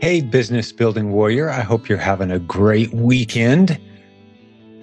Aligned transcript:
Hey, 0.00 0.22
business 0.22 0.72
building 0.72 1.12
warrior. 1.12 1.50
I 1.50 1.60
hope 1.60 1.86
you're 1.86 1.98
having 1.98 2.30
a 2.30 2.38
great 2.38 2.90
weekend. 2.94 3.78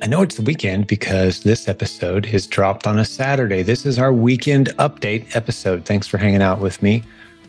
I 0.03 0.05
know 0.05 0.21
it's 0.21 0.35
the 0.35 0.43
weekend 0.43 0.85
because 0.85 1.41
this 1.41 1.67
episode 1.67 2.27
is 2.27 2.45
dropped 2.45 2.85
on 2.85 2.99
a 2.99 3.03
Saturday. 3.03 3.63
This 3.63 3.83
is 3.83 3.97
our 3.97 4.13
weekend 4.13 4.67
update 4.77 5.35
episode. 5.35 5.85
Thanks 5.85 6.05
for 6.05 6.19
hanging 6.19 6.43
out 6.43 6.59
with 6.59 6.83
me 6.83 7.01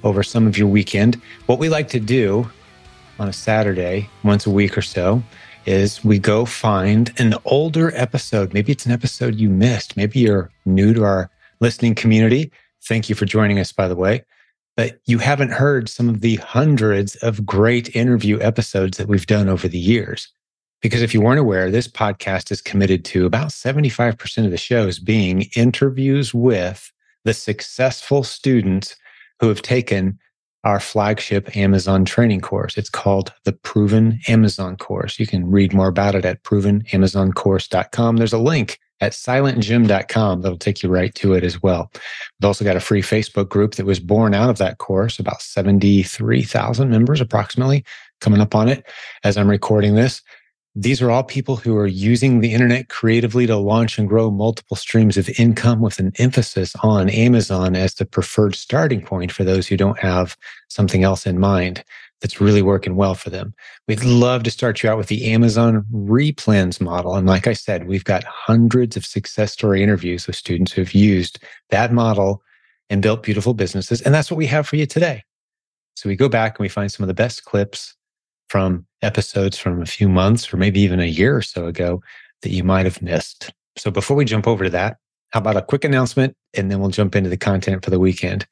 over 0.03 0.23
some 0.23 0.47
of 0.47 0.57
your 0.57 0.67
weekend. 0.67 1.21
What 1.45 1.59
we 1.59 1.69
like 1.69 1.89
to 1.89 2.01
do 2.01 2.51
on 3.19 3.29
a 3.29 3.35
Saturday, 3.35 4.09
once 4.25 4.47
a 4.47 4.51
week 4.51 4.79
or 4.79 4.83
so, 4.83 5.23
is 5.67 6.03
we 6.03 6.19
go 6.19 6.47
find 6.47 7.13
an 7.19 7.35
older 7.45 7.95
episode. 7.95 8.55
Maybe 8.55 8.73
it's 8.73 8.87
an 8.87 8.93
episode 8.93 9.35
you 9.35 9.51
missed. 9.51 9.95
Maybe 9.95 10.21
you're 10.21 10.51
new 10.65 10.95
to 10.95 11.05
our 11.05 11.31
listening 11.61 11.95
community. 11.95 12.51
Thank 12.85 13.11
you 13.11 13.15
for 13.15 13.27
joining 13.27 13.59
us, 13.59 13.73
by 13.73 13.89
the 13.89 13.97
way 13.97 14.25
but 14.79 15.01
you 15.07 15.19
haven't 15.19 15.51
heard 15.51 15.89
some 15.89 16.09
of 16.09 16.21
the 16.21 16.37
hundreds 16.37 17.17
of 17.17 17.45
great 17.45 17.97
interview 17.97 18.39
episodes 18.41 18.97
that 18.97 19.09
we've 19.09 19.27
done 19.27 19.49
over 19.49 19.67
the 19.67 19.77
years. 19.77 20.29
Because 20.81 21.03
if 21.03 21.13
you 21.13 21.21
weren't 21.21 21.41
aware, 21.41 21.69
this 21.69 21.89
podcast 21.89 22.53
is 22.53 22.63
committed 22.63 23.05
to 23.07 23.27
about 23.27 23.49
75% 23.49 24.45
of 24.45 24.53
the 24.53 24.57
shows 24.57 25.01
being 25.01 25.47
interviews 25.57 26.33
with 26.33 26.93
the 27.25 27.35
successful 27.35 28.23
students 28.23 28.95
who 29.41 29.49
have 29.49 29.63
taken 29.63 30.17
our 30.63 30.79
flagship 30.79 31.57
Amazon 31.57 32.05
training 32.05 32.41
course. 32.41 32.79
It's 32.79 32.89
called 32.89 33.33
the 33.43 33.55
Proven 33.55 34.21
Amazon 34.29 34.77
Course. 34.77 35.19
You 35.19 35.27
can 35.27 35.51
read 35.51 35.75
more 35.75 35.89
about 35.89 36.15
it 36.15 36.25
at 36.25 36.45
provenamazoncourse.com. 36.45 38.17
There's 38.17 38.33
a 38.33 38.39
link 38.39 38.79
at 39.01 39.13
silentjim.com. 39.13 40.43
That'll 40.43 40.59
take 40.59 40.83
you 40.83 40.89
right 40.89 41.15
to 41.17 41.35
it 41.35 41.45
as 41.45 41.63
well. 41.63 41.91
We've 42.41 42.47
also 42.47 42.65
got 42.65 42.77
a 42.77 42.81
free 42.81 43.03
Facebook 43.03 43.49
group 43.49 43.75
that 43.77 43.87
was 43.87 44.01
born 44.01 44.35
out 44.35 44.51
of 44.51 44.59
that 44.59 44.79
course, 44.79 45.19
about 45.19 45.43
73,000 45.43 46.91
members 46.91 47.21
approximately 47.21 47.85
coming 48.21 48.41
up 48.41 48.55
on 48.55 48.69
it 48.69 48.87
as 49.25 49.37
I'm 49.37 49.49
recording 49.49 49.95
this. 49.95 50.23
These 50.75 51.03
are 51.03 51.11
all 51.11 51.25
people 51.25 51.57
who 51.57 51.77
are 51.77 51.87
using 51.87 52.41
the 52.41 52.53
internet 52.53 52.89
creatively 52.89 53.47
to 53.47 53.57
launch 53.57 53.99
and 53.99 54.09
grow 54.09 54.31
multiple 54.31 54.77
streams 54.77 55.17
of 55.17 55.29
income 55.39 55.81
with 55.81 55.99
an 55.99 56.13
emphasis 56.19 56.75
on 56.83 57.09
Amazon 57.11 57.75
as 57.75 57.95
the 57.95 58.05
preferred 58.05 58.55
starting 58.55 59.03
point 59.03 59.33
for 59.33 59.45
those 59.45 59.67
who 59.67 59.77
don't 59.77 59.99
have 59.99 60.37
something 60.69 61.03
else 61.03 61.27
in 61.27 61.41
mind 61.41 61.83
that's 62.21 62.41
really 62.41 62.63
working 62.63 62.97
well 62.97 63.15
for 63.15 63.31
them. 63.31 63.55
We'd 63.87 64.05
love 64.05 64.43
to 64.43 64.51
start 64.51 64.83
you 64.83 64.91
out 64.91 64.99
with 64.99 65.07
the 65.07 65.33
Amazon 65.33 65.85
replens 65.93 66.81
model. 66.81 67.15
And 67.15 67.27
like 67.27 67.47
I 67.47 67.53
said, 67.53 67.87
we've 67.87 68.05
got 68.05 68.25
hundreds 68.25 68.97
of 68.97 69.07
success 69.07 69.53
story 69.53 69.83
interviews 69.83 70.27
with 70.27 70.37
students 70.37 70.73
who've 70.73 70.95
used 70.95 71.39
that 71.71 71.93
model 71.93 72.43
and 72.91 73.03
built 73.03 73.23
beautiful 73.23 73.55
businesses. 73.55 74.01
And 74.03 74.15
that's 74.15 74.31
what 74.31 74.39
we 74.39 74.47
have 74.47 74.67
for 74.67 74.77
you 74.77 74.87
today. 74.87 75.25
So 75.95 76.09
we 76.09 76.17
go 76.17 76.29
back 76.29 76.59
and 76.59 76.65
we 76.65 76.69
find 76.69 76.91
some 76.91 77.05
of 77.05 77.09
the 77.09 77.15
best 77.15 77.45
clips 77.45 77.95
from 78.49 78.87
episodes 79.03 79.59
from 79.59 79.81
a 79.83 79.87
few 79.87 80.09
months 80.09 80.53
or 80.53 80.57
maybe 80.57 80.81
even 80.81 81.01
a 81.01 81.07
year 81.07 81.37
or 81.37 81.43
so 81.43 81.67
ago 81.67 82.03
that 82.43 82.51
you 82.51 82.65
might 82.65 82.87
have 82.87 83.03
missed. 83.03 83.53
So 83.77 83.91
before 83.91 84.17
we 84.17 84.25
jump 84.25 84.47
over 84.47 84.65
to 84.65 84.71
that, 84.71 84.97
how 85.31 85.41
about 85.41 85.57
a 85.57 85.63
quick 85.63 85.85
announcement 85.85 86.37
and 86.55 86.71
then 86.71 86.81
we'll 86.81 86.91
jump 86.91 87.15
into 87.15 87.31
the 87.31 87.37
content 87.37 87.85
for 87.85 87.91
the 87.91 88.01
weekend. 88.01 88.47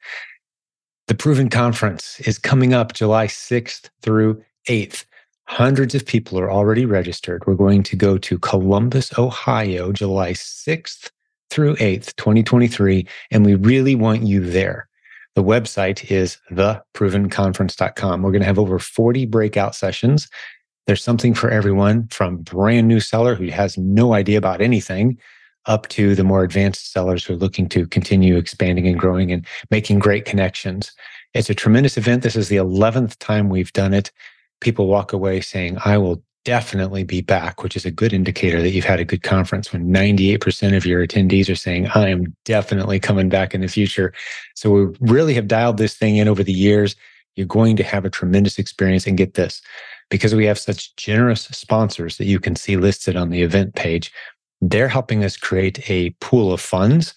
The 1.07 1.15
Proven 1.15 1.49
Conference 1.49 2.19
is 2.21 2.37
coming 2.37 2.73
up 2.73 2.93
July 2.93 3.27
6th 3.27 3.89
through 4.01 4.43
8th. 4.67 5.05
Hundreds 5.45 5.95
of 5.95 6.05
people 6.05 6.37
are 6.37 6.51
already 6.51 6.85
registered. 6.85 7.45
We're 7.47 7.55
going 7.55 7.83
to 7.83 7.95
go 7.95 8.17
to 8.17 8.37
Columbus, 8.39 9.17
Ohio, 9.17 9.93
July 9.93 10.33
6th 10.33 11.09
through 11.49 11.75
8th, 11.77 12.13
2023, 12.17 13.07
and 13.31 13.45
we 13.45 13.55
really 13.55 13.95
want 13.95 14.23
you 14.23 14.41
there. 14.41 14.89
The 15.37 15.43
website 15.43 16.09
is 16.09 16.39
theprovenconference.com. 16.51 18.23
We're 18.23 18.31
going 18.31 18.41
to 18.41 18.47
have 18.47 18.57
over 18.57 18.79
40 18.79 19.27
breakout 19.27 19.75
sessions. 19.75 20.27
There's 20.87 21.03
something 21.03 21.35
for 21.35 21.51
everyone 21.51 22.07
from 22.07 22.37
brand 22.37 22.87
new 22.87 22.99
seller 22.99 23.35
who 23.35 23.45
has 23.49 23.77
no 23.77 24.15
idea 24.15 24.39
about 24.39 24.61
anything 24.61 25.19
up 25.67 25.87
to 25.89 26.15
the 26.15 26.23
more 26.23 26.43
advanced 26.43 26.91
sellers 26.91 27.23
who 27.23 27.35
are 27.35 27.37
looking 27.37 27.69
to 27.69 27.85
continue 27.85 28.35
expanding 28.35 28.87
and 28.87 28.97
growing 28.97 29.31
and 29.31 29.45
making 29.69 29.99
great 29.99 30.25
connections. 30.25 30.91
It's 31.35 31.51
a 31.51 31.53
tremendous 31.53 31.99
event. 31.99 32.23
This 32.23 32.35
is 32.35 32.49
the 32.49 32.55
11th 32.55 33.15
time 33.19 33.47
we've 33.47 33.73
done 33.73 33.93
it. 33.93 34.11
People 34.59 34.87
walk 34.87 35.13
away 35.13 35.41
saying, 35.41 35.77
I 35.85 35.99
will 35.99 36.23
definitely 36.47 37.03
be 37.03 37.19
back, 37.19 37.61
which 37.61 37.75
is 37.75 37.83
a 37.83 37.91
good 37.91 38.13
indicator 38.13 38.61
that 38.61 38.69
you've 38.69 38.85
had 38.85 39.01
a 39.01 39.05
good 39.05 39.21
conference 39.21 39.73
when 39.73 39.89
98% 39.89 40.77
of 40.77 40.85
your 40.85 41.05
attendees 41.05 41.49
are 41.49 41.55
saying, 41.55 41.87
I 41.87 42.07
am 42.07 42.33
definitely 42.45 43.01
coming 43.01 43.27
back 43.27 43.53
in 43.53 43.59
the 43.59 43.67
future. 43.67 44.13
So 44.55 44.71
we 44.71 44.95
really 45.01 45.33
have 45.33 45.49
dialed 45.49 45.75
this 45.75 45.95
thing 45.95 46.15
in 46.15 46.29
over 46.29 46.45
the 46.45 46.53
years. 46.53 46.95
You're 47.35 47.47
going 47.47 47.75
to 47.75 47.83
have 47.83 48.05
a 48.05 48.09
tremendous 48.09 48.57
experience. 48.59 49.05
And 49.05 49.17
get 49.17 49.33
this, 49.33 49.61
because 50.09 50.33
we 50.33 50.45
have 50.45 50.57
such 50.57 50.95
generous 50.95 51.41
sponsors 51.41 52.15
that 52.15 52.27
you 52.27 52.39
can 52.39 52.55
see 52.55 52.77
listed 52.77 53.17
on 53.17 53.29
the 53.29 53.41
event 53.41 53.75
page, 53.75 54.09
they're 54.61 54.87
helping 54.87 55.25
us 55.25 55.35
create 55.35 55.89
a 55.89 56.11
pool 56.21 56.53
of 56.53 56.61
funds 56.61 57.13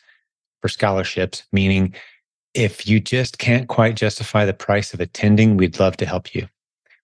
for 0.60 0.66
scholarships, 0.66 1.44
meaning 1.52 1.94
if 2.54 2.84
you 2.84 2.98
just 2.98 3.38
can't 3.38 3.68
quite 3.68 3.94
justify 3.94 4.44
the 4.44 4.54
price 4.54 4.92
of 4.92 4.98
attending, 4.98 5.56
we'd 5.56 5.78
love 5.78 5.96
to 5.98 6.04
help 6.04 6.34
you. 6.34 6.48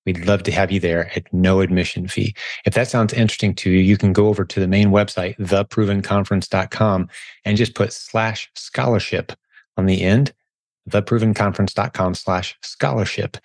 We'd 0.07 0.25
love 0.25 0.45
to 0.45 0.53
have 0.53 0.71
you 0.71 0.81
there 0.81 1.11
at 1.17 1.33
no 1.33 1.61
admission 1.61 2.09
fee. 2.09 2.35
If 2.65 2.75
that 2.75 2.89
sounds 2.89 3.13
interesting 3.13 3.55
to 3.57 3.71
you, 3.71 3.81
you 3.81 3.97
can 3.97 4.13
go 4.13 4.29
over 4.29 4.45
to 4.45 4.61
the 4.61 4.69
main 4.69 4.91
website, 4.91 5.37
theprovenconference.com, 5.39 7.09
and 7.45 7.57
just 7.57 7.75
put 7.75 7.93
slash 7.93 8.51
scholarship 8.55 9.33
on 9.77 9.87
the 9.87 10.03
end, 10.03 10.33
theprovenconference.com 10.89 12.15
slash 12.15 12.57
scholarship. 12.63 13.37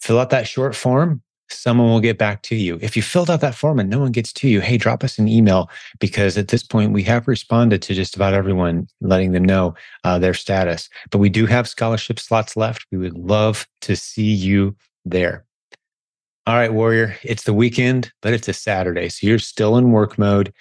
Fill 0.00 0.20
out 0.20 0.30
that 0.30 0.46
short 0.46 0.76
form, 0.76 1.22
someone 1.48 1.88
will 1.88 2.00
get 2.00 2.18
back 2.18 2.42
to 2.42 2.56
you. 2.56 2.78
If 2.82 2.96
you 2.96 3.02
filled 3.02 3.30
out 3.30 3.40
that 3.40 3.54
form 3.54 3.78
and 3.78 3.88
no 3.88 3.98
one 3.98 4.12
gets 4.12 4.32
to 4.34 4.48
you, 4.48 4.60
hey, 4.60 4.76
drop 4.76 5.04
us 5.04 5.18
an 5.18 5.28
email 5.28 5.70
because 5.98 6.36
at 6.36 6.48
this 6.48 6.62
point 6.62 6.92
we 6.92 7.02
have 7.04 7.28
responded 7.28 7.82
to 7.82 7.94
just 7.94 8.16
about 8.16 8.34
everyone, 8.34 8.88
letting 9.00 9.32
them 9.32 9.44
know 9.44 9.74
uh, 10.04 10.18
their 10.18 10.34
status. 10.34 10.88
But 11.10 11.18
we 11.18 11.28
do 11.28 11.46
have 11.46 11.68
scholarship 11.68 12.18
slots 12.18 12.56
left. 12.56 12.86
We 12.90 12.98
would 12.98 13.16
love 13.16 13.66
to 13.82 13.96
see 13.96 14.32
you 14.32 14.76
there. 15.04 15.45
All 16.48 16.54
right, 16.54 16.72
Warrior, 16.72 17.16
it's 17.24 17.42
the 17.42 17.52
weekend, 17.52 18.12
but 18.22 18.32
it's 18.32 18.46
a 18.46 18.52
Saturday. 18.52 19.08
So 19.08 19.26
you're 19.26 19.40
still 19.40 19.76
in 19.76 19.90
work 19.90 20.16
mode. 20.16 20.52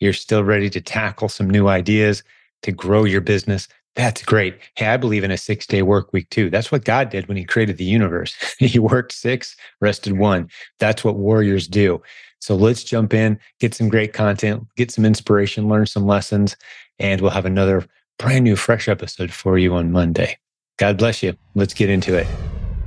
You're 0.00 0.14
still 0.14 0.42
ready 0.42 0.70
to 0.70 0.80
tackle 0.80 1.28
some 1.28 1.50
new 1.50 1.68
ideas 1.68 2.22
to 2.62 2.72
grow 2.72 3.04
your 3.04 3.20
business. 3.20 3.68
That's 3.94 4.24
great. 4.24 4.58
Hey, 4.76 4.86
I 4.86 4.96
believe 4.96 5.22
in 5.22 5.30
a 5.30 5.36
six 5.36 5.66
day 5.66 5.82
work 5.82 6.14
week 6.14 6.30
too. 6.30 6.48
That's 6.48 6.72
what 6.72 6.86
God 6.86 7.10
did 7.10 7.28
when 7.28 7.36
he 7.36 7.44
created 7.44 7.76
the 7.76 7.84
universe. 7.84 8.34
he 8.58 8.78
worked 8.78 9.12
six, 9.12 9.54
rested 9.82 10.16
one. 10.16 10.48
That's 10.78 11.04
what 11.04 11.16
warriors 11.16 11.68
do. 11.68 12.02
So 12.40 12.56
let's 12.56 12.82
jump 12.82 13.12
in, 13.12 13.38
get 13.60 13.74
some 13.74 13.90
great 13.90 14.14
content, 14.14 14.66
get 14.76 14.90
some 14.90 15.04
inspiration, 15.04 15.68
learn 15.68 15.84
some 15.84 16.06
lessons, 16.06 16.56
and 16.98 17.20
we'll 17.20 17.30
have 17.32 17.44
another 17.44 17.86
brand 18.18 18.44
new, 18.44 18.56
fresh 18.56 18.88
episode 18.88 19.30
for 19.30 19.58
you 19.58 19.74
on 19.74 19.92
Monday. 19.92 20.38
God 20.78 20.96
bless 20.96 21.22
you. 21.22 21.36
Let's 21.54 21.74
get 21.74 21.90
into 21.90 22.16
it. 22.16 22.26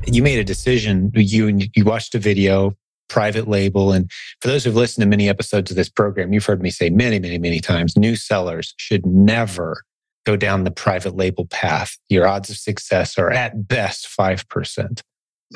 You 0.06 0.24
made 0.24 0.40
a 0.40 0.44
decision. 0.44 1.12
You 1.14 1.70
you 1.76 1.84
watched 1.84 2.16
a 2.16 2.20
video, 2.20 2.76
private 3.10 3.48
label, 3.48 3.92
and 3.92 4.10
for 4.42 4.48
those 4.48 4.64
who've 4.64 4.76
listened 4.76 5.04
to 5.04 5.10
many 5.10 5.28
episodes 5.28 5.72
of 5.72 5.78
this 5.78 5.90
program, 5.90 6.34
you've 6.34 6.46
heard 6.46 6.62
me 6.62 6.70
say 6.70 6.90
many, 6.90 7.20
many, 7.20 7.38
many 7.38 7.60
times: 7.60 7.98
new 7.98 8.16
sellers 8.16 8.74
should 8.78 9.06
never 9.06 9.84
go 10.28 10.36
down 10.36 10.66
the 10.66 10.72
private 10.72 11.16
label 11.16 11.46
path, 11.46 11.98
your 12.10 12.28
odds 12.28 12.50
of 12.50 12.58
success 12.58 13.18
are 13.18 13.32
at 13.32 13.66
best 13.66 14.10
5%. 14.20 15.02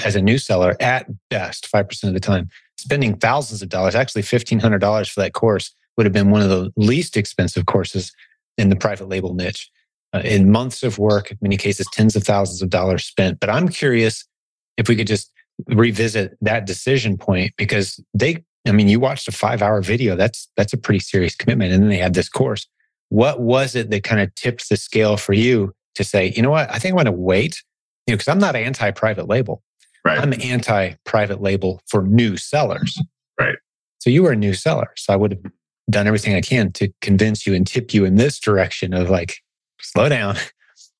As 0.06 0.16
a 0.16 0.22
new 0.22 0.38
seller, 0.38 0.78
at 0.79 1.08
best 1.29 1.68
5% 1.69 2.03
of 2.06 2.13
the 2.13 2.22
time. 2.22 2.47
Spending 2.78 3.18
thousands 3.18 3.62
of 3.62 3.68
dollars, 3.68 3.96
actually 3.96 4.22
$1,500 4.22 5.12
for 5.12 5.19
that 5.19 5.34
course 5.34 5.75
would 5.97 6.06
have 6.06 6.13
been 6.13 6.31
one 6.31 6.41
of 6.41 6.47
the 6.47 6.72
least 6.78 7.18
expensive 7.18 7.66
courses 7.66 8.13
in 8.58 8.69
the 8.69 8.78
private 8.78 9.09
label 9.09 9.34
niche. 9.34 9.69
Uh, 10.13 10.22
in 10.23 10.50
months 10.50 10.84
of 10.84 10.97
work, 10.97 11.31
in 11.31 11.38
many 11.41 11.58
cases, 11.58 11.85
tens 11.91 12.16
of 12.16 12.23
thousands 12.23 12.62
of 12.62 12.69
dollars 12.69 13.03
spent. 13.03 13.41
But 13.41 13.50
I'm 13.50 13.68
curious 13.68 14.25
if 14.81 14.90
we 14.90 14.96
could 14.96 15.08
just 15.08 15.32
revisit 15.67 16.38
that 16.41 16.66
decision 16.66 17.17
point 17.17 17.53
because 17.58 18.03
they, 18.14 18.44
I 18.67 18.72
mean, 18.72 18.88
you 18.88 19.00
watched 19.00 19.28
a 19.28 19.32
five 19.32 19.61
hour 19.61 19.82
video. 19.82 20.16
That's, 20.16 20.50
that's 20.58 20.73
a 20.73 20.78
pretty 20.78 21.00
serious 21.00 21.35
commitment. 21.35 21.72
And 21.73 21.84
then 21.84 21.90
they 21.90 21.97
had 21.97 22.14
this 22.14 22.29
course 22.29 22.67
what 23.11 23.41
was 23.41 23.76
it 23.76 23.90
that 23.90 24.06
kind 24.06 24.22
of 24.22 24.34
tipped 24.35 24.70
the 24.70 24.78
scale 24.78 25.17
for 25.17 25.34
you 25.34 25.76
to 25.96 26.03
say, 26.03 26.32
you 26.34 26.41
know 26.41 26.50
what, 26.50 26.72
I 26.72 26.79
think 26.79 26.94
I'm 26.94 26.96
going 26.96 27.06
to 27.08 27.11
wait, 27.11 27.61
you 28.08 28.14
know, 28.14 28.16
because 28.16 28.29
I'm 28.29 28.40
not 28.40 28.56
anti 28.56 28.90
private 28.91 29.28
label. 29.28 29.61
Right. 30.06 30.17
I'm 30.17 30.34
anti 30.41 30.94
private 31.03 31.41
label 31.41 31.82
for 31.88 32.03
new 32.03 32.38
sellers. 32.38 32.97
Right. 33.38 33.58
So 34.00 34.09
you 34.09 34.23
were 34.23 34.32
a 34.32 34.35
new 34.38 34.53
seller. 34.53 34.94
So 34.96 35.11
I 35.11 35.17
would 35.17 35.32
have 35.34 35.52
done 35.90 36.08
everything 36.08 36.35
I 36.35 36.41
can 36.41 36.72
to 36.73 36.90
convince 37.02 37.46
you 37.46 37.53
and 37.53 37.67
tip 37.67 37.94
you 37.94 38.06
in 38.06 38.16
this 38.16 38.40
direction 38.40 38.94
of 38.94 39.09
like, 39.09 39.40
slow 39.82 40.08
down. 40.08 40.38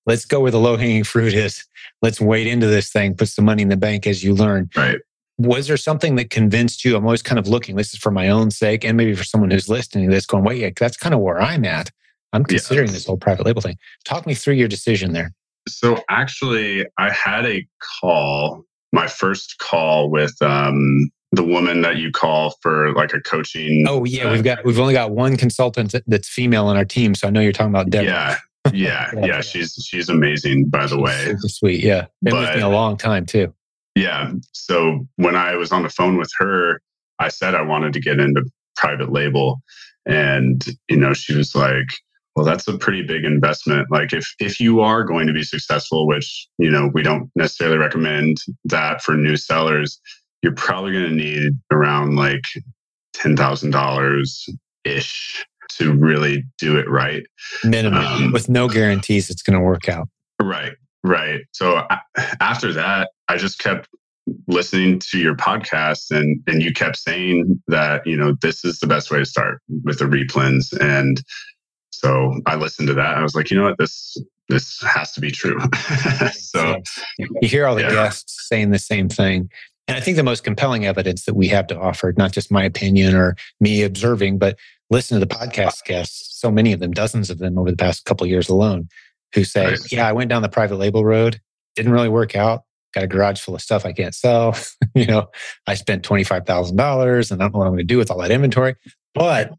Let's 0.06 0.25
go 0.25 0.39
where 0.39 0.51
the 0.51 0.59
low 0.59 0.77
hanging 0.77 1.03
fruit 1.03 1.33
is. 1.33 1.65
Let's 2.01 2.19
wait 2.19 2.48
into 2.48 2.68
this 2.68 2.92
thing, 2.92 3.15
put 3.15 3.30
some 3.30 3.45
money 3.45 3.62
in 3.62 3.69
the 3.69 3.77
bank 3.77 4.07
as 4.07 4.24
you 4.24 4.33
learn. 4.33 4.69
Right. 4.75 5.00
Was 5.38 5.68
there 5.68 5.77
something 5.77 6.15
that 6.15 6.30
convinced 6.30 6.86
you? 6.86 6.95
I'm 6.95 7.06
always 7.06 7.21
kind 7.21 7.39
of 7.39 7.48
looking, 7.48 7.75
this 7.75 7.94
is 7.94 8.00
for 8.00 8.12
my 8.12 8.30
own 8.30 8.51
sake 8.51 8.83
and 8.83 8.98
maybe 8.98 9.15
for 9.15 9.24
someone 9.24 9.51
who's 9.51 9.69
listening 9.69 10.09
to 10.09 10.15
this 10.15 10.25
going, 10.25 10.44
wait, 10.44 10.77
that's 10.80 10.98
kind 10.98 11.15
of 11.15 11.21
where 11.21 11.42
I'm 11.42 11.65
at. 11.65 11.92
I'm 12.33 12.44
considering 12.44 12.88
yeah. 12.88 12.94
this 12.94 13.06
whole 13.06 13.18
private 13.18 13.45
label 13.45 13.62
thing. 13.62 13.77
Talk 14.06 14.25
me 14.25 14.33
through 14.33 14.53
your 14.56 14.68
decision 14.68 15.13
there. 15.13 15.33
So 15.68 16.01
actually, 16.09 16.86
I 16.97 17.12
had 17.12 17.45
a 17.45 17.68
call 18.00 18.65
my 18.94 19.07
first 19.07 19.57
call 19.59 20.09
with 20.09 20.36
um, 20.42 21.09
the 21.31 21.44
woman 21.44 21.81
that 21.81 21.97
you 21.97 22.12
call 22.12 22.56
for 22.62 22.94
like 22.94 23.13
a 23.13 23.21
coaching. 23.21 23.86
Oh 23.88 24.04
yeah, 24.06 24.25
uh, 24.25 24.33
we've 24.33 24.44
got 24.44 24.65
we've 24.65 24.80
only 24.80 24.94
got 24.94 25.12
one 25.12 25.38
consultant 25.38 25.95
that's 26.07 26.27
female 26.27 26.68
on 26.68 26.77
our 26.77 26.86
team, 26.86 27.15
so 27.15 27.27
I 27.27 27.31
know 27.31 27.39
you're 27.39 27.54
talking 27.54 27.71
about 27.71 27.89
Deborah. 27.89 28.09
Yeah, 28.09 28.38
yeah, 28.73 29.11
yeah. 29.23 29.41
She's 29.41 29.73
she's 29.85 30.09
amazing, 30.09 30.69
by 30.69 30.81
the 30.81 30.89
she's 30.89 30.97
way. 30.97 31.25
Super 31.25 31.47
sweet. 31.47 31.83
Yeah, 31.83 32.07
been 32.21 32.33
but, 32.33 32.41
with 32.41 32.55
me 32.57 32.61
a 32.61 32.69
long 32.69 32.97
time 32.97 33.25
too. 33.25 33.53
Yeah. 33.95 34.31
So 34.53 35.07
when 35.17 35.35
I 35.35 35.55
was 35.55 35.71
on 35.71 35.83
the 35.83 35.89
phone 35.89 36.17
with 36.17 36.31
her, 36.37 36.81
I 37.19 37.27
said 37.27 37.55
I 37.55 37.61
wanted 37.61 37.93
to 37.93 37.99
get 37.99 38.19
into 38.19 38.43
private 38.75 39.11
label, 39.11 39.61
and 40.05 40.63
you 40.89 40.97
know, 40.97 41.13
she 41.13 41.35
was 41.35 41.55
like, 41.55 41.87
"Well, 42.35 42.45
that's 42.45 42.67
a 42.67 42.77
pretty 42.77 43.03
big 43.03 43.25
investment. 43.25 43.91
Like, 43.91 44.13
if 44.13 44.27
if 44.39 44.59
you 44.59 44.81
are 44.81 45.03
going 45.03 45.27
to 45.27 45.33
be 45.33 45.43
successful, 45.43 46.07
which 46.07 46.47
you 46.57 46.69
know 46.69 46.89
we 46.93 47.03
don't 47.03 47.29
necessarily 47.35 47.77
recommend 47.77 48.37
that 48.65 49.01
for 49.01 49.15
new 49.15 49.37
sellers." 49.37 49.99
you're 50.41 50.55
probably 50.55 50.91
going 50.91 51.09
to 51.09 51.15
need 51.15 51.53
around 51.71 52.15
like 52.15 52.41
$10,000 53.17 54.49
ish 54.85 55.45
to 55.77 55.94
really 55.94 56.44
do 56.57 56.77
it 56.77 56.89
right. 56.89 57.23
Minimum 57.63 58.06
um, 58.06 58.31
with 58.31 58.50
no 58.50 58.68
guarantees 58.68 59.29
it's 59.29 59.41
going 59.41 59.57
to 59.57 59.63
work 59.63 59.89
out. 59.89 60.07
Right. 60.41 60.73
Right. 61.03 61.41
So 61.51 61.81
after 62.39 62.73
that, 62.73 63.09
I 63.27 63.38
just 63.38 63.59
kept 63.59 63.89
listening 64.47 65.00
to 65.00 65.18
your 65.18 65.35
podcast 65.35 66.12
and 66.12 66.41
and 66.47 66.62
you 66.62 66.71
kept 66.71 66.97
saying 66.97 67.62
that, 67.68 68.06
you 68.06 68.15
know, 68.15 68.35
this 68.41 68.63
is 68.63 68.79
the 68.79 68.88
best 68.88 69.09
way 69.09 69.19
to 69.19 69.25
start 69.25 69.62
with 69.83 70.00
the 70.00 70.06
replens 70.06 70.71
and 70.79 71.21
so 71.91 72.39
I 72.47 72.56
listened 72.56 72.88
to 72.88 72.94
that. 72.95 73.18
I 73.18 73.21
was 73.21 73.35
like, 73.35 73.51
you 73.51 73.57
know 73.57 73.63
what, 73.63 73.77
this 73.77 74.18
this 74.50 74.81
has 74.81 75.12
to 75.13 75.21
be 75.21 75.31
true. 75.31 75.59
so 76.33 76.81
you 77.18 77.47
hear 77.47 77.65
all 77.65 77.75
the 77.75 77.81
yeah. 77.81 77.91
guests 77.91 78.47
saying 78.47 78.71
the 78.71 78.79
same 78.79 79.07
thing. 79.07 79.50
And 79.91 79.97
I 79.97 79.99
think 79.99 80.15
the 80.15 80.23
most 80.23 80.45
compelling 80.45 80.85
evidence 80.85 81.25
that 81.25 81.33
we 81.33 81.49
have 81.49 81.67
to 81.67 81.77
offer, 81.77 82.13
not 82.15 82.31
just 82.31 82.49
my 82.49 82.63
opinion 82.63 83.13
or 83.13 83.35
me 83.59 83.83
observing, 83.83 84.38
but 84.38 84.57
listen 84.89 85.19
to 85.19 85.25
the 85.25 85.35
podcast 85.35 85.83
guests, 85.83 86.39
so 86.39 86.49
many 86.49 86.71
of 86.71 86.79
them, 86.79 86.91
dozens 86.91 87.29
of 87.29 87.39
them 87.39 87.57
over 87.57 87.69
the 87.69 87.75
past 87.75 88.05
couple 88.05 88.25
years 88.25 88.47
alone, 88.47 88.88
who 89.35 89.43
say, 89.43 89.65
nice. 89.65 89.91
Yeah, 89.91 90.07
I 90.07 90.13
went 90.13 90.29
down 90.29 90.43
the 90.43 90.47
private 90.47 90.77
label 90.77 91.03
road, 91.03 91.41
didn't 91.75 91.91
really 91.91 92.07
work 92.07 92.38
out. 92.38 92.63
Got 92.93 93.03
a 93.03 93.07
garage 93.07 93.41
full 93.41 93.53
of 93.53 93.61
stuff 93.61 93.85
I 93.85 93.91
can't 93.91 94.15
sell. 94.15 94.55
you 94.95 95.07
know, 95.07 95.27
I 95.67 95.73
spent 95.73 96.07
$25,000 96.07 97.31
and 97.31 97.41
I 97.41 97.45
don't 97.45 97.53
know 97.53 97.59
what 97.59 97.65
I'm 97.65 97.73
going 97.73 97.79
to 97.79 97.83
do 97.83 97.97
with 97.97 98.09
all 98.09 98.19
that 98.19 98.31
inventory. 98.31 98.75
But 99.13 99.51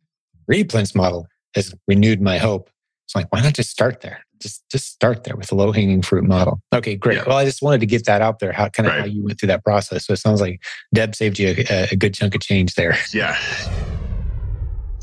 Replens 0.50 0.94
model 0.94 1.26
has 1.54 1.74
renewed 1.86 2.22
my 2.22 2.38
hope. 2.38 2.70
It's 3.04 3.14
like, 3.14 3.30
why 3.30 3.42
not 3.42 3.52
just 3.52 3.68
start 3.68 4.00
there? 4.00 4.24
Just 4.42 4.64
just 4.70 4.88
start 4.88 5.24
there 5.24 5.36
with 5.36 5.48
the 5.48 5.54
low 5.54 5.72
hanging 5.72 6.02
fruit 6.02 6.24
model. 6.24 6.60
Okay, 6.74 6.96
great. 6.96 7.18
Yeah. 7.18 7.24
Well, 7.26 7.36
I 7.36 7.44
just 7.44 7.62
wanted 7.62 7.80
to 7.80 7.86
get 7.86 8.04
that 8.06 8.20
out 8.20 8.40
there. 8.40 8.52
How 8.52 8.68
kind 8.68 8.86
of 8.86 8.92
right. 8.92 9.00
how 9.00 9.06
you 9.06 9.24
went 9.24 9.38
through 9.38 9.48
that 9.48 9.64
process. 9.64 10.06
So 10.06 10.12
it 10.12 10.18
sounds 10.18 10.40
like 10.40 10.62
Deb 10.94 11.14
saved 11.14 11.38
you 11.38 11.54
a, 11.70 11.88
a 11.92 11.96
good 11.96 12.14
chunk 12.14 12.34
of 12.34 12.40
change 12.40 12.74
there. 12.74 12.96
Yeah. 13.12 13.36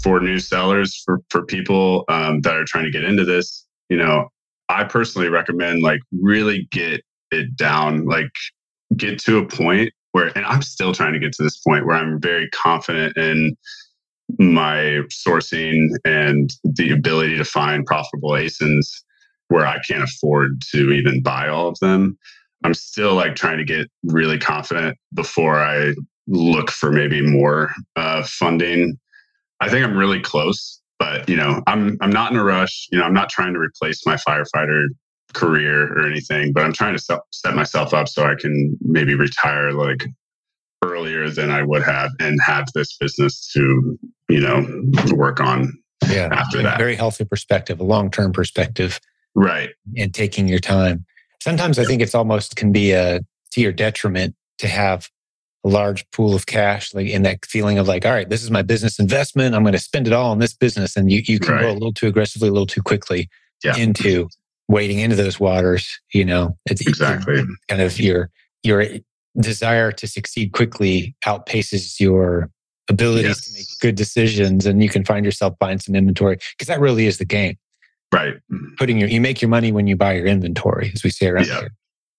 For 0.02 0.22
new 0.22 0.40
sellers, 0.40 1.02
for 1.06 1.20
for 1.30 1.46
people 1.46 2.06
um, 2.08 2.42
that 2.42 2.56
are 2.56 2.64
trying 2.66 2.86
to 2.86 2.92
get 2.92 3.04
into 3.04 3.26
this, 3.26 3.66
you 3.90 3.98
know, 3.98 4.30
I 4.70 4.86
personally 4.86 5.30
recommend 5.30 5.82
like 5.82 6.00
really 6.22 6.68
get 6.72 7.02
it 7.32 7.56
down, 7.58 8.06
like 8.06 8.32
get 8.96 9.20
to 9.22 9.40
a 9.40 9.46
point 9.46 9.92
where, 10.12 10.32
and 10.36 10.46
I'm 10.46 10.62
still 10.62 10.94
trying 10.94 11.14
to 11.14 11.20
get 11.20 11.34
to 11.34 11.44
this 11.44 11.58
point 11.58 11.86
where 11.86 11.98
I'm 11.98 12.20
very 12.22 12.50
confident 12.50 13.18
in 13.18 13.56
my 14.38 15.02
sourcing 15.10 15.88
and 16.06 16.52
the 16.64 16.92
ability 16.92 17.38
to 17.38 17.44
find 17.44 17.86
profitable 17.86 18.32
ASINs 18.32 18.86
where 19.50 19.66
I 19.66 19.80
can't 19.88 20.04
afford 20.04 20.62
to 20.72 20.92
even 20.92 21.22
buy 21.22 21.50
all 21.50 21.68
of 21.68 21.78
them. 21.80 22.18
I'm 22.64 22.74
still 22.74 23.14
like 23.16 23.36
trying 23.36 23.58
to 23.58 23.66
get 23.66 23.88
really 24.04 24.38
confident 24.38 24.98
before 25.14 25.60
I 25.60 25.94
look 26.28 26.72
for 26.72 26.92
maybe 26.92 27.22
more 27.22 27.72
uh, 27.96 28.24
funding. 28.24 28.98
I 29.60 29.70
think 29.70 29.86
I'm 29.86 29.98
really 29.98 30.20
close, 30.20 30.82
but 31.00 31.28
you 31.28 31.36
know, 31.36 31.62
I'm 31.68 31.98
I'm 32.02 32.12
not 32.12 32.32
in 32.32 32.38
a 32.38 32.44
rush. 32.44 32.88
You 32.92 33.00
know, 33.00 33.06
I'm 33.06 33.14
not 33.14 33.30
trying 33.30 33.54
to 33.54 33.60
replace 33.60 34.06
my 34.06 34.16
firefighter 34.16 34.86
career 35.34 35.94
or 35.94 36.08
anything, 36.08 36.54
but 36.54 36.64
I'm 36.64 36.74
trying 36.74 36.98
to 36.98 37.22
set 37.32 37.56
myself 37.56 37.94
up 37.94 38.08
so 38.08 38.24
I 38.24 38.36
can 38.40 38.78
maybe 38.82 39.16
retire 39.16 39.72
like 39.72 40.06
earlier 40.84 41.30
than 41.30 41.52
I 41.52 41.62
would 41.64 41.84
have 41.84 42.12
and 42.20 42.40
have 42.42 42.68
this 42.74 42.96
business 42.98 43.52
to 43.54 43.98
you 44.30 44.40
know 44.40 44.66
work 45.14 45.40
on. 45.40 45.74
Yeah, 46.10 46.30
after 46.32 46.62
that, 46.64 46.78
very 46.78 46.96
healthy 46.96 47.26
perspective, 47.26 47.80
a 47.80 47.84
long 47.84 48.12
term 48.12 48.32
perspective 48.32 49.00
right. 49.36 49.70
and 49.98 50.14
taking 50.14 50.48
your 50.48 50.60
time. 50.60 51.06
Sometimes 51.42 51.80
i 51.80 51.86
think 51.86 52.02
it's 52.02 52.16
almost 52.16 52.56
can 52.56 52.72
be 52.72 52.92
a 52.92 53.22
to 53.52 53.62
your 53.62 53.72
detriment 53.72 54.36
to 54.58 54.68
have 54.68 55.10
a 55.66 55.70
large 55.70 56.10
pool 56.12 56.36
of 56.36 56.46
cash 56.46 56.94
like 56.94 57.08
in 57.08 57.24
that 57.24 57.46
feeling 57.46 57.78
of 57.78 57.88
like 57.88 58.06
all 58.06 58.12
right 58.12 58.30
this 58.30 58.44
is 58.44 58.52
my 58.52 58.62
business 58.62 59.00
investment. 59.00 59.56
I'm 59.56 59.64
going 59.64 59.74
to 59.74 59.80
spend 59.80 60.08
it 60.08 60.14
all 60.14 60.32
in 60.32 60.40
this 60.40 60.54
business. 60.54 60.96
And 60.96 61.12
you, 61.12 61.22
you 61.26 61.40
can 61.40 61.56
right. 61.56 61.62
go 61.62 61.72
a 61.72 61.74
little 61.74 61.94
too 61.94 62.08
aggressively 62.08 62.48
a 62.48 62.52
little 62.52 62.68
too 62.68 62.82
quickly 62.82 63.30
yeah. 63.64 63.76
into 63.76 64.30
wading 64.68 65.00
into 65.00 65.16
those 65.16 65.40
waters 65.40 66.00
you 66.14 66.26
know? 66.26 66.58
It's 66.66 66.82
exactly. 66.82 67.44
kind 67.68 67.82
of 67.82 68.00
your 68.00 68.30
your 68.64 68.86
desire 69.40 69.92
to 69.92 70.08
succeed 70.08 70.52
quickly 70.54 71.16
outpaces 71.26 72.00
your 72.00 72.50
abilities 72.90 73.26
yes. 73.26 73.46
to 73.46 73.54
make 73.54 73.68
good 73.82 73.96
decisions 73.96 74.66
and 74.66 74.82
you 74.82 74.90
can 74.90 75.06
find 75.06 75.24
yourself 75.24 75.58
buying 75.60 75.80
some 75.80 75.96
inventory 75.96 76.38
because 76.58 76.68
that 76.68 76.80
really 76.80 77.06
is 77.06 77.18
the 77.18 77.26
game 77.26 77.58
Right. 78.14 78.36
Putting 78.78 78.98
your, 78.98 79.10
you 79.10 79.22
make 79.22 79.42
your 79.42 79.50
money 79.50 79.72
when 79.72 79.88
you 79.88 79.96
buy 79.96 80.14
your 80.14 80.26
inventory, 80.26 80.92
as 80.94 81.04
we 81.04 81.10
say 81.10 81.28
around 81.28 81.48
yep. 81.48 81.60
here. 81.60 81.68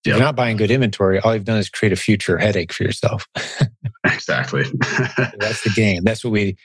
If 0.03 0.07
yep. 0.07 0.15
you're 0.17 0.25
not 0.25 0.35
buying 0.35 0.57
good 0.57 0.71
inventory, 0.71 1.19
all 1.19 1.33
you've 1.33 1.45
done 1.45 1.59
is 1.59 1.69
create 1.69 1.91
a 1.91 1.97
future 1.97 2.37
headache 2.37 2.73
for 2.73 2.83
yourself. 2.83 3.27
exactly. 4.05 4.63
That's 5.37 5.63
the 5.63 5.71
game. 5.75 6.03
That's 6.03 6.23
what 6.23 6.31
we 6.31 6.55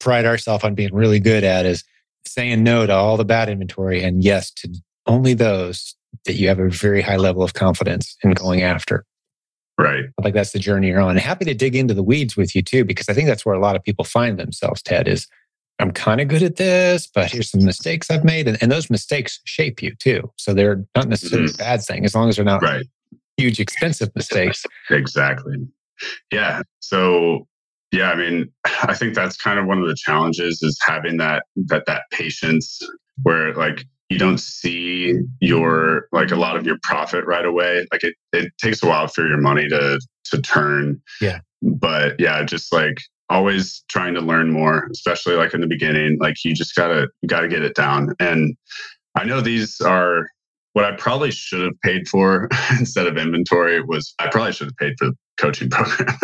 pride 0.00 0.26
ourselves 0.26 0.64
on 0.64 0.74
being 0.74 0.94
really 0.94 1.18
good 1.18 1.44
at 1.44 1.66
is 1.66 1.82
saying 2.26 2.62
no 2.62 2.86
to 2.86 2.92
all 2.92 3.16
the 3.16 3.24
bad 3.24 3.48
inventory 3.48 4.02
and 4.02 4.22
yes 4.22 4.50
to 4.50 4.68
only 5.06 5.34
those 5.34 5.96
that 6.26 6.34
you 6.34 6.48
have 6.48 6.58
a 6.58 6.68
very 6.68 7.02
high 7.02 7.16
level 7.16 7.42
of 7.42 7.54
confidence 7.54 8.16
in 8.22 8.32
going 8.32 8.62
after. 8.62 9.04
Right. 9.76 10.04
Like 10.22 10.34
that's 10.34 10.52
the 10.52 10.58
journey 10.58 10.88
you're 10.88 11.00
on. 11.00 11.10
And 11.10 11.20
happy 11.20 11.44
to 11.46 11.54
dig 11.54 11.74
into 11.74 11.94
the 11.94 12.02
weeds 12.02 12.36
with 12.36 12.54
you 12.54 12.62
too, 12.62 12.84
because 12.84 13.08
I 13.08 13.14
think 13.14 13.26
that's 13.26 13.44
where 13.44 13.54
a 13.54 13.60
lot 13.60 13.76
of 13.76 13.82
people 13.82 14.04
find 14.04 14.38
themselves, 14.38 14.82
Ted, 14.82 15.08
is 15.08 15.26
I'm 15.80 15.90
kind 15.90 16.20
of 16.20 16.28
good 16.28 16.42
at 16.42 16.56
this, 16.56 17.06
but 17.06 17.30
here's 17.30 17.50
some 17.50 17.64
mistakes 17.64 18.10
I've 18.10 18.24
made. 18.24 18.46
And, 18.46 18.56
and 18.60 18.70
those 18.70 18.90
mistakes 18.90 19.40
shape 19.44 19.82
you 19.82 19.94
too. 19.96 20.30
So 20.36 20.54
they're 20.54 20.84
not 20.94 21.08
necessarily 21.08 21.48
mm-hmm. 21.48 21.60
a 21.60 21.64
bad 21.64 21.82
thing 21.82 22.04
as 22.04 22.14
long 22.14 22.28
as 22.28 22.36
they're 22.36 22.44
not 22.44 22.62
right. 22.62 22.86
huge, 23.36 23.58
expensive 23.58 24.10
mistakes. 24.14 24.64
exactly. 24.90 25.56
Yeah. 26.30 26.62
So 26.80 27.48
yeah, 27.94 28.10
I 28.10 28.16
mean, 28.16 28.50
I 28.82 28.94
think 28.94 29.14
that's 29.14 29.36
kind 29.36 29.58
of 29.58 29.66
one 29.66 29.80
of 29.80 29.86
the 29.86 29.96
challenges 29.96 30.62
is 30.62 30.78
having 30.86 31.16
that 31.18 31.44
that 31.66 31.86
that 31.86 32.02
patience 32.10 32.80
where 33.22 33.54
like 33.54 33.84
you 34.10 34.18
don't 34.18 34.38
see 34.38 35.14
your 35.40 36.08
like 36.12 36.30
a 36.30 36.36
lot 36.36 36.56
of 36.56 36.66
your 36.66 36.76
profit 36.82 37.24
right 37.24 37.44
away. 37.44 37.86
Like 37.92 38.04
it 38.04 38.14
it 38.32 38.52
takes 38.58 38.82
a 38.82 38.86
while 38.86 39.08
for 39.08 39.26
your 39.26 39.40
money 39.40 39.68
to 39.68 40.00
to 40.26 40.42
turn. 40.42 41.00
Yeah. 41.20 41.40
But 41.62 42.20
yeah, 42.20 42.42
just 42.44 42.72
like 42.72 42.98
always 43.28 43.84
trying 43.88 44.14
to 44.14 44.20
learn 44.20 44.50
more, 44.50 44.88
especially 44.92 45.34
like 45.34 45.54
in 45.54 45.60
the 45.60 45.66
beginning. 45.66 46.18
Like 46.20 46.36
you 46.44 46.54
just 46.54 46.74
gotta 46.74 47.08
gotta 47.26 47.48
get 47.48 47.62
it 47.62 47.74
down. 47.74 48.14
And 48.20 48.56
I 49.16 49.24
know 49.24 49.40
these 49.40 49.80
are 49.80 50.28
what 50.72 50.84
I 50.84 50.92
probably 50.92 51.30
should 51.30 51.62
have 51.62 51.80
paid 51.82 52.08
for 52.08 52.48
instead 52.78 53.06
of 53.06 53.16
inventory 53.16 53.80
was 53.82 54.14
I 54.18 54.28
probably 54.28 54.52
should 54.52 54.68
have 54.68 54.76
paid 54.76 54.94
for 54.98 55.06
the 55.06 55.14
coaching 55.38 55.70
program. 55.70 56.16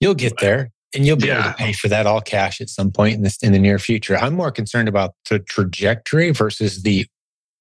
you'll 0.00 0.14
get 0.14 0.38
there 0.40 0.70
and 0.94 1.06
you'll 1.06 1.16
be 1.16 1.28
yeah. 1.28 1.40
able 1.40 1.50
to 1.50 1.56
pay 1.56 1.72
for 1.72 1.88
that 1.88 2.06
all 2.06 2.20
cash 2.20 2.60
at 2.60 2.68
some 2.68 2.90
point 2.90 3.14
in 3.14 3.22
this 3.22 3.36
in 3.42 3.52
the 3.52 3.58
near 3.58 3.78
future. 3.78 4.16
I'm 4.16 4.34
more 4.34 4.50
concerned 4.50 4.88
about 4.88 5.14
the 5.28 5.38
trajectory 5.38 6.30
versus 6.30 6.82
the 6.82 7.06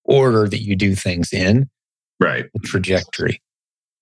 order 0.05 0.47
that 0.47 0.61
you 0.61 0.75
do 0.75 0.95
things 0.95 1.33
in. 1.33 1.69
Right. 2.19 2.45
The 2.53 2.59
trajectory. 2.59 3.41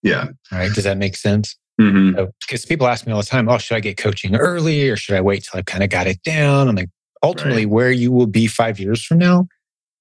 Yeah. 0.04 0.28
All 0.52 0.60
right. 0.60 0.72
Does 0.72 0.84
that 0.84 0.98
make 0.98 1.16
sense? 1.16 1.58
Mm-hmm. 1.80 2.16
So, 2.16 2.32
because 2.42 2.66
people 2.66 2.88
ask 2.88 3.06
me 3.08 3.14
all 3.14 3.22
the 3.22 3.26
time, 3.26 3.50
oh, 3.50 3.58
should 3.58 3.76
I 3.76 3.80
get 3.80 3.98
coaching 3.98 4.36
early 4.36 4.90
or 4.90 4.96
should 4.96 5.16
I 5.16 5.22
wait 5.22 5.44
till 5.44 5.58
I've 5.58 5.66
kind 5.66 5.84
of 5.84 5.90
got 5.90 6.08
it 6.08 6.22
down? 6.24 6.68
I'm 6.68 6.76
like, 6.76 6.90
ultimately, 7.24 7.66
right. 7.66 7.74
where 7.74 7.92
you 7.92 8.12
will 8.12 8.28
be 8.28 8.48
five 8.48 8.80
years 8.80 9.04
from 9.04 9.18
now, 9.18 9.48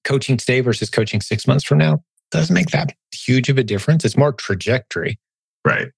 coaching 0.05 0.37
today 0.37 0.61
versus 0.61 0.91
coaching 0.91 1.21
six 1.21 1.47
months 1.47 1.65
from 1.65 1.79
now 1.79 2.03
doesn't 2.31 2.55
make 2.55 2.71
that 2.71 2.95
huge 3.13 3.49
of 3.49 3.59
a 3.59 3.63
difference. 3.63 4.05
It's 4.05 4.17
more 4.17 4.33
trajectory. 4.33 5.19
Right. 5.65 5.89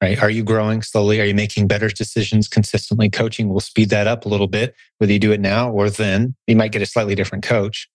Right. 0.00 0.22
Are 0.22 0.30
you 0.30 0.42
growing 0.42 0.80
slowly? 0.80 1.20
Are 1.20 1.24
you 1.24 1.34
making 1.34 1.66
better 1.66 1.88
decisions 1.88 2.48
consistently? 2.48 3.10
Coaching 3.10 3.50
will 3.50 3.60
speed 3.60 3.90
that 3.90 4.06
up 4.06 4.24
a 4.24 4.28
little 4.30 4.46
bit, 4.46 4.74
whether 4.96 5.12
you 5.12 5.18
do 5.18 5.32
it 5.32 5.40
now 5.40 5.70
or 5.70 5.90
then. 5.90 6.34
You 6.46 6.56
might 6.56 6.72
get 6.72 6.80
a 6.80 6.86
slightly 6.86 7.14
different 7.14 7.44
coach, 7.44 7.86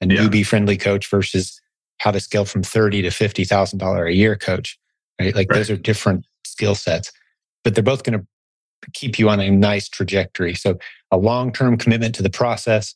a 0.00 0.06
yeah. 0.06 0.16
newbie 0.16 0.44
friendly 0.44 0.76
coach 0.76 1.08
versus 1.08 1.60
how 1.98 2.10
to 2.10 2.18
scale 2.18 2.44
from 2.44 2.64
thirty 2.64 3.02
to 3.02 3.10
fifty 3.10 3.44
thousand 3.44 3.78
dollar 3.78 4.04
a 4.06 4.12
year 4.12 4.34
coach. 4.34 4.76
Right. 5.20 5.32
Like 5.32 5.48
right. 5.48 5.58
those 5.58 5.70
are 5.70 5.76
different 5.76 6.26
skill 6.54 6.74
sets, 6.74 7.10
but 7.64 7.74
they're 7.74 7.82
both 7.84 8.04
going 8.04 8.18
to 8.18 8.26
keep 8.92 9.18
you 9.18 9.28
on 9.28 9.40
a 9.40 9.50
nice 9.50 9.88
trajectory. 9.88 10.54
So, 10.54 10.78
a 11.10 11.16
long 11.16 11.52
term 11.52 11.76
commitment 11.76 12.14
to 12.16 12.22
the 12.22 12.30
process, 12.30 12.94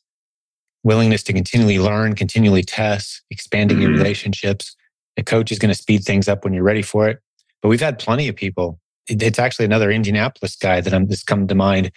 willingness 0.83 1.23
to 1.23 1.33
continually 1.33 1.79
learn, 1.79 2.15
continually 2.15 2.63
test, 2.63 3.21
expanding 3.29 3.77
mm-hmm. 3.77 3.87
your 3.87 3.97
relationships. 3.97 4.75
The 5.17 5.23
coach 5.23 5.51
is 5.51 5.59
going 5.59 5.73
to 5.73 5.75
speed 5.75 6.03
things 6.03 6.29
up 6.29 6.43
when 6.43 6.53
you're 6.53 6.63
ready 6.63 6.81
for 6.81 7.09
it. 7.09 7.19
But 7.61 7.69
we've 7.69 7.81
had 7.81 7.99
plenty 7.99 8.29
of 8.29 8.35
people. 8.35 8.79
It's 9.07 9.39
actually 9.39 9.65
another 9.65 9.91
Indianapolis 9.91 10.55
guy 10.55 10.79
that 10.81 10.93
I'm 10.93 11.07
just 11.09 11.27
come 11.27 11.47
to 11.47 11.55
mind 11.55 11.91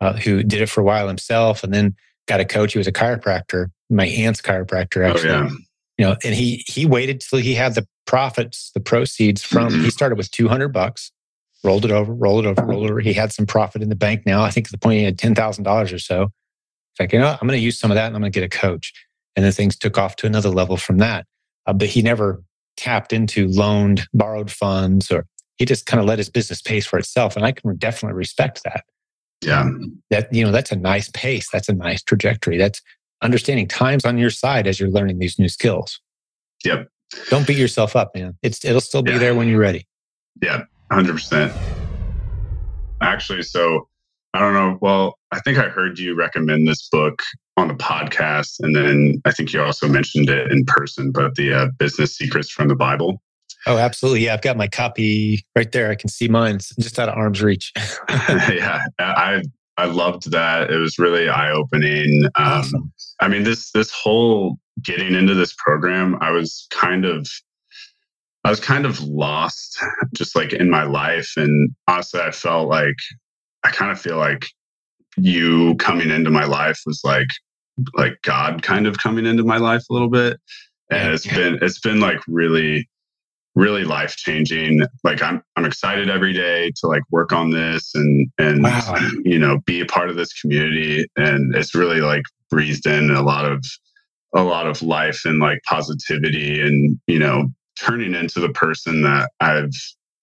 uh, 0.00 0.14
who 0.14 0.42
did 0.42 0.60
it 0.60 0.68
for 0.68 0.80
a 0.80 0.84
while 0.84 1.08
himself 1.08 1.64
and 1.64 1.72
then 1.72 1.96
got 2.26 2.40
a 2.40 2.44
coach. 2.44 2.72
He 2.72 2.78
was 2.78 2.86
a 2.86 2.92
chiropractor, 2.92 3.68
my 3.88 4.06
aunt's 4.06 4.42
chiropractor, 4.42 5.08
actually. 5.08 5.30
Oh, 5.30 5.42
yeah. 5.44 5.50
You 5.98 6.06
know, 6.06 6.16
and 6.24 6.34
he 6.34 6.64
he 6.66 6.86
waited 6.86 7.20
till 7.20 7.40
he 7.40 7.54
had 7.54 7.74
the 7.74 7.86
profits, 8.06 8.70
the 8.72 8.80
proceeds 8.80 9.42
from. 9.42 9.72
Mm-hmm. 9.72 9.84
He 9.84 9.90
started 9.90 10.16
with 10.16 10.30
two 10.30 10.48
hundred 10.48 10.68
bucks, 10.68 11.10
rolled 11.64 11.84
it 11.84 11.90
over, 11.90 12.12
rolled 12.12 12.46
it 12.46 12.48
over, 12.48 12.64
rolled 12.64 12.84
it 12.84 12.90
over. 12.90 13.00
He 13.00 13.12
had 13.12 13.32
some 13.32 13.46
profit 13.46 13.82
in 13.82 13.88
the 13.88 13.96
bank 13.96 14.24
now. 14.24 14.42
I 14.42 14.50
think 14.50 14.66
at 14.66 14.72
the 14.72 14.78
point 14.78 14.98
he 14.98 15.04
had 15.04 15.18
ten 15.18 15.34
thousand 15.34 15.64
dollars 15.64 15.92
or 15.92 15.98
so. 15.98 16.22
It's 16.92 17.00
like 17.00 17.12
you 17.12 17.18
know, 17.18 17.28
I'm 17.28 17.46
going 17.46 17.58
to 17.58 17.64
use 17.64 17.78
some 17.78 17.90
of 17.90 17.96
that, 17.96 18.06
and 18.06 18.14
I'm 18.14 18.22
going 18.22 18.32
to 18.32 18.40
get 18.40 18.46
a 18.46 18.48
coach. 18.48 18.92
And 19.36 19.44
then 19.44 19.52
things 19.52 19.76
took 19.76 19.98
off 19.98 20.16
to 20.16 20.26
another 20.26 20.48
level 20.48 20.76
from 20.76 20.98
that. 20.98 21.26
Uh, 21.66 21.72
but 21.72 21.88
he 21.88 22.02
never 22.02 22.42
tapped 22.76 23.12
into 23.12 23.46
loaned, 23.48 24.08
borrowed 24.14 24.50
funds, 24.50 25.10
or 25.10 25.26
he 25.58 25.64
just 25.64 25.86
kind 25.86 26.00
of 26.00 26.06
let 26.06 26.18
his 26.18 26.30
business 26.30 26.62
pace 26.62 26.86
for 26.86 26.98
itself. 26.98 27.36
And 27.36 27.44
I 27.44 27.52
can 27.52 27.76
definitely 27.76 28.16
respect 28.16 28.62
that. 28.64 28.84
Yeah. 29.42 29.68
That, 30.10 30.32
you 30.32 30.44
know, 30.44 30.50
that's 30.50 30.72
a 30.72 30.76
nice 30.76 31.10
pace. 31.12 31.48
That's 31.52 31.68
a 31.68 31.72
nice 31.72 32.02
trajectory. 32.02 32.56
That's 32.58 32.80
understanding 33.22 33.66
time's 33.66 34.04
on 34.04 34.18
your 34.18 34.30
side 34.30 34.66
as 34.66 34.78
you're 34.78 34.90
learning 34.90 35.18
these 35.18 35.38
new 35.38 35.48
skills. 35.48 36.00
Yep. 36.64 36.88
Don't 37.30 37.46
beat 37.46 37.56
yourself 37.56 37.96
up, 37.96 38.14
man. 38.14 38.36
It's, 38.42 38.64
it'll 38.64 38.80
still 38.80 39.02
be 39.02 39.12
yeah. 39.12 39.18
there 39.18 39.34
when 39.34 39.48
you're 39.48 39.60
ready. 39.60 39.86
Yeah. 40.42 40.64
100%. 40.92 41.56
Actually, 43.00 43.42
so 43.42 43.88
I 44.34 44.40
don't 44.40 44.54
know. 44.54 44.78
Well, 44.80 45.18
I 45.32 45.40
think 45.40 45.58
I 45.58 45.68
heard 45.68 45.98
you 45.98 46.14
recommend 46.14 46.68
this 46.68 46.88
book 46.90 47.22
on 47.56 47.68
the 47.68 47.74
podcast, 47.74 48.56
and 48.60 48.74
then 48.74 49.20
I 49.24 49.32
think 49.32 49.52
you 49.52 49.62
also 49.62 49.88
mentioned 49.88 50.28
it 50.28 50.50
in 50.52 50.64
person. 50.64 51.12
But 51.12 51.34
the 51.34 51.52
uh, 51.52 51.66
business 51.78 52.16
secrets 52.16 52.50
from 52.50 52.68
the 52.68 52.74
Bible. 52.74 53.22
Oh, 53.66 53.78
absolutely! 53.78 54.24
Yeah, 54.24 54.34
I've 54.34 54.42
got 54.42 54.56
my 54.56 54.68
copy 54.68 55.44
right 55.56 55.70
there. 55.72 55.90
I 55.90 55.94
can 55.94 56.08
see 56.08 56.28
mine 56.28 56.56
it's 56.56 56.74
just 56.76 56.98
out 56.98 57.08
of 57.08 57.16
arm's 57.16 57.42
reach. 57.42 57.72
yeah, 58.08 58.80
I 58.98 59.42
I 59.76 59.86
loved 59.86 60.30
that. 60.30 60.70
It 60.70 60.76
was 60.76 60.98
really 60.98 61.28
eye 61.28 61.50
opening. 61.50 62.24
Um, 62.36 62.46
awesome. 62.46 62.92
I 63.20 63.28
mean 63.28 63.44
this 63.44 63.70
this 63.72 63.90
whole 63.90 64.58
getting 64.82 65.14
into 65.14 65.34
this 65.34 65.54
program, 65.58 66.16
I 66.20 66.30
was 66.30 66.66
kind 66.70 67.04
of 67.04 67.26
I 68.44 68.50
was 68.50 68.60
kind 68.60 68.86
of 68.86 69.00
lost, 69.00 69.78
just 70.14 70.36
like 70.36 70.52
in 70.52 70.70
my 70.70 70.84
life, 70.84 71.32
and 71.36 71.70
honestly, 71.86 72.20
I 72.20 72.30
felt 72.30 72.68
like 72.68 72.96
I 73.64 73.70
kind 73.70 73.90
of 73.90 74.00
feel 74.00 74.16
like 74.16 74.46
you 75.16 75.74
coming 75.76 76.10
into 76.10 76.30
my 76.30 76.44
life 76.44 76.80
was 76.86 77.00
like 77.04 77.28
like 77.94 78.20
God 78.22 78.62
kind 78.62 78.86
of 78.86 78.98
coming 78.98 79.26
into 79.26 79.44
my 79.44 79.56
life 79.58 79.82
a 79.90 79.92
little 79.92 80.10
bit. 80.10 80.38
And 80.90 81.12
it's 81.12 81.26
been 81.26 81.58
it's 81.60 81.80
been 81.80 82.00
like 82.00 82.20
really 82.26 82.88
really 83.54 83.84
life 83.84 84.16
changing. 84.16 84.80
Like 85.04 85.22
I'm 85.22 85.42
I'm 85.56 85.64
excited 85.64 86.08
every 86.08 86.32
day 86.32 86.72
to 86.76 86.86
like 86.86 87.02
work 87.10 87.32
on 87.32 87.50
this 87.50 87.94
and 87.94 88.30
and 88.38 88.62
wow. 88.62 88.96
you 89.24 89.38
know 89.38 89.58
be 89.66 89.80
a 89.80 89.86
part 89.86 90.08
of 90.08 90.16
this 90.16 90.32
community 90.40 91.06
and 91.16 91.54
it's 91.54 91.74
really 91.74 92.00
like 92.00 92.22
breathed 92.50 92.86
in 92.86 93.10
a 93.10 93.22
lot 93.22 93.44
of 93.44 93.64
a 94.34 94.42
lot 94.42 94.66
of 94.66 94.82
life 94.82 95.22
and 95.24 95.38
like 95.38 95.60
positivity 95.64 96.60
and 96.60 96.98
you 97.06 97.18
know 97.18 97.48
turning 97.78 98.14
into 98.14 98.40
the 98.40 98.50
person 98.50 99.02
that 99.02 99.30
I've 99.40 99.74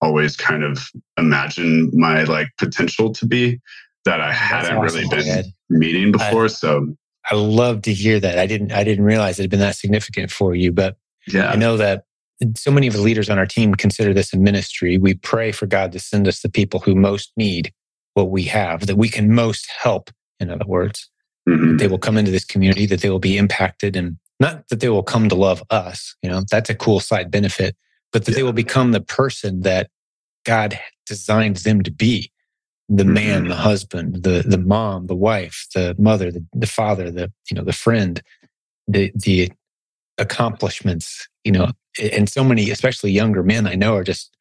always 0.02 0.36
kind 0.36 0.64
of 0.64 0.86
imagined 1.18 1.94
my 1.94 2.24
like 2.24 2.48
potential 2.58 3.12
to 3.14 3.26
be 3.26 3.60
that 4.04 4.22
I 4.22 4.32
hadn't 4.32 4.78
awesome, 4.78 4.98
really 4.98 5.10
been 5.10 5.28
Ed. 5.28 5.46
meeting 5.70 6.12
before. 6.12 6.46
I, 6.46 6.48
so 6.48 6.96
I 7.32 7.36
love 7.36 7.82
to 7.84 7.94
hear 7.94 8.20
that. 8.20 8.38
I 8.38 8.46
didn't 8.46 8.72
I 8.72 8.84
didn't 8.84 9.06
realize 9.06 9.40
it 9.40 9.44
had 9.44 9.52
been 9.52 9.60
that 9.60 9.76
significant 9.76 10.32
for 10.32 10.54
you, 10.54 10.72
but 10.72 10.98
yeah. 11.28 11.50
I 11.50 11.56
know 11.56 11.78
that 11.78 12.04
so 12.56 12.72
many 12.72 12.88
of 12.88 12.94
the 12.94 13.02
leaders 13.02 13.30
on 13.30 13.40
our 13.40 13.46
team 13.46 13.74
consider 13.76 14.14
this 14.14 14.34
a 14.34 14.38
ministry. 14.38 14.98
We 14.98 15.16
pray 15.16 15.52
for 15.52 15.66
God 15.66 15.92
to 15.94 16.00
send 16.00 16.28
us 16.28 16.42
the 16.42 16.50
people 16.50 16.82
who 16.82 16.94
most 16.94 17.32
need 17.38 17.74
what 18.14 18.30
we 18.30 18.44
have, 18.44 18.88
that 18.88 18.98
we 18.98 19.10
can 19.10 19.34
most 19.34 19.70
help, 19.82 20.10
in 20.40 20.50
other 20.50 20.66
words. 20.66 21.10
Mm-hmm. 21.48 21.78
They 21.78 21.88
will 21.88 22.00
come 22.00 22.18
into 22.18 22.32
this 22.32 22.46
community, 22.46 22.86
that 22.88 23.02
they 23.02 23.10
will 23.10 23.20
be 23.20 23.38
impacted 23.38 23.96
and 23.96 24.18
not 24.40 24.68
that 24.70 24.80
they 24.80 24.90
will 24.90 25.04
come 25.04 25.30
to 25.30 25.36
love 25.36 25.64
us, 25.70 26.16
you 26.22 26.30
know, 26.30 26.44
that's 26.50 26.70
a 26.70 26.76
cool 26.76 27.00
side 27.00 27.32
benefit, 27.32 27.76
but 28.12 28.26
that 28.26 28.32
yeah. 28.32 28.38
they 28.38 28.44
will 28.44 28.54
become 28.54 28.92
the 28.92 29.02
person 29.02 29.62
that 29.62 29.90
God 30.44 30.78
designed 31.06 31.58
them 31.58 31.84
to 31.84 31.92
be. 31.92 32.32
The 32.88 33.04
mm-hmm. 33.04 33.14
man, 33.14 33.48
the 33.48 33.56
husband, 33.56 34.24
the 34.24 34.44
the 34.46 34.60
mom, 34.60 35.08
the 35.08 35.16
wife, 35.16 35.66
the 35.74 35.96
mother, 35.98 36.32
the, 36.32 36.46
the 36.54 36.68
father, 36.68 37.10
the 37.10 37.32
you 37.50 37.56
know, 37.56 37.64
the 37.64 37.74
friend, 37.74 38.22
the 38.88 39.12
the 39.16 39.52
accomplishments, 40.20 41.28
you 41.44 41.52
know, 41.52 41.72
and 42.00 42.30
so 42.30 42.44
many, 42.44 42.70
especially 42.70 43.12
younger 43.12 43.42
men 43.42 43.66
I 43.66 43.74
know 43.74 43.96
are 43.96 44.04
just 44.04 44.35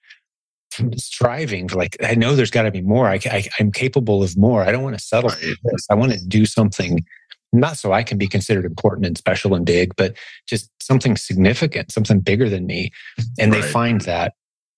striving 0.97 1.69
for 1.69 1.77
like, 1.77 1.97
I 2.03 2.15
know 2.15 2.35
there's 2.35 2.51
got 2.51 2.63
to 2.63 2.71
be 2.71 2.83
more. 2.83 3.09
I, 3.09 3.21
I, 3.27 3.45
am 3.61 3.73
capable 3.73 4.23
of 4.23 4.37
more. 4.37 4.63
I 4.63 4.73
don't 4.73 4.83
want 4.83 4.99
to 4.99 5.05
settle 5.05 5.31
for 5.31 5.41
this. 5.41 5.87
I 5.91 5.95
want 5.95 6.13
to 6.13 6.25
do 6.27 6.47
something 6.47 7.05
not 7.55 7.77
so 7.79 7.93
I 7.93 8.03
can 8.03 8.19
be 8.19 8.27
considered 8.27 8.65
important 8.65 9.07
and 9.07 9.17
special 9.17 9.55
and 9.55 9.65
big, 9.65 9.95
but 9.97 10.17
just 10.47 10.71
something 10.83 11.17
significant, 11.17 11.93
something 11.93 12.21
bigger 12.21 12.49
than 12.49 12.67
me. 12.67 12.91
And 13.39 13.53
right. 13.53 13.63
they 13.63 13.69
find 13.69 14.01
that 14.03 14.35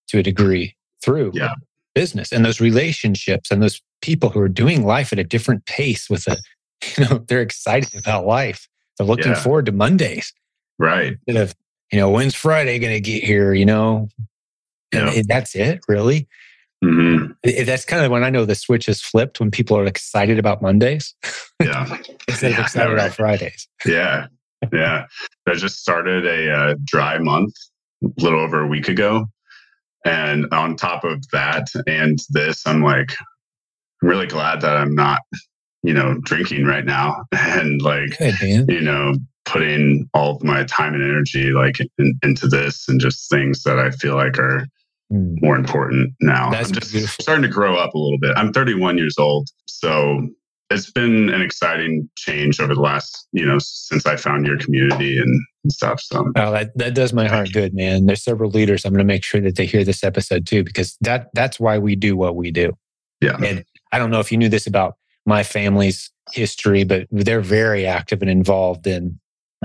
to 0.08 0.18
a 0.18 0.22
degree 0.22 0.76
through 1.02 1.32
yeah. 1.34 1.54
business 1.94 2.32
and 2.32 2.44
those 2.44 2.60
relationships 2.60 3.50
and 3.50 3.62
those 3.62 3.80
people 4.02 4.28
who 4.28 4.40
are 4.40 4.48
doing 4.48 4.84
life 4.84 5.12
at 5.12 5.18
a 5.18 5.24
different 5.24 5.64
pace 5.66 6.08
with 6.10 6.26
a, 6.28 6.36
you 6.96 7.04
know, 7.04 7.18
they're 7.26 7.40
excited 7.40 7.98
about 7.98 8.26
life. 8.26 8.68
They're 8.98 9.06
looking 9.06 9.32
yeah. 9.32 9.42
forward 9.42 9.66
to 9.66 9.72
Mondays. 9.72 10.32
Right. 10.78 11.16
Instead 11.26 11.42
of, 11.42 11.54
you 11.92 11.98
know, 11.98 12.10
when's 12.10 12.34
Friday 12.34 12.78
going 12.78 12.92
to 12.92 13.00
get 13.00 13.22
here? 13.24 13.54
You 13.54 13.64
know, 13.64 14.08
yeah. 14.92 15.22
that's 15.26 15.54
it, 15.54 15.80
really. 15.88 16.28
Mm-hmm. 16.84 17.64
That's 17.64 17.84
kind 17.84 18.04
of 18.04 18.10
when 18.10 18.22
I 18.22 18.30
know 18.30 18.44
the 18.44 18.54
switch 18.54 18.88
is 18.88 19.00
flipped 19.00 19.40
when 19.40 19.50
people 19.50 19.76
are 19.78 19.86
excited 19.86 20.38
about 20.38 20.62
Mondays. 20.62 21.14
Yeah. 21.58 21.96
instead 22.28 22.50
yeah, 22.50 22.58
of 22.58 22.64
excited 22.64 22.92
about 22.92 23.12
Fridays. 23.12 23.66
Yeah. 23.86 24.26
Yeah. 24.74 25.06
I 25.48 25.54
just 25.54 25.80
started 25.80 26.26
a 26.26 26.52
uh, 26.52 26.74
dry 26.84 27.16
month 27.16 27.54
a 28.04 28.22
little 28.22 28.40
over 28.40 28.60
a 28.60 28.66
week 28.66 28.88
ago. 28.88 29.24
And 30.04 30.44
on 30.52 30.76
top 30.76 31.02
of 31.02 31.24
that 31.32 31.68
and 31.86 32.18
this, 32.28 32.66
I'm 32.66 32.82
like, 32.82 33.12
I'm 34.02 34.08
really 34.10 34.26
glad 34.26 34.60
that 34.60 34.76
I'm 34.76 34.94
not, 34.94 35.22
you 35.82 35.94
know, 35.94 36.18
drinking 36.24 36.66
right 36.66 36.84
now 36.84 37.24
and 37.32 37.80
like, 37.80 38.18
Good, 38.18 38.68
you 38.68 38.82
know, 38.82 39.14
putting 39.46 40.10
all 40.12 40.36
of 40.36 40.44
my 40.44 40.64
time 40.64 40.92
and 40.92 41.02
energy 41.02 41.52
like 41.52 41.78
in, 41.98 42.18
into 42.22 42.48
this 42.48 42.86
and 42.86 43.00
just 43.00 43.30
things 43.30 43.62
that 43.62 43.78
I 43.78 43.90
feel 43.92 44.14
like 44.14 44.38
are. 44.38 44.66
More 45.10 45.56
important 45.56 46.12
now. 46.20 46.50
That's 46.50 46.68
I'm 46.68 46.74
just 46.74 46.92
beautiful. 46.92 47.22
starting 47.22 47.42
to 47.42 47.48
grow 47.48 47.76
up 47.76 47.94
a 47.94 47.98
little 47.98 48.18
bit. 48.18 48.32
I'm 48.36 48.52
31 48.52 48.98
years 48.98 49.16
old, 49.18 49.48
so 49.66 50.28
it's 50.70 50.90
been 50.90 51.28
an 51.28 51.40
exciting 51.42 52.08
change 52.16 52.58
over 52.58 52.74
the 52.74 52.80
last, 52.80 53.28
you 53.32 53.46
know, 53.46 53.58
since 53.60 54.04
I 54.04 54.16
found 54.16 54.46
your 54.46 54.58
community 54.58 55.18
and 55.18 55.40
stuff. 55.70 56.00
So 56.00 56.32
oh, 56.34 56.50
that, 56.52 56.76
that 56.76 56.94
does 56.94 57.12
my 57.12 57.28
heart 57.28 57.52
good, 57.52 57.72
man. 57.72 58.06
There's 58.06 58.24
several 58.24 58.50
leaders. 58.50 58.84
I'm 58.84 58.92
going 58.92 58.98
to 58.98 59.04
make 59.04 59.22
sure 59.22 59.40
that 59.42 59.56
they 59.56 59.66
hear 59.66 59.84
this 59.84 60.02
episode 60.02 60.46
too, 60.46 60.64
because 60.64 60.96
that 61.02 61.28
that's 61.34 61.60
why 61.60 61.78
we 61.78 61.94
do 61.94 62.16
what 62.16 62.34
we 62.34 62.50
do. 62.50 62.76
Yeah. 63.20 63.36
And 63.42 63.64
I 63.92 63.98
don't 63.98 64.10
know 64.10 64.20
if 64.20 64.32
you 64.32 64.38
knew 64.38 64.48
this 64.48 64.66
about 64.66 64.96
my 65.24 65.42
family's 65.42 66.10
history, 66.32 66.84
but 66.84 67.06
they're 67.10 67.40
very 67.40 67.86
active 67.86 68.20
and 68.20 68.30
involved 68.30 68.86
in 68.86 69.20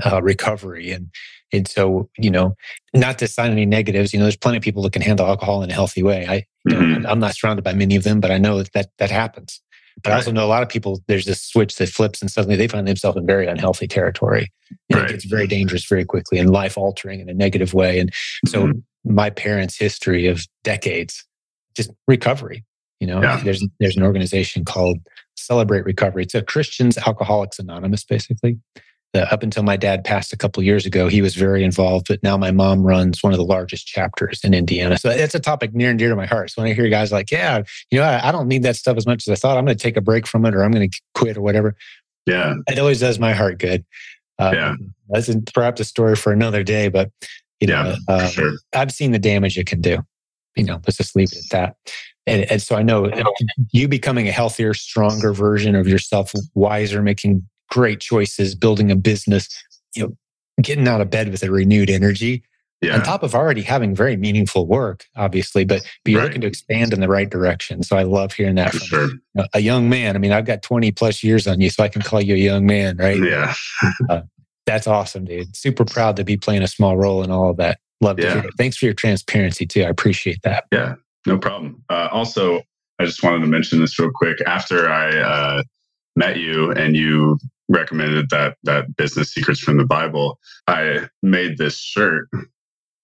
uh, 0.05 0.21
recovery. 0.21 0.91
And 0.91 1.10
and 1.51 1.67
so, 1.67 2.10
you 2.17 2.29
know, 2.29 2.55
not 2.93 3.20
to 3.20 3.27
sign 3.27 3.51
any 3.51 3.65
negatives, 3.65 4.13
you 4.13 4.20
know, 4.20 4.25
there's 4.25 4.38
plenty 4.38 4.58
of 4.58 4.63
people 4.63 4.84
that 4.84 4.93
can 4.93 5.01
handle 5.01 5.25
alcohol 5.25 5.63
in 5.63 5.70
a 5.70 5.74
healthy 5.74 6.03
way. 6.03 6.25
I, 6.27 6.46
mm-hmm. 6.70 7.01
know, 7.01 7.10
I'm 7.10 7.20
not 7.20 7.36
surrounded 7.36 7.63
by 7.63 7.74
many 7.74 7.96
of 7.96 8.03
them, 8.03 8.20
but 8.20 8.31
I 8.31 8.38
know 8.38 8.58
that 8.60 8.72
that, 8.74 8.89
that 8.98 9.12
happens. 9.12 9.62
But 10.03 10.10
right. 10.10 10.15
I 10.15 10.17
also 10.20 10.31
know 10.31 10.46
a 10.46 10.48
lot 10.48 10.63
of 10.63 10.70
people, 10.70 11.01
there's 11.08 11.25
this 11.25 11.41
switch 11.41 11.75
that 11.75 11.89
flips 11.89 12.22
and 12.22 12.31
suddenly 12.31 12.55
they 12.55 12.67
find 12.67 12.88
themselves 12.88 13.17
in 13.17 13.25
very 13.25 13.48
unhealthy 13.48 13.88
territory. 13.88 14.48
And 14.89 15.01
right. 15.01 15.10
it 15.10 15.13
gets 15.13 15.25
very 15.25 15.48
dangerous 15.48 15.86
very 15.86 16.05
quickly 16.05 16.39
and 16.39 16.50
life 16.50 16.77
altering 16.77 17.20
in 17.20 17.29
a 17.29 17.34
negative 17.34 17.74
way. 17.74 18.00
And 18.00 18.12
so 18.48 18.67
mm-hmm. 18.67 19.13
my 19.13 19.29
parents' 19.29 19.77
history 19.77 20.27
of 20.27 20.46
decades, 20.63 21.25
just 21.75 21.91
recovery, 22.08 22.63
you 23.01 23.08
know, 23.08 23.22
yeah. 23.22 23.41
there's, 23.43 23.65
there's 23.79 23.98
an 23.98 24.03
organization 24.03 24.63
called 24.63 25.00
Celebrate 25.36 25.84
Recovery. 25.84 26.24
It's 26.24 26.36
a 26.36 26.41
Christians 26.41 26.98
Alcoholics 26.98 27.60
Anonymous, 27.60 28.05
basically 28.05 28.60
up 29.13 29.44
until 29.44 29.63
my 29.63 29.75
dad 29.75 30.03
passed 30.03 30.32
a 30.32 30.38
couple 30.38 30.63
years 30.63 30.86
ago, 30.86 31.08
he 31.08 31.22
was 31.22 31.36
very 31.36 31.63
involved. 31.63 32.08
But 32.08 32.24
now 32.24 32.38
my 32.38 32.51
mom 32.51 32.84
runs 32.84 33.22
one 33.22 33.34
of 33.34 33.38
the 33.38 33.46
largest 33.46 33.88
chapters 33.88 34.39
in 34.44 34.53
Indiana. 34.53 34.98
So 34.98 35.10
it's 35.10 35.36
a 35.36 35.39
topic 35.39 35.74
near 35.74 35.89
and 35.89 36.00
dear 36.00 36.10
to 36.10 36.15
my 36.15 36.25
heart. 36.25 36.51
So 36.51 36.62
when 36.62 36.72
I 36.72 36.74
hear 36.74 36.88
guys 36.89 37.12
like, 37.12 37.30
yeah, 37.32 37.63
you 37.89 38.00
know, 38.00 38.06
I, 38.06 38.30
I 38.30 38.32
don't 38.32 38.48
need 38.48 38.63
that 38.63 38.75
stuff 38.75 38.98
as 38.98 39.06
much 39.06 39.27
as 39.27 39.32
I 39.32 39.36
thought, 39.36 39.58
I'm 39.58 39.65
going 39.65 39.77
to 39.77 39.82
take 39.82 39.98
a 39.98 40.01
break 40.01 40.25
from 40.25 40.46
it 40.46 40.56
or 40.56 40.63
I'm 40.63 40.72
going 40.72 40.89
to 40.89 41.01
quit 41.13 41.38
or 41.38 41.41
whatever. 41.41 41.75
Yeah. 42.25 42.56
It 42.68 42.80
always 42.80 43.00
does 43.00 43.20
my 43.20 43.34
heart 43.34 43.58
good. 43.58 43.84
Uh, 44.39 44.51
yeah. 44.53 44.75
That's 45.10 45.30
perhaps 45.53 45.82
a 45.82 45.84
story 45.84 46.15
for 46.15 46.32
another 46.32 46.63
day, 46.63 46.88
but, 46.88 47.12
you 47.60 47.68
know, 47.68 47.96
yeah, 48.08 48.15
uh, 48.15 48.27
sure. 48.27 48.53
I've 48.74 48.91
seen 48.91 49.12
the 49.12 49.20
damage 49.20 49.58
it 49.58 49.68
can 49.68 49.82
do. 49.82 50.00
You 50.56 50.63
know, 50.63 50.82
let's 50.86 50.98
just 50.98 51.15
leave 51.15 51.32
it 51.32 51.38
at 51.38 51.50
that. 51.51 51.75
And, 52.27 52.50
and 52.51 52.62
so 52.62 52.75
I 52.75 52.84
know 52.84 53.12
you 53.72 53.88
becoming 53.88 54.27
a 54.27 54.32
healthier, 54.32 54.74
stronger 54.74 55.34
version 55.34 55.75
of 55.75 55.88
yourself, 55.88 56.34
wiser, 56.53 57.01
making 57.01 57.48
great 57.72 58.00
choices, 58.00 58.54
building 58.54 58.92
a 58.92 58.96
business, 58.96 59.50
you 59.96 60.04
know, 60.04 60.16
getting 60.62 60.88
out 60.88 61.01
of 61.01 61.10
bed 61.10 61.32
with 61.32 61.42
a 61.42 61.50
renewed 61.50 61.90
energy. 61.90 62.44
yeah. 62.82 62.96
on 62.96 63.04
top 63.04 63.24
of 63.24 63.34
already 63.34 63.62
having 63.62 63.96
very 63.96 64.18
meaningful 64.18 64.68
work, 64.68 65.06
obviously, 65.16 65.63
but, 65.63 65.82
you're 66.06 66.20
right. 66.20 66.25
looking 66.25 66.42
to 66.42 66.48
expand 66.48 66.94
in 66.94 67.00
the 67.00 67.08
right 67.08 67.30
direction. 67.30 67.84
So 67.84 67.96
I 67.96 68.04
love 68.04 68.34
hearing 68.34 68.56
that 68.56 68.72
For 68.72 68.80
from 68.80 68.88
sure. 68.88 69.10
you. 69.36 69.46
a 69.54 69.60
young 69.60 69.90
man. 69.90 70.16
I 70.16 70.20
mean, 70.20 70.32
I've 70.32 70.46
got 70.46 70.62
20 70.62 70.92
plus 70.92 71.24
years 71.24 71.48
on 71.48 71.62
you, 71.62 71.70
so 71.70 71.84
I 71.84 71.88
can 71.88 72.01
call 72.01 72.22
you 72.22 72.36
a 72.36 72.38
young 72.38 72.66
man, 72.66 72.98
right? 72.98 73.18
Yeah. 73.18 73.54
uh, 74.10 74.22
that's 74.66 74.88
awesome, 74.88 75.25
dude. 75.25 75.56
Super 75.56 75.86
proud 75.86 76.16
to 76.18 76.24
be 76.24 76.38
playing 76.38 76.62
a 76.62 76.68
small 76.68 76.98
role 76.98 77.24
in 77.24 77.32
all 77.32 77.50
of 77.50 77.58
that. 77.58 77.80
Love 78.01 78.18
to 78.18 78.24
yeah. 78.24 78.34
hear 78.34 78.44
it. 78.46 78.54
Thanks 78.58 78.78
for 78.78 78.86
your 78.86 78.94
transparency 78.94 79.66
too. 79.66 79.84
I 79.84 79.90
appreciate 79.90 80.40
that. 80.44 80.66
Yeah, 80.72 80.96
no 81.25 81.38
problem. 81.38 81.84
Uh, 81.90 82.10
also, 82.12 82.62
I 83.00 83.06
just 83.06 83.24
wanted 83.24 83.42
to 83.42 83.48
mention 83.48 83.80
this 83.80 83.98
real 84.00 84.12
quick. 84.13 84.40
After 84.48 84.90
I 84.90 85.18
uh, 85.18 85.63
met 86.15 86.38
you 86.38 86.72
and 86.72 86.96
you 86.96 87.38
recommended 87.70 88.30
that 88.30 88.58
that 88.63 88.96
business 88.96 89.34
secrets 89.34 89.60
from 89.60 89.77
the 89.77 89.86
Bible, 89.86 90.39
I 90.68 91.08
made 91.22 91.58
this 91.58 91.77
shirt. 91.77 92.27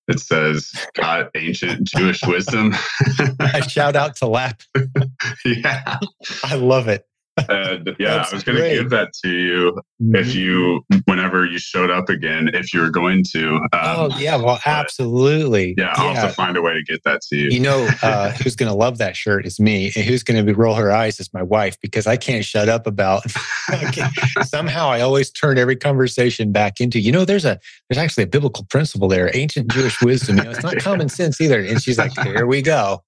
It 0.08 0.20
says 0.20 0.72
"Got 0.96 1.32
ancient 1.36 1.86
Jewish 1.88 2.22
wisdom." 2.26 2.74
I 3.40 3.62
shout 3.62 3.96
out 3.96 4.16
to 4.18 4.28
Lap. 4.28 4.62
yeah, 5.46 5.98
I 6.44 6.56
love 6.56 6.88
it 6.88 7.06
and 7.50 7.96
yeah, 8.00 8.26
I 8.30 8.34
was 8.34 8.44
going 8.44 8.58
to 8.58 8.70
give 8.70 8.90
that 8.90 9.14
to 9.24 9.30
you 9.30 9.72
mm-hmm. 10.02 10.16
if 10.16 10.36
you, 10.36 10.84
whenever 11.06 11.46
you 11.46 11.60
showed 11.60 11.92
up 11.92 12.10
again, 12.10 12.50
if 12.54 12.74
you 12.74 12.82
were 12.82 12.90
going 12.90 13.24
to. 13.34 13.56
Um, 13.56 13.70
oh 13.74 14.10
yeah, 14.18 14.36
well, 14.36 14.60
absolutely. 14.66 15.76
Yeah, 15.78 15.94
I'll 15.96 16.14
yeah. 16.14 16.22
have 16.22 16.30
to 16.30 16.36
find 16.36 16.58
a 16.58 16.62
way 16.62 16.74
to 16.74 16.84
get 16.84 17.04
that 17.06 17.22
to 17.30 17.38
you. 17.38 17.50
You 17.50 17.60
know, 17.60 17.90
uh, 18.02 18.32
who's 18.32 18.56
going 18.56 18.72
to 18.72 18.78
love 18.78 18.98
that 18.98 19.16
shirt 19.16 19.46
is 19.46 19.60
me, 19.60 19.92
and 19.96 20.06
who's 20.06 20.24
going 20.24 20.46
to 20.46 20.54
roll 20.54 20.76
her 20.76 20.92
eyes 20.92 21.20
is 21.20 21.34
my 21.34 21.44
wife 21.44 21.80
because 21.82 22.08
I 22.08 22.18
can't 22.18 22.46
shut 22.46 22.70
up 22.70 22.88
about. 22.88 23.24
somehow, 24.44 24.90
I 24.90 25.02
always 25.02 25.30
turn 25.32 25.58
every 25.58 25.76
conversation 25.76 26.52
back 26.52 26.80
into. 26.80 27.00
You 27.00 27.12
know, 27.12 27.26
there's 27.26 27.46
a 27.46 27.60
there's 27.90 27.98
actually 27.98 28.24
a 28.24 28.28
biblical 28.28 28.66
principle 28.66 29.08
there, 29.08 29.30
ancient 29.34 29.72
Jewish 29.72 30.02
wisdom. 30.02 30.38
You 30.38 30.44
know, 30.44 30.52
it's 30.52 30.64
not 30.64 30.78
common 30.78 31.10
sense 31.10 31.40
either. 31.42 31.60
And 31.60 31.82
she's 31.82 31.98
like, 31.98 32.12
"Here 32.24 32.46
we 32.46 32.62
go." 32.62 33.04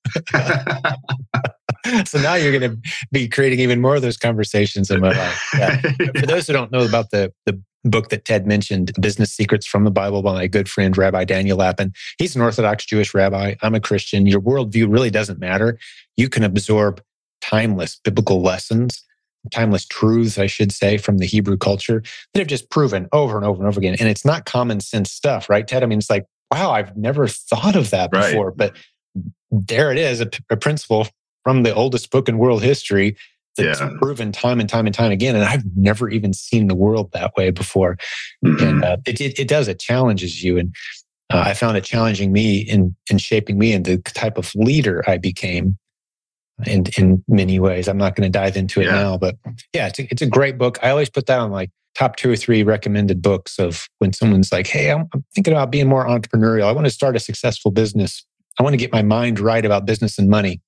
So 2.05 2.19
now 2.19 2.36
you're 2.36 2.57
going 2.57 2.71
to 2.71 2.91
be 3.12 3.27
creating 3.27 3.59
even 3.59 3.81
more 3.81 3.95
of 3.95 4.01
those 4.01 4.17
conversations 4.17 4.91
in 4.91 5.00
my 5.00 5.12
life. 5.12 5.50
Yeah. 5.57 5.81
For 6.19 6.25
those 6.25 6.48
who 6.48 6.53
don't 6.53 6.71
know 6.71 6.86
about 6.86 7.12
the 7.12 7.33
the 7.45 7.62
book 7.86 8.09
that 8.09 8.25
Ted 8.25 8.45
mentioned, 8.45 8.91
Business 9.00 9.31
Secrets 9.31 9.65
from 9.65 9.83
the 9.86 9.91
Bible 9.91 10.21
by 10.21 10.33
my 10.33 10.48
good 10.48 10.69
friend 10.69 10.98
Rabbi 10.98 11.24
Daniel 11.24 11.57
Lapin. 11.57 11.93
He's 12.17 12.36
an 12.36 12.41
Orthodox 12.41 12.86
Jewish 12.86 13.13
rabbi. 13.13 13.55
I'm 13.62 13.75
a 13.75 13.79
Christian. 13.79 14.25
Your 14.25 14.41
worldview 14.41 14.91
really 14.91 15.09
doesn't 15.09 15.39
matter. 15.39 15.79
You 16.17 16.29
can 16.29 16.43
absorb 16.43 17.01
timeless 17.41 18.00
biblical 18.03 18.41
lessons, 18.41 19.03
timeless 19.51 19.86
truths, 19.86 20.38
I 20.38 20.48
should 20.48 20.71
say, 20.71 20.98
from 20.98 21.19
the 21.19 21.25
Hebrew 21.25 21.57
culture 21.57 22.03
that 22.33 22.39
have 22.39 22.48
just 22.48 22.69
proven 22.69 23.07
over 23.13 23.38
and 23.38 23.45
over 23.45 23.59
and 23.59 23.67
over 23.67 23.79
again. 23.79 23.95
And 24.00 24.09
it's 24.09 24.25
not 24.25 24.45
common 24.45 24.81
sense 24.81 25.12
stuff, 25.12 25.50
right, 25.50 25.67
Ted? 25.67 25.83
I 25.83 25.86
mean, 25.86 26.00
it's 26.00 26.09
like, 26.09 26.25
wow, 26.51 26.71
I've 26.71 26.98
never 26.98 27.27
thought 27.27 27.75
of 27.75 27.91
that 27.91 28.09
right. 28.13 28.31
before. 28.31 28.51
But 28.51 28.75
there 29.51 29.91
it 29.91 29.98
is, 29.98 30.21
a, 30.21 30.29
a 30.50 30.57
principle 30.57 31.07
from 31.43 31.63
the 31.63 31.74
oldest 31.74 32.12
book 32.12 32.29
in 32.29 32.38
world 32.38 32.62
history 32.62 33.15
that's 33.55 33.79
yeah. 33.79 33.89
proven 34.00 34.31
time 34.31 34.60
and 34.60 34.69
time 34.69 34.86
and 34.86 34.96
time 34.96 35.12
again. 35.12 35.36
And 35.36 35.43
I've 35.43 35.63
never 35.75 36.10
even 36.10 36.34
seen 36.34 36.67
the 36.67 36.75
world 36.75 37.12
that 37.13 37.36
way 37.36 37.51
before. 37.51 37.98
Mm-hmm. 38.46 38.63
And 38.63 38.84
uh, 38.86 38.98
it, 39.05 39.19
it, 39.19 39.39
it, 39.39 39.48
does, 39.48 39.67
it 39.67 39.79
challenges 39.79 40.43
you. 40.43 40.58
And 40.58 40.75
uh, 41.31 41.43
I 41.46 41.53
found 41.53 41.77
it 41.77 41.84
challenging 41.84 42.31
me 42.31 42.60
in, 42.60 42.96
in 43.10 43.17
shaping 43.17 43.58
me 43.58 43.74
and 43.74 43.86
the 43.86 43.98
type 43.98 44.38
of 44.38 44.53
leader 44.55 45.03
I 45.08 45.17
became 45.17 45.77
in, 46.65 46.86
in 46.98 47.24
many 47.27 47.60
ways. 47.60 47.88
I'm 47.88 47.98
not 47.98 48.15
going 48.15 48.31
to 48.31 48.38
dive 48.38 48.58
into 48.58 48.81
it 48.81 48.86
yeah. 48.86 48.91
now, 48.96 49.17
but 49.17 49.36
yeah, 49.74 49.88
it's 49.88 50.00
a, 50.00 50.08
it's 50.12 50.22
a 50.22 50.27
great 50.27 50.58
book. 50.58 50.79
I 50.81 50.89
always 50.89 51.10
put 51.10 51.25
that 51.27 51.39
on 51.39 51.51
like 51.51 51.69
top 51.96 52.15
two 52.15 52.31
or 52.31 52.36
three 52.36 52.63
recommended 52.63 53.22
books 53.22 53.60
of 53.60 53.88
when 54.00 54.13
someone's 54.13 54.51
like, 54.51 54.67
Hey, 54.67 54.91
I'm, 54.91 55.08
I'm 55.13 55.24
thinking 55.34 55.53
about 55.53 55.72
being 55.72 55.88
more 55.88 56.05
entrepreneurial. 56.05 56.63
I 56.63 56.72
want 56.72 56.86
to 56.86 56.91
start 56.91 57.15
a 57.15 57.19
successful 57.19 57.72
business. 57.72 58.25
I 58.60 58.63
want 58.63 58.74
to 58.74 58.77
get 58.77 58.91
my 58.91 59.01
mind 59.01 59.39
right 59.39 59.65
about 59.65 59.86
business 59.86 60.17
and 60.17 60.29
money. 60.29 60.62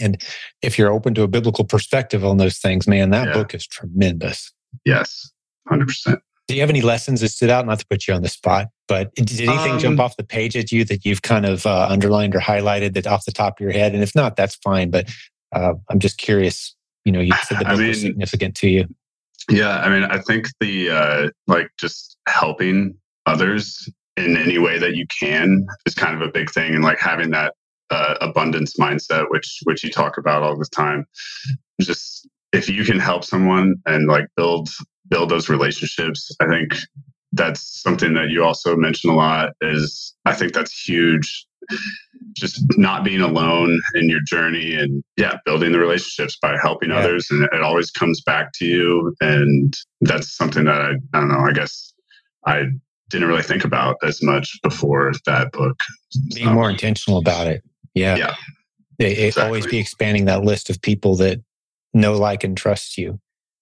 And 0.00 0.22
if 0.62 0.78
you're 0.78 0.90
open 0.90 1.14
to 1.14 1.22
a 1.22 1.28
biblical 1.28 1.64
perspective 1.64 2.24
on 2.24 2.36
those 2.36 2.58
things, 2.58 2.86
man, 2.86 3.10
that 3.10 3.28
yeah. 3.28 3.32
book 3.32 3.54
is 3.54 3.66
tremendous. 3.66 4.52
Yes, 4.84 5.30
100%. 5.68 6.18
Do 6.48 6.54
you 6.54 6.60
have 6.60 6.70
any 6.70 6.80
lessons 6.80 7.22
that 7.22 7.30
stood 7.30 7.50
out? 7.50 7.66
Not 7.66 7.80
to 7.80 7.86
put 7.88 8.06
you 8.06 8.14
on 8.14 8.22
the 8.22 8.28
spot, 8.28 8.68
but 8.86 9.12
did 9.16 9.40
anything 9.40 9.72
um, 9.72 9.78
jump 9.80 9.98
off 9.98 10.16
the 10.16 10.22
page 10.22 10.56
at 10.56 10.70
you 10.70 10.84
that 10.84 11.04
you've 11.04 11.22
kind 11.22 11.44
of 11.44 11.66
uh, 11.66 11.88
underlined 11.90 12.36
or 12.36 12.38
highlighted 12.38 12.94
that 12.94 13.06
off 13.06 13.24
the 13.24 13.32
top 13.32 13.58
of 13.58 13.64
your 13.64 13.72
head? 13.72 13.94
And 13.94 14.02
if 14.02 14.14
not, 14.14 14.36
that's 14.36 14.54
fine. 14.56 14.90
But 14.90 15.10
uh, 15.52 15.74
I'm 15.90 15.98
just 15.98 16.18
curious. 16.18 16.74
You 17.04 17.12
know, 17.12 17.20
you 17.20 17.32
said 17.44 17.58
the 17.58 17.64
book 17.64 17.74
I 17.74 17.76
mean, 17.76 17.88
was 17.88 18.00
significant 18.00 18.54
to 18.56 18.68
you. 18.68 18.84
Yeah, 19.50 19.78
I 19.78 19.88
mean, 19.88 20.04
I 20.04 20.18
think 20.20 20.46
the 20.60 20.90
uh, 20.90 21.30
like 21.48 21.70
just 21.78 22.16
helping 22.28 22.96
others 23.26 23.88
in 24.16 24.36
any 24.36 24.58
way 24.58 24.78
that 24.78 24.94
you 24.94 25.06
can 25.20 25.66
is 25.84 25.94
kind 25.94 26.20
of 26.20 26.26
a 26.26 26.30
big 26.30 26.50
thing, 26.50 26.74
and 26.74 26.84
like 26.84 26.98
having 26.98 27.30
that 27.30 27.54
uh, 27.90 28.14
abundance 28.20 28.76
mindset, 28.76 29.26
which 29.30 29.60
which 29.64 29.84
you 29.84 29.90
talk 29.90 30.18
about 30.18 30.42
all 30.42 30.56
the 30.56 30.66
time. 30.66 31.06
Just 31.80 32.28
if 32.52 32.68
you 32.68 32.84
can 32.84 32.98
help 32.98 33.24
someone 33.24 33.76
and 33.86 34.08
like 34.08 34.26
build 34.36 34.68
build 35.08 35.28
those 35.28 35.48
relationships, 35.48 36.34
I 36.40 36.46
think 36.46 36.74
that's 37.32 37.82
something 37.82 38.14
that 38.14 38.30
you 38.30 38.42
also 38.44 38.76
mention 38.76 39.10
a 39.10 39.14
lot. 39.14 39.52
Is 39.60 40.14
I 40.24 40.34
think 40.34 40.52
that's 40.52 40.88
huge. 40.88 41.46
Just 42.34 42.62
not 42.76 43.04
being 43.04 43.20
alone 43.20 43.80
in 43.94 44.08
your 44.08 44.20
journey 44.26 44.74
and 44.74 45.02
yeah, 45.16 45.38
building 45.44 45.72
the 45.72 45.78
relationships 45.78 46.38
by 46.40 46.56
helping 46.60 46.90
yeah. 46.90 46.98
others, 46.98 47.28
and 47.30 47.42
it 47.52 47.62
always 47.62 47.90
comes 47.90 48.20
back 48.22 48.52
to 48.54 48.64
you. 48.64 49.14
And 49.20 49.74
that's 50.00 50.36
something 50.36 50.64
that 50.64 50.80
I 50.80 50.90
I 51.12 51.20
don't 51.20 51.28
know. 51.28 51.40
I 51.40 51.52
guess 51.52 51.92
I 52.46 52.64
didn't 53.08 53.28
really 53.28 53.42
think 53.42 53.64
about 53.64 53.96
as 54.02 54.22
much 54.22 54.58
before 54.62 55.12
that 55.26 55.52
book. 55.52 55.78
Being 56.34 56.48
so, 56.48 56.54
more 56.54 56.70
intentional 56.70 57.18
about 57.18 57.46
it. 57.46 57.62
Yeah. 57.96 58.16
Yeah. 58.98 59.06
exactly. 59.06 59.42
always 59.42 59.66
be 59.66 59.78
expanding 59.78 60.26
that 60.26 60.44
list 60.44 60.70
of 60.70 60.80
people 60.80 61.16
that 61.16 61.40
know, 61.92 62.16
like, 62.16 62.44
and 62.44 62.56
trust 62.56 62.98
you. 62.98 63.18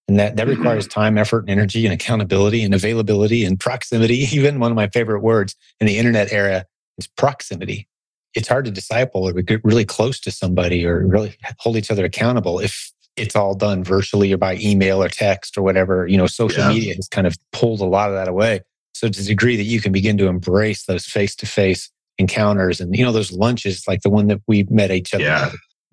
And 0.08 0.18
that, 0.18 0.36
that 0.36 0.46
mm-hmm. 0.46 0.58
requires 0.58 0.86
time, 0.86 1.16
effort, 1.16 1.40
and 1.40 1.50
energy, 1.50 1.86
and 1.86 1.94
accountability, 1.94 2.62
and 2.62 2.74
availability, 2.74 3.44
and 3.44 3.58
proximity. 3.58 4.16
Even 4.32 4.60
one 4.60 4.70
of 4.70 4.76
my 4.76 4.88
favorite 4.88 5.20
words 5.20 5.56
in 5.80 5.86
the 5.86 5.96
internet 5.96 6.32
era 6.32 6.66
is 6.98 7.06
proximity. 7.06 7.88
It's 8.34 8.48
hard 8.48 8.64
to 8.64 8.70
disciple 8.70 9.26
or 9.26 9.32
get 9.32 9.64
really 9.64 9.84
close 9.84 10.18
to 10.20 10.30
somebody 10.32 10.84
or 10.84 11.06
really 11.06 11.36
hold 11.60 11.76
each 11.76 11.90
other 11.90 12.04
accountable 12.04 12.58
if 12.58 12.92
it's 13.16 13.36
all 13.36 13.54
done 13.54 13.84
virtually 13.84 14.32
or 14.32 14.36
by 14.36 14.56
email 14.56 15.00
or 15.00 15.08
text 15.08 15.56
or 15.56 15.62
whatever. 15.62 16.08
You 16.08 16.16
know, 16.16 16.26
social 16.26 16.64
yeah. 16.64 16.68
media 16.68 16.94
has 16.96 17.06
kind 17.06 17.28
of 17.28 17.36
pulled 17.52 17.80
a 17.80 17.84
lot 17.84 18.08
of 18.08 18.16
that 18.16 18.26
away. 18.26 18.62
So 18.92 19.08
to 19.08 19.20
the 19.20 19.26
degree 19.26 19.56
that 19.56 19.62
you 19.62 19.80
can 19.80 19.92
begin 19.92 20.18
to 20.18 20.26
embrace 20.26 20.84
those 20.86 21.06
face 21.06 21.36
to 21.36 21.46
face 21.46 21.90
encounters 22.18 22.80
and 22.80 22.96
you 22.96 23.04
know 23.04 23.12
those 23.12 23.32
lunches 23.32 23.86
like 23.88 24.02
the 24.02 24.10
one 24.10 24.28
that 24.28 24.40
we 24.46 24.66
met 24.70 24.90
each 24.90 25.14
other. 25.14 25.24
Yeah. 25.24 25.50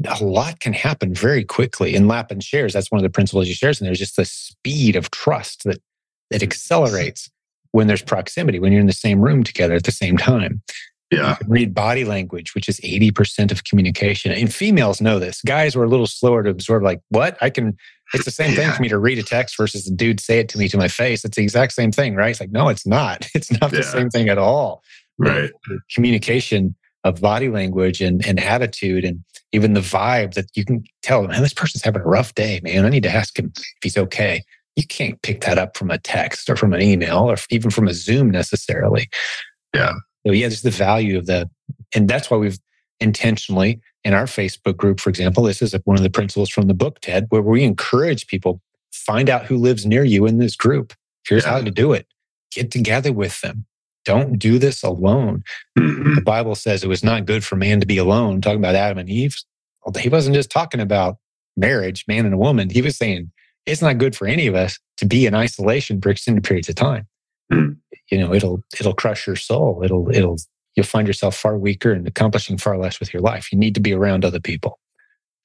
a 0.08 0.24
lot 0.24 0.60
can 0.60 0.74
happen 0.74 1.14
very 1.14 1.44
quickly 1.44 1.96
in 1.96 2.08
Lapin 2.08 2.40
shares. 2.40 2.74
That's 2.74 2.92
one 2.92 3.00
of 3.00 3.04
the 3.04 3.10
principles 3.10 3.48
he 3.48 3.54
shares 3.54 3.80
and 3.80 3.88
there's 3.88 4.00
just 4.00 4.16
the 4.16 4.26
speed 4.26 4.96
of 4.96 5.12
trust 5.12 5.64
that 5.64 5.82
that 6.30 6.38
mm-hmm. 6.38 6.44
accelerates 6.44 7.30
when 7.72 7.88
there's 7.88 8.02
proximity 8.02 8.60
when 8.60 8.72
you're 8.72 8.82
in 8.82 8.88
the 8.88 8.94
same 8.94 9.22
room 9.22 9.44
together 9.44 9.74
at 9.74 9.84
the 9.84 9.92
same 9.92 10.18
time. 10.18 10.62
Yeah. 11.14 11.36
read 11.46 11.74
body 11.74 12.06
language 12.06 12.56
which 12.56 12.70
is 12.70 12.80
80% 12.80 13.52
of 13.52 13.66
communication 13.66 14.32
and 14.32 14.54
females 14.54 15.02
know 15.02 15.20
this. 15.20 15.42
Guys 15.42 15.76
were 15.76 15.84
a 15.84 15.90
little 15.90 16.08
slower 16.08 16.42
to 16.42 16.50
absorb 16.50 16.84
like 16.84 17.02
what? 17.10 17.38
I 17.42 17.50
can 17.50 17.76
it's 18.14 18.26
the 18.26 18.32
same 18.32 18.52
yeah. 18.52 18.56
thing 18.58 18.72
for 18.72 18.82
me 18.82 18.90
to 18.90 18.98
read 18.98 19.18
a 19.18 19.24
text 19.24 19.58
versus 19.58 19.88
a 19.88 19.92
dude 19.92 20.20
say 20.20 20.40
it 20.40 20.50
to 20.50 20.58
me 20.58 20.68
to 20.70 20.78
my 20.78 20.88
face. 20.88 21.26
It's 21.26 21.36
the 21.36 21.44
exact 21.44 21.74
same 21.74 21.92
thing 21.92 22.16
right? 22.16 22.30
It's 22.30 22.40
like 22.40 22.52
no 22.52 22.70
it's 22.70 22.86
not. 22.86 23.28
It's 23.36 23.52
not 23.52 23.74
yeah. 23.74 23.80
the 23.80 23.84
same 23.84 24.10
thing 24.10 24.30
at 24.30 24.38
all 24.38 24.84
right. 25.18 25.52
communication 25.94 26.76
of 27.04 27.22
body 27.22 27.50
language 27.50 28.02
and, 28.02 28.26
and 28.26 28.40
attitude 28.40 29.04
and 29.04 29.24
even 29.52 29.74
the 29.74 29.82
vibe 29.82 30.34
that 30.36 30.46
you 30.56 30.64
can 30.64 30.84
tell 31.02 31.24
man 31.24 31.42
this 31.42 31.54
person's 31.54 31.84
having 31.84 32.02
a 32.02 32.06
rough 32.06 32.34
day 32.36 32.60
man. 32.64 32.86
I 32.86 32.90
need 32.90 33.04
to 33.04 33.12
ask 33.12 33.38
him 33.38 33.52
if 33.56 33.84
he's 33.84 33.98
okay. 33.98 34.44
You 34.76 34.86
can't 34.86 35.22
pick 35.22 35.42
that 35.42 35.58
up 35.58 35.76
from 35.76 35.92
a 35.92 35.98
text 35.98 36.50
or 36.50 36.56
from 36.56 36.74
an 36.74 36.82
email 36.82 37.30
or 37.30 37.36
even 37.50 37.72
from 37.72 37.88
a 37.88 37.94
zoom 37.94 38.30
necessarily. 38.30 39.10
Yeah. 39.74 39.94
So 40.26 40.34
yeah 40.34 40.48
there's 40.48 40.62
the 40.62 40.70
value 40.70 41.18
of 41.18 41.26
the 41.26 41.50
and 41.96 42.08
that's 42.08 42.30
why 42.30 42.38
we've 42.38 42.60
intentionally 43.00 43.82
in 44.04 44.14
our 44.14 44.26
facebook 44.26 44.78
group 44.78 45.00
for 45.00 45.10
example 45.10 45.44
this 45.44 45.62
is 45.62 45.76
one 45.86 45.98
of 45.98 46.04
the 46.04 46.10
principles 46.10 46.52
from 46.52 46.68
the 46.68 46.74
book 46.76 47.00
ted 47.00 47.26
where 47.30 47.42
we 47.42 47.64
encourage 47.64 48.28
people 48.28 48.62
find 48.94 49.30
out 49.30 49.46
who 49.46 49.58
lives 49.58 49.86
near 49.86 50.04
you 50.04 50.26
in 50.26 50.38
this 50.38 50.56
group. 50.56 50.94
Here's 51.28 51.46
yeah. 51.46 51.52
how 51.52 51.62
to 51.62 51.72
do 51.72 51.94
it. 51.94 52.08
Get 52.52 52.72
together 52.72 53.12
with 53.14 53.40
them 53.42 53.66
don't 54.06 54.38
do 54.38 54.60
this 54.60 54.84
alone. 54.84 55.44
Mm-hmm. 55.78 56.16
The 56.16 56.22
Bible 56.22 56.56
says 56.56 56.84
it 56.84 56.88
was 56.88 57.04
not 57.04 57.26
good 57.26 57.44
for 57.44 57.56
man 57.56 57.80
to 57.80 57.86
be 57.86 57.98
alone, 57.98 58.42
talking 58.42 58.60
about 58.60 58.76
Adam 58.76 58.98
and 58.98 59.10
Eve. 59.10 59.36
He 60.00 60.10
wasn't 60.10 60.36
just 60.36 60.50
talking 60.50 60.80
about 60.80 61.18
marriage, 61.58 62.06
man 62.08 62.26
and 62.26 62.34
a 62.34 62.38
woman. 62.38 62.70
He 62.70 62.82
was 62.82 62.98
saying 62.98 63.32
it's 63.66 63.82
not 63.82 63.98
good 63.98 64.16
for 64.16 64.28
any 64.28 64.48
of 64.48 64.56
us 64.56 64.80
to 64.98 65.06
be 65.06 65.26
in 65.26 65.36
isolation 65.36 66.02
for 66.02 66.10
extended 66.10 66.44
periods 66.44 66.70
of 66.70 66.76
time. 66.76 67.08
Mm-hmm. 67.52 67.74
You 68.12 68.18
know, 68.18 68.34
it'll 68.34 68.64
it'll 68.80 68.94
crush 68.94 69.28
your 69.28 69.36
soul. 69.36 69.82
It'll 69.84 70.10
it'll 70.10 70.38
you'll 70.76 70.86
find 70.86 71.08
yourself 71.08 71.36
far 71.36 71.58
weaker 71.58 71.92
and 71.92 72.08
accomplishing 72.08 72.58
far 72.58 72.78
less 72.78 73.00
with 73.00 73.14
your 73.14 73.22
life. 73.22 73.52
You 73.52 73.58
need 73.58 73.76
to 73.76 73.82
be 73.82 73.94
around 73.94 74.26
other 74.26 74.40
people. 74.40 74.80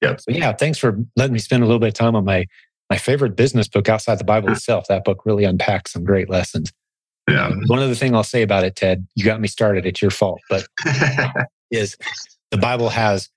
Yeah. 0.02 0.16
So 0.16 0.30
yeah, 0.30 0.52
thanks 0.52 0.78
for 0.78 0.98
letting 1.16 1.32
me 1.32 1.38
spend 1.38 1.62
a 1.62 1.66
little 1.66 1.78
bit 1.78 1.88
of 1.88 1.94
time 1.94 2.16
on 2.16 2.24
my 2.24 2.46
my 2.90 2.96
favorite 2.96 3.36
business 3.36 3.68
book 3.68 3.88
outside 3.88 4.18
the 4.18 4.24
Bible 4.24 4.50
itself. 4.52 4.86
That 4.88 5.04
book 5.04 5.24
really 5.24 5.44
unpacks 5.44 5.92
some 5.92 6.04
great 6.04 6.30
lessons. 6.30 6.72
Yeah. 7.28 7.50
One 7.66 7.80
other 7.80 7.94
thing 7.94 8.14
I'll 8.14 8.22
say 8.22 8.42
about 8.42 8.64
it, 8.64 8.76
Ted, 8.76 9.06
you 9.14 9.24
got 9.24 9.40
me 9.40 9.48
started. 9.48 9.84
It's 9.84 10.00
your 10.00 10.10
fault, 10.10 10.40
but 10.48 10.66
is 11.70 11.96
the 12.50 12.56
Bible 12.56 12.88
has 12.88 13.28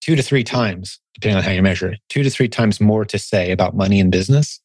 two 0.00 0.16
to 0.16 0.22
three 0.22 0.44
times, 0.44 1.00
depending 1.14 1.38
on 1.38 1.42
how 1.42 1.50
you 1.50 1.62
measure 1.62 1.88
it, 1.88 2.00
two 2.08 2.22
to 2.22 2.30
three 2.30 2.48
times 2.48 2.80
more 2.80 3.04
to 3.04 3.18
say 3.18 3.50
about 3.50 3.74
money 3.74 4.00
and 4.00 4.12
business 4.12 4.60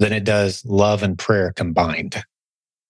than 0.00 0.12
it 0.12 0.24
does 0.24 0.64
love 0.64 1.02
and 1.02 1.18
prayer 1.18 1.52
combined. 1.52 2.22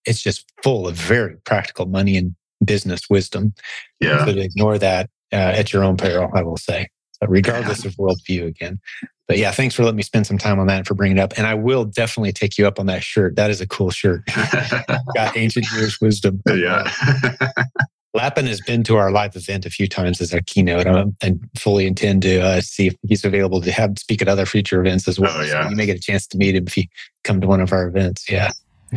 It's 0.05 0.21
just 0.21 0.45
full 0.63 0.87
of 0.87 0.95
very 0.95 1.37
practical 1.45 1.85
money 1.85 2.17
and 2.17 2.35
business 2.63 3.09
wisdom. 3.09 3.53
Yeah. 3.99 4.25
So 4.25 4.33
to 4.33 4.41
ignore 4.41 4.77
that 4.77 5.09
uh, 5.31 5.35
at 5.35 5.73
your 5.73 5.83
own 5.83 5.97
peril, 5.97 6.29
I 6.33 6.43
will 6.43 6.57
say, 6.57 6.89
so 7.13 7.27
regardless 7.27 7.85
of 7.85 7.95
worldview 7.95 8.47
again. 8.47 8.79
But 9.27 9.37
yeah, 9.37 9.51
thanks 9.51 9.73
for 9.73 9.83
letting 9.83 9.97
me 9.97 10.03
spend 10.03 10.27
some 10.27 10.37
time 10.37 10.59
on 10.59 10.67
that 10.67 10.77
and 10.77 10.87
for 10.87 10.93
bringing 10.93 11.17
it 11.17 11.21
up. 11.21 11.33
And 11.37 11.47
I 11.47 11.55
will 11.55 11.83
definitely 11.83 12.31
take 12.31 12.57
you 12.57 12.67
up 12.67 12.79
on 12.79 12.85
that 12.85 13.03
shirt. 13.03 13.35
That 13.35 13.49
is 13.49 13.59
a 13.59 13.67
cool 13.67 13.89
shirt. 13.89 14.23
Got 15.15 15.35
ancient 15.35 15.65
Jewish 15.65 15.99
wisdom. 15.99 16.41
yeah. 16.47 16.91
Lapin 18.13 18.45
has 18.45 18.61
been 18.61 18.83
to 18.83 18.95
our 18.95 19.11
live 19.11 19.35
event 19.35 19.65
a 19.65 19.69
few 19.69 19.87
times 19.87 20.21
as 20.21 20.33
our 20.33 20.39
keynote 20.45 20.87
um, 20.87 21.17
and 21.21 21.49
fully 21.57 21.85
intend 21.85 22.21
to 22.21 22.39
uh, 22.39 22.61
see 22.61 22.87
if 22.87 22.95
he's 23.05 23.25
available 23.25 23.59
to 23.59 23.71
have 23.71 23.99
speak 23.99 24.21
at 24.21 24.29
other 24.29 24.45
future 24.45 24.79
events 24.79 25.07
as 25.07 25.19
well. 25.19 25.35
Oh, 25.35 25.41
yeah. 25.41 25.63
So 25.63 25.69
you 25.69 25.75
may 25.75 25.85
get 25.85 25.97
a 25.97 26.01
chance 26.01 26.25
to 26.27 26.37
meet 26.37 26.55
him 26.55 26.65
if 26.65 26.77
you 26.77 26.85
come 27.25 27.41
to 27.41 27.47
one 27.47 27.59
of 27.59 27.73
our 27.73 27.87
events. 27.87 28.29
Yeah. 28.29 28.51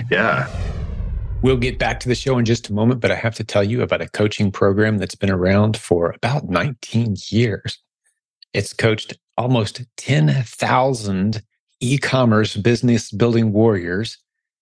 yeah. 0.09 0.49
We'll 1.43 1.57
get 1.57 1.81
back 1.81 1.99
to 2.01 2.09
the 2.09 2.14
show 2.14 2.38
in 2.38 2.45
just 2.45 2.69
a 2.69 2.73
moment, 2.73 3.01
but 3.01 3.11
I 3.11 3.17
have 3.17 3.35
to 3.37 3.45
tell 3.45 3.64
you 3.64 3.83
about 3.83 4.03
a 4.03 4.09
coaching 4.09 4.53
program 4.53 4.99
that's 4.99 5.14
been 5.17 5.31
around 5.31 5.77
for 5.77 6.11
about 6.11 6.49
19 6.49 7.17
years. 7.29 7.79
It's 8.55 8.73
coached 8.73 9.19
almost 9.37 9.83
10,000 9.97 11.43
e 11.81 11.99
commerce 11.99 12.57
business 12.57 13.11
building 13.11 13.53
warriors. 13.53 14.19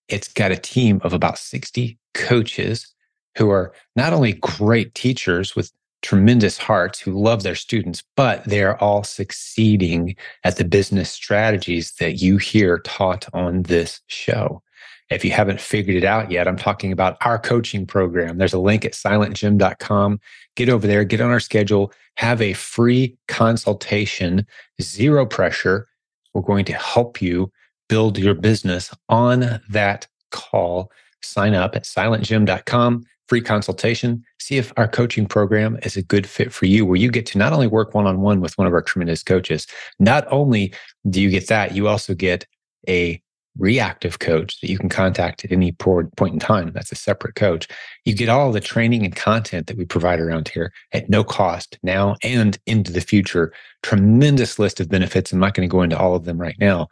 It's 0.07 0.27
got 0.27 0.51
a 0.51 0.57
team 0.57 1.01
of 1.03 1.13
about 1.13 1.37
60 1.37 1.97
coaches 2.13 2.93
who 3.37 3.49
are 3.49 3.73
not 3.95 4.13
only 4.13 4.33
great 4.33 4.93
teachers 4.95 5.55
with 5.55 5.71
tremendous 6.01 6.57
hearts 6.57 6.99
who 6.99 7.19
love 7.19 7.43
their 7.43 7.55
students, 7.55 8.03
but 8.15 8.43
they're 8.45 8.81
all 8.81 9.03
succeeding 9.03 10.15
at 10.43 10.57
the 10.57 10.63
business 10.63 11.09
strategies 11.09 11.91
that 11.99 12.21
you 12.21 12.37
hear 12.37 12.79
taught 12.79 13.27
on 13.33 13.63
this 13.63 14.01
show. 14.07 14.61
If 15.09 15.23
you 15.23 15.31
haven't 15.31 15.61
figured 15.61 15.95
it 15.95 16.03
out 16.03 16.31
yet, 16.31 16.47
I'm 16.47 16.57
talking 16.57 16.91
about 16.91 17.17
our 17.21 17.39
coaching 17.39 17.85
program. 17.85 18.37
There's 18.37 18.53
a 18.53 18.59
link 18.59 18.83
at 18.83 18.93
silentjim.com. 18.93 20.19
Get 20.55 20.69
over 20.69 20.85
there, 20.85 21.03
get 21.05 21.21
on 21.21 21.31
our 21.31 21.39
schedule, 21.39 21.93
have 22.15 22.41
a 22.41 22.53
free 22.53 23.17
consultation, 23.27 24.45
zero 24.81 25.25
pressure. 25.25 25.87
We're 26.33 26.41
going 26.41 26.65
to 26.65 26.73
help 26.73 27.21
you 27.21 27.51
build 27.87 28.17
your 28.17 28.33
business 28.33 28.93
on 29.07 29.61
that 29.69 30.07
call. 30.31 30.91
Sign 31.21 31.53
up 31.53 31.75
at 31.75 31.83
silentjim.com, 31.83 33.03
free 33.27 33.41
consultation. 33.41 34.23
See 34.39 34.57
if 34.57 34.73
our 34.77 34.87
coaching 34.89 35.25
program 35.25 35.79
is 35.83 35.95
a 35.95 36.01
good 36.01 36.27
fit 36.27 36.51
for 36.51 36.65
you, 36.65 36.85
where 36.85 36.97
you 36.97 37.09
get 37.11 37.25
to 37.27 37.37
not 37.37 37.53
only 37.53 37.67
work 37.67 37.93
one 37.93 38.07
on 38.07 38.21
one 38.21 38.41
with 38.41 38.57
one 38.57 38.67
of 38.67 38.73
our 38.73 38.81
tremendous 38.81 39.23
coaches, 39.23 39.67
not 39.99 40.27
only 40.31 40.73
do 41.09 41.21
you 41.21 41.29
get 41.29 41.47
that, 41.47 41.73
you 41.73 41.87
also 41.87 42.13
get 42.13 42.45
a 42.89 43.21
reactive 43.57 44.19
coach 44.19 44.59
that 44.61 44.69
you 44.69 44.77
can 44.77 44.89
contact 44.89 45.43
at 45.43 45.51
any 45.51 45.71
point 45.71 46.11
in 46.19 46.39
time. 46.39 46.71
That's 46.73 46.91
a 46.91 46.95
separate 46.95 47.35
coach. 47.35 47.67
You 48.05 48.13
get 48.13 48.29
all 48.29 48.51
the 48.51 48.59
training 48.59 49.03
and 49.03 49.15
content 49.15 49.67
that 49.67 49.77
we 49.77 49.85
provide 49.85 50.19
around 50.19 50.49
here 50.49 50.71
at 50.91 51.09
no 51.09 51.23
cost 51.23 51.77
now 51.83 52.15
and 52.23 52.57
into 52.65 52.91
the 52.91 53.01
future. 53.01 53.53
Tremendous 53.83 54.59
list 54.59 54.79
of 54.79 54.89
benefits. 54.89 55.31
I'm 55.31 55.39
not 55.39 55.53
going 55.53 55.67
to 55.67 55.71
go 55.71 55.81
into 55.81 55.97
all 55.97 56.15
of 56.15 56.25
them 56.25 56.39
right 56.39 56.57
now. 56.59 56.87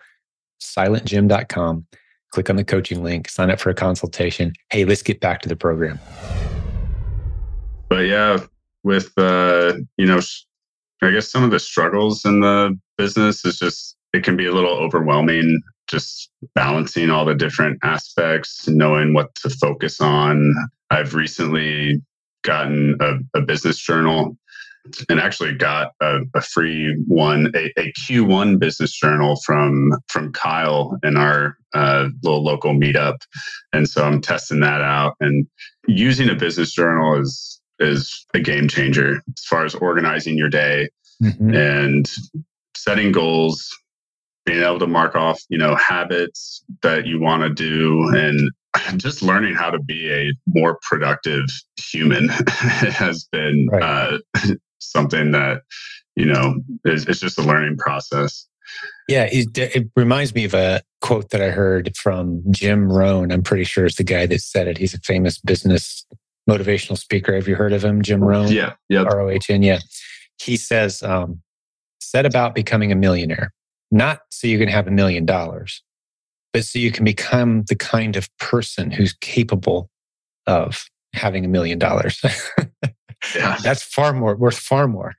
SilentJim.com. 0.62 1.86
Click 2.32 2.50
on 2.50 2.56
the 2.56 2.64
coaching 2.64 3.04
link, 3.04 3.30
sign 3.30 3.50
up 3.50 3.60
for 3.60 3.70
a 3.70 3.76
consultation. 3.76 4.54
Hey, 4.70 4.84
let's 4.86 5.04
get 5.04 5.20
back 5.20 5.42
to 5.42 5.50
the 5.50 5.56
program. 5.56 6.00
But 7.88 8.08
yeah, 8.08 8.40
with, 8.84 9.12
uh, 9.18 9.74
you 9.98 10.06
know, 10.06 10.20
I 11.02 11.12
guess 11.12 11.32
some 11.32 11.44
of 11.44 11.52
the 11.52 11.60
struggles 11.60 12.26
in 12.26 12.42
the 12.42 12.78
business 12.98 13.46
is 13.46 13.60
just, 13.60 13.96
it 14.16 14.24
can 14.24 14.38
be 14.38 14.46
a 14.46 14.54
little 14.54 14.74
overwhelming 14.74 15.62
just 15.88 16.32
balancing 16.56 17.10
all 17.10 17.26
the 17.26 17.36
different 17.36 17.80
aspects, 17.84 18.68
knowing 18.68 19.14
what 19.14 19.34
to 19.36 19.50
focus 19.50 20.02
on. 20.02 20.54
I've 20.90 21.14
recently 21.14 22.02
gotten 22.44 22.98
a, 23.00 23.40
a 23.40 23.42
business 23.42 23.78
journal 23.78 24.38
and 25.10 25.20
actually 25.20 25.56
got 25.56 25.92
a, 26.02 26.20
a 26.36 26.42
free 26.42 26.96
one, 27.08 27.52
a, 27.56 27.72
a, 27.80 27.92
Q1 27.94 28.60
business 28.60 28.94
journal 28.94 29.40
from 29.44 29.92
from 30.10 30.32
Kyle 30.32 30.98
in 31.04 31.18
our 31.18 31.58
uh, 31.74 32.10
little 32.24 32.44
local 32.44 32.74
meetup, 32.74 33.18
and 33.74 33.90
so 33.90 34.04
I'm 34.04 34.22
testing 34.22 34.60
that 34.60 34.82
out. 34.82 35.16
And 35.20 35.48
using 35.88 36.30
a 36.30 36.36
business 36.36 36.72
journal 36.72 37.20
is 37.20 37.60
is 37.80 38.26
a 38.36 38.40
game 38.40 38.68
changer 38.68 39.22
as 39.28 39.44
far 39.46 39.66
as 39.66 39.74
organizing 39.76 40.38
your 40.38 40.50
day 40.50 40.90
mm-hmm. 41.22 41.54
and 41.56 42.10
setting 42.76 43.12
goals, 43.12 43.76
being 44.46 44.64
able 44.64 44.80
to 44.80 44.88
mark 44.88 45.16
off, 45.16 45.42
you 45.50 45.58
know, 45.58 45.76
habits 45.76 46.64
that 46.84 47.08
you 47.08 47.20
want 47.20 47.44
to 47.44 47.50
do 47.50 48.08
and 48.16 48.52
just 48.98 49.22
learning 49.22 49.56
how 49.56 49.70
to 49.70 49.80
be 49.80 50.12
a 50.12 50.32
more 50.48 50.78
productive 50.88 51.46
human 51.78 52.30
has 52.50 53.26
been 53.32 53.68
right. 53.72 53.84
uh, 53.84 54.18
something 54.80 55.32
that, 55.32 55.64
you 56.16 56.26
know, 56.26 56.56
is, 56.86 57.06
it's 57.08 57.20
just 57.20 57.40
a 57.40 57.42
learning 57.42 57.78
process. 57.78 58.48
Yeah, 59.08 59.28
it, 59.32 59.58
it, 59.58 59.88
reminds 59.96 60.34
me 60.34 60.46
of 60.46 60.54
a 60.54 60.82
quote 61.02 61.30
that 61.30 61.42
I 61.42 61.52
heard 61.52 61.96
from 61.96 62.42
Jim 62.50 62.92
Rohn. 62.92 63.32
I'm 63.32 63.44
pretty 63.44 63.64
sure 63.64 63.86
it's 63.86 63.98
the 63.98 64.04
guy 64.04 64.26
that 64.26 64.42
said 64.42 64.68
it. 64.68 64.78
He's 64.78 64.96
a 64.96 65.00
famous 65.00 65.38
business 65.38 66.06
motivational 66.50 66.98
speaker. 66.98 67.36
Have 67.36 67.48
you 67.48 67.56
heard 67.56 67.74
of 67.74 67.84
him, 67.84 68.02
Jim 68.02 68.24
Rohn? 68.24 68.52
Yeah, 68.52 68.74
yeah. 68.90 69.04
R 69.04 69.22
O 69.22 69.30
H 69.30 69.52
N. 69.52 69.62
Yeah. 69.62 69.80
He 70.42 70.58
says, 70.58 71.04
um, 71.04 71.42
"Set 72.00 72.26
about 72.26 72.56
becoming 72.56 72.92
a 72.92 72.96
millionaire 72.96 73.54
not 73.92 74.22
so 74.30 74.48
you 74.48 74.58
can 74.58 74.68
have 74.68 74.88
a 74.88 74.92
million 74.92 75.26
dollars, 75.26 75.84
but 76.54 76.66
so 76.66 76.80
you 76.80 76.92
can 76.92 77.06
become 77.06 77.64
the 77.68 77.76
kind 77.76 78.16
of 78.16 78.30
person 78.38 78.92
who's 78.92 79.14
capable 79.14 79.90
of 80.48 80.86
having 81.14 81.46
a 81.46 81.48
million 81.48 81.80
dollars. 81.80 82.22
Yeah. 83.36 83.58
That's 83.64 83.82
far 83.82 84.14
more 84.14 84.36
worth 84.36 84.58
far 84.58 84.88
more. 84.88 85.16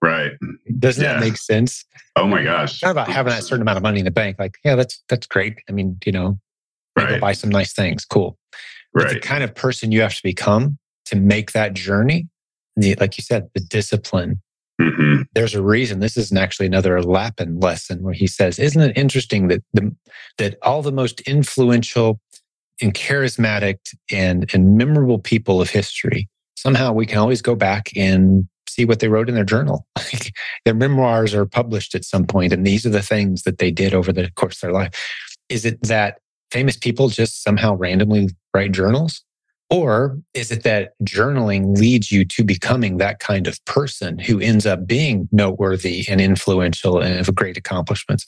Right. 0.00 0.32
Doesn't 0.78 1.02
yeah. 1.02 1.14
that 1.14 1.20
make 1.20 1.36
sense? 1.36 1.84
Oh 2.16 2.26
my 2.26 2.42
gosh. 2.42 2.74
It's 2.74 2.82
not 2.82 2.92
about 2.92 3.08
having 3.08 3.32
that 3.32 3.42
certain 3.42 3.62
amount 3.62 3.78
of 3.78 3.82
money 3.82 3.98
in 3.98 4.04
the 4.04 4.10
bank. 4.10 4.36
Like, 4.38 4.56
yeah, 4.64 4.76
that's 4.76 5.02
that's 5.08 5.26
great. 5.26 5.58
I 5.68 5.72
mean, 5.72 5.98
you 6.04 6.12
know, 6.12 6.38
right. 6.96 7.20
buy 7.20 7.32
some 7.32 7.50
nice 7.50 7.72
things. 7.72 8.04
Cool. 8.04 8.38
But 8.94 9.04
right. 9.04 9.14
the 9.14 9.20
kind 9.20 9.42
of 9.42 9.54
person 9.54 9.92
you 9.92 10.00
have 10.02 10.14
to 10.14 10.22
become 10.22 10.78
to 11.06 11.16
make 11.16 11.52
that 11.52 11.74
journey, 11.74 12.28
the, 12.76 12.94
like 12.96 13.18
you 13.18 13.22
said, 13.22 13.48
the 13.54 13.60
discipline, 13.60 14.40
Mm-hmm. 14.80 15.22
There's 15.34 15.54
a 15.54 15.62
reason. 15.62 16.00
This 16.00 16.16
isn't 16.16 16.38
actually 16.38 16.66
another 16.66 17.02
Lapin 17.02 17.58
lesson 17.58 18.02
where 18.02 18.14
he 18.14 18.26
says, 18.26 18.58
"Isn't 18.58 18.82
it 18.82 18.96
interesting 18.96 19.48
that 19.48 19.62
the 19.72 19.94
that 20.38 20.56
all 20.62 20.82
the 20.82 20.92
most 20.92 21.20
influential 21.22 22.20
and 22.80 22.94
charismatic 22.94 23.78
and 24.12 24.48
and 24.54 24.76
memorable 24.76 25.18
people 25.18 25.60
of 25.60 25.70
history 25.70 26.28
somehow 26.58 26.92
we 26.92 27.06
can 27.06 27.18
always 27.18 27.40
go 27.40 27.54
back 27.54 27.90
and 27.96 28.46
see 28.68 28.84
what 28.84 29.00
they 29.00 29.08
wrote 29.08 29.28
in 29.28 29.34
their 29.34 29.44
journal. 29.44 29.86
their 30.64 30.74
memoirs 30.74 31.34
are 31.34 31.46
published 31.46 31.94
at 31.94 32.04
some 32.04 32.26
point, 32.26 32.52
and 32.52 32.66
these 32.66 32.84
are 32.84 32.90
the 32.90 33.02
things 33.02 33.42
that 33.42 33.58
they 33.58 33.70
did 33.70 33.94
over 33.94 34.12
the 34.12 34.30
course 34.32 34.56
of 34.56 34.60
their 34.62 34.72
life. 34.72 34.90
Is 35.48 35.64
it 35.64 35.80
that 35.82 36.18
famous 36.50 36.76
people 36.76 37.08
just 37.08 37.42
somehow 37.42 37.74
randomly 37.74 38.28
write 38.54 38.72
journals? 38.72 39.22
Or 39.70 40.18
is 40.32 40.50
it 40.50 40.62
that 40.62 40.92
journaling 41.04 41.76
leads 41.76 42.10
you 42.10 42.24
to 42.24 42.42
becoming 42.42 42.96
that 42.96 43.18
kind 43.18 43.46
of 43.46 43.62
person 43.66 44.18
who 44.18 44.40
ends 44.40 44.64
up 44.64 44.86
being 44.86 45.28
noteworthy 45.30 46.06
and 46.08 46.20
influential 46.20 47.00
and 47.00 47.20
of 47.20 47.34
great 47.34 47.58
accomplishments? 47.58 48.24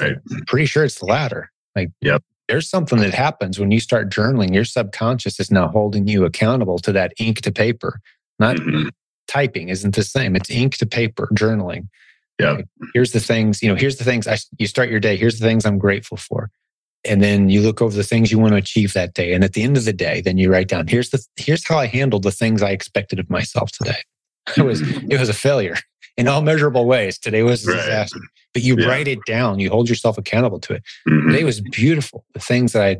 Right. 0.00 0.16
I'm 0.30 0.44
pretty 0.46 0.66
sure 0.66 0.84
it's 0.84 1.00
the 1.00 1.06
latter. 1.06 1.50
Like, 1.74 1.90
yep. 2.00 2.22
there's 2.46 2.70
something 2.70 3.00
that 3.00 3.14
happens 3.14 3.58
when 3.58 3.72
you 3.72 3.80
start 3.80 4.10
journaling. 4.10 4.54
Your 4.54 4.64
subconscious 4.64 5.40
is 5.40 5.50
now 5.50 5.68
holding 5.68 6.06
you 6.06 6.24
accountable 6.24 6.78
to 6.80 6.92
that 6.92 7.14
ink 7.18 7.40
to 7.40 7.50
paper. 7.50 8.00
Not 8.38 8.56
mm-hmm. 8.56 8.88
typing 9.26 9.70
isn't 9.70 9.96
the 9.96 10.04
same. 10.04 10.36
It's 10.36 10.50
ink 10.50 10.76
to 10.76 10.86
paper 10.86 11.28
journaling. 11.34 11.88
Yeah. 12.38 12.52
Like, 12.52 12.66
here's 12.94 13.10
the 13.10 13.20
things, 13.20 13.60
you 13.60 13.68
know, 13.68 13.74
here's 13.74 13.96
the 13.96 14.04
things 14.04 14.28
I, 14.28 14.38
you 14.56 14.68
start 14.68 14.88
your 14.88 15.00
day. 15.00 15.16
Here's 15.16 15.40
the 15.40 15.46
things 15.46 15.66
I'm 15.66 15.78
grateful 15.78 16.16
for 16.16 16.48
and 17.04 17.22
then 17.22 17.48
you 17.48 17.60
look 17.62 17.80
over 17.80 17.96
the 17.96 18.04
things 18.04 18.30
you 18.30 18.38
want 18.38 18.52
to 18.52 18.56
achieve 18.58 18.92
that 18.92 19.14
day. 19.14 19.32
And 19.32 19.42
at 19.42 19.54
the 19.54 19.62
end 19.62 19.76
of 19.76 19.84
the 19.84 19.92
day 19.92 20.20
then 20.20 20.38
you 20.38 20.50
write 20.50 20.68
down 20.68 20.86
here's 20.86 21.10
the 21.10 21.24
here's 21.36 21.66
how 21.66 21.78
i 21.78 21.86
handled 21.86 22.22
the 22.22 22.30
things 22.30 22.62
i 22.62 22.70
expected 22.70 23.18
of 23.18 23.30
myself 23.30 23.70
today. 23.72 23.98
It 24.56 24.62
was 24.62 24.80
it 24.80 25.20
was 25.20 25.28
a 25.28 25.34
failure 25.34 25.76
in 26.16 26.26
all 26.26 26.42
measurable 26.42 26.86
ways. 26.86 27.18
Today 27.18 27.42
was 27.42 27.66
a 27.68 27.76
disaster. 27.76 28.18
But 28.52 28.62
you 28.62 28.76
yeah. 28.76 28.88
write 28.88 29.06
it 29.06 29.20
down. 29.26 29.60
You 29.60 29.70
hold 29.70 29.88
yourself 29.88 30.18
accountable 30.18 30.58
to 30.60 30.74
it. 30.74 30.82
Mm-hmm. 31.08 31.28
today 31.30 31.44
was 31.44 31.60
beautiful. 31.60 32.24
The 32.34 32.40
things 32.40 32.72
that 32.72 32.82
i 32.82 32.96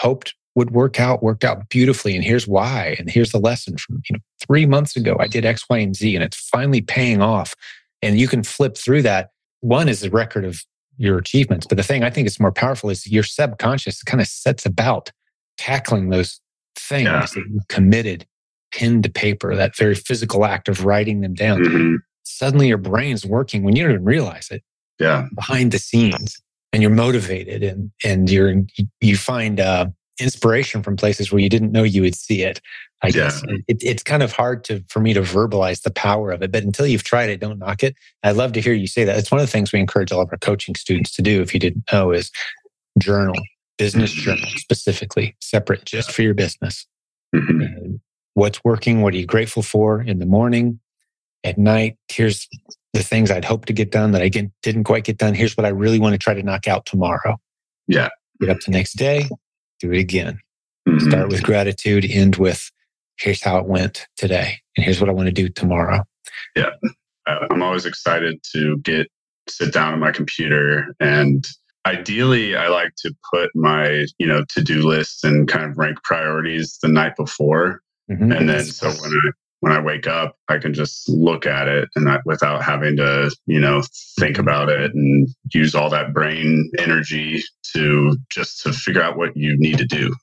hoped 0.00 0.34
would 0.54 0.70
work 0.70 0.98
out 1.00 1.22
worked 1.22 1.44
out 1.44 1.68
beautifully. 1.68 2.14
And 2.14 2.24
here's 2.24 2.48
why. 2.48 2.96
And 2.98 3.10
here's 3.10 3.32
the 3.32 3.38
lesson 3.38 3.76
from 3.76 4.02
you 4.08 4.14
know 4.14 4.20
three 4.46 4.66
months 4.66 4.96
ago 4.96 5.16
i 5.20 5.26
did 5.26 5.44
x 5.44 5.64
y 5.68 5.78
and 5.78 5.94
z 5.96 6.14
and 6.14 6.24
it's 6.24 6.38
finally 6.48 6.80
paying 6.80 7.20
off. 7.20 7.54
And 8.02 8.18
you 8.18 8.28
can 8.28 8.42
flip 8.42 8.76
through 8.76 9.02
that. 9.02 9.30
One 9.60 9.88
is 9.88 10.02
a 10.02 10.10
record 10.10 10.44
of 10.44 10.62
your 10.96 11.18
achievements. 11.18 11.66
But 11.66 11.76
the 11.76 11.82
thing 11.82 12.04
I 12.04 12.10
think 12.10 12.26
is 12.26 12.40
more 12.40 12.52
powerful 12.52 12.90
is 12.90 13.06
your 13.06 13.22
subconscious 13.22 14.02
kind 14.02 14.20
of 14.20 14.26
sets 14.26 14.66
about 14.66 15.10
tackling 15.58 16.10
those 16.10 16.40
things 16.76 17.06
yeah. 17.06 17.20
that 17.20 17.36
you 17.36 17.60
committed 17.68 18.26
pen 18.72 19.02
to 19.02 19.10
paper, 19.10 19.54
that 19.54 19.76
very 19.76 19.94
physical 19.94 20.44
act 20.44 20.68
of 20.68 20.84
writing 20.84 21.20
them 21.20 21.34
down. 21.34 21.62
Mm-hmm. 21.62 21.96
Suddenly 22.24 22.68
your 22.68 22.78
brain's 22.78 23.24
working 23.24 23.62
when 23.62 23.76
you 23.76 23.84
don't 23.84 23.92
even 23.92 24.04
realize 24.04 24.48
it. 24.50 24.62
Yeah. 24.98 25.26
Behind 25.34 25.72
the 25.72 25.78
scenes 25.78 26.40
and 26.72 26.82
you're 26.82 26.90
motivated 26.90 27.62
and, 27.62 27.90
and 28.04 28.30
you're, 28.30 28.54
you 29.00 29.16
find, 29.16 29.60
uh, 29.60 29.86
inspiration 30.20 30.82
from 30.82 30.96
places 30.96 31.32
where 31.32 31.40
you 31.40 31.48
didn't 31.48 31.72
know 31.72 31.82
you 31.82 32.02
would 32.02 32.14
see 32.14 32.42
it. 32.42 32.60
I 33.02 33.08
yeah. 33.08 33.12
guess 33.12 33.42
it, 33.68 33.82
it's 33.82 34.02
kind 34.02 34.22
of 34.22 34.32
hard 34.32 34.64
to 34.64 34.82
for 34.88 35.00
me 35.00 35.12
to 35.12 35.20
verbalize 35.20 35.82
the 35.82 35.90
power 35.90 36.30
of 36.30 36.42
it, 36.42 36.52
but 36.52 36.62
until 36.62 36.86
you've 36.86 37.04
tried 37.04 37.30
it, 37.30 37.40
don't 37.40 37.58
knock 37.58 37.82
it. 37.82 37.94
I 38.22 38.30
love 38.30 38.52
to 38.52 38.60
hear 38.60 38.72
you 38.72 38.86
say 38.86 39.04
that. 39.04 39.18
It's 39.18 39.30
one 39.30 39.40
of 39.40 39.46
the 39.46 39.50
things 39.50 39.72
we 39.72 39.80
encourage 39.80 40.12
all 40.12 40.22
of 40.22 40.28
our 40.30 40.38
coaching 40.38 40.74
students 40.74 41.14
to 41.16 41.22
do. 41.22 41.42
If 41.42 41.52
you 41.52 41.60
didn't 41.60 41.84
know, 41.92 42.12
is 42.12 42.30
journal, 42.98 43.34
business 43.76 44.12
journal 44.12 44.48
specifically, 44.56 45.36
separate 45.40 45.84
just 45.84 46.12
for 46.12 46.22
your 46.22 46.34
business. 46.34 46.86
Mm-hmm. 47.34 47.96
What's 48.34 48.62
working? 48.64 49.02
What 49.02 49.14
are 49.14 49.18
you 49.18 49.26
grateful 49.26 49.62
for 49.62 50.00
in 50.00 50.18
the 50.18 50.26
morning? 50.26 50.80
At 51.42 51.58
night, 51.58 51.98
here's 52.08 52.48
the 52.94 53.02
things 53.02 53.30
I'd 53.30 53.44
hoped 53.44 53.66
to 53.66 53.74
get 53.74 53.90
done 53.90 54.12
that 54.12 54.22
I 54.22 54.28
didn't 54.28 54.84
quite 54.84 55.04
get 55.04 55.18
done. 55.18 55.34
Here's 55.34 55.56
what 55.56 55.66
I 55.66 55.70
really 55.70 55.98
want 55.98 56.14
to 56.14 56.18
try 56.18 56.32
to 56.32 56.42
knock 56.42 56.66
out 56.66 56.86
tomorrow. 56.86 57.38
Yeah. 57.86 58.08
Get 58.40 58.50
up 58.50 58.60
the 58.60 58.70
next 58.70 58.94
day, 58.94 59.28
do 59.80 59.92
it 59.92 59.98
again. 59.98 60.38
Mm-hmm. 60.88 61.08
Start 61.08 61.28
with 61.28 61.42
gratitude, 61.42 62.06
end 62.08 62.36
with 62.36 62.70
here's 63.18 63.42
how 63.42 63.58
it 63.58 63.66
went 63.66 64.06
today, 64.16 64.58
and 64.76 64.84
here's 64.84 65.00
what 65.00 65.08
I 65.08 65.12
want 65.12 65.26
to 65.26 65.32
do 65.32 65.48
tomorrow. 65.48 66.02
Yeah. 66.56 66.70
I'm 67.26 67.62
always 67.62 67.86
excited 67.86 68.42
to 68.52 68.76
get 68.78 69.08
sit 69.48 69.72
down 69.72 69.92
on 69.92 70.00
my 70.00 70.10
computer 70.10 70.94
and 71.00 71.46
ideally 71.86 72.56
i 72.56 72.68
like 72.68 72.94
to 72.96 73.14
put 73.32 73.50
my 73.54 74.06
you 74.18 74.26
know 74.26 74.44
to-do 74.48 74.82
list 74.82 75.24
and 75.24 75.48
kind 75.48 75.70
of 75.70 75.76
rank 75.76 75.98
priorities 76.02 76.78
the 76.82 76.88
night 76.88 77.14
before 77.16 77.80
mm-hmm. 78.10 78.32
and 78.32 78.48
then 78.48 78.64
so 78.64 78.88
when 78.88 79.10
i 79.10 79.30
when 79.64 79.72
I 79.72 79.80
wake 79.80 80.06
up, 80.06 80.36
I 80.50 80.58
can 80.58 80.74
just 80.74 81.08
look 81.08 81.46
at 81.46 81.68
it 81.68 81.88
and 81.96 82.06
I, 82.06 82.18
without 82.26 82.62
having 82.62 82.98
to, 82.98 83.34
you 83.46 83.58
know, 83.58 83.82
think 84.20 84.38
about 84.38 84.68
it 84.68 84.92
and 84.94 85.26
use 85.54 85.74
all 85.74 85.88
that 85.88 86.12
brain 86.12 86.70
energy 86.78 87.42
to 87.72 88.18
just 88.30 88.60
to 88.64 88.74
figure 88.74 89.00
out 89.00 89.16
what 89.16 89.34
you 89.34 89.56
need 89.56 89.78
to 89.78 89.86
do. 89.86 90.14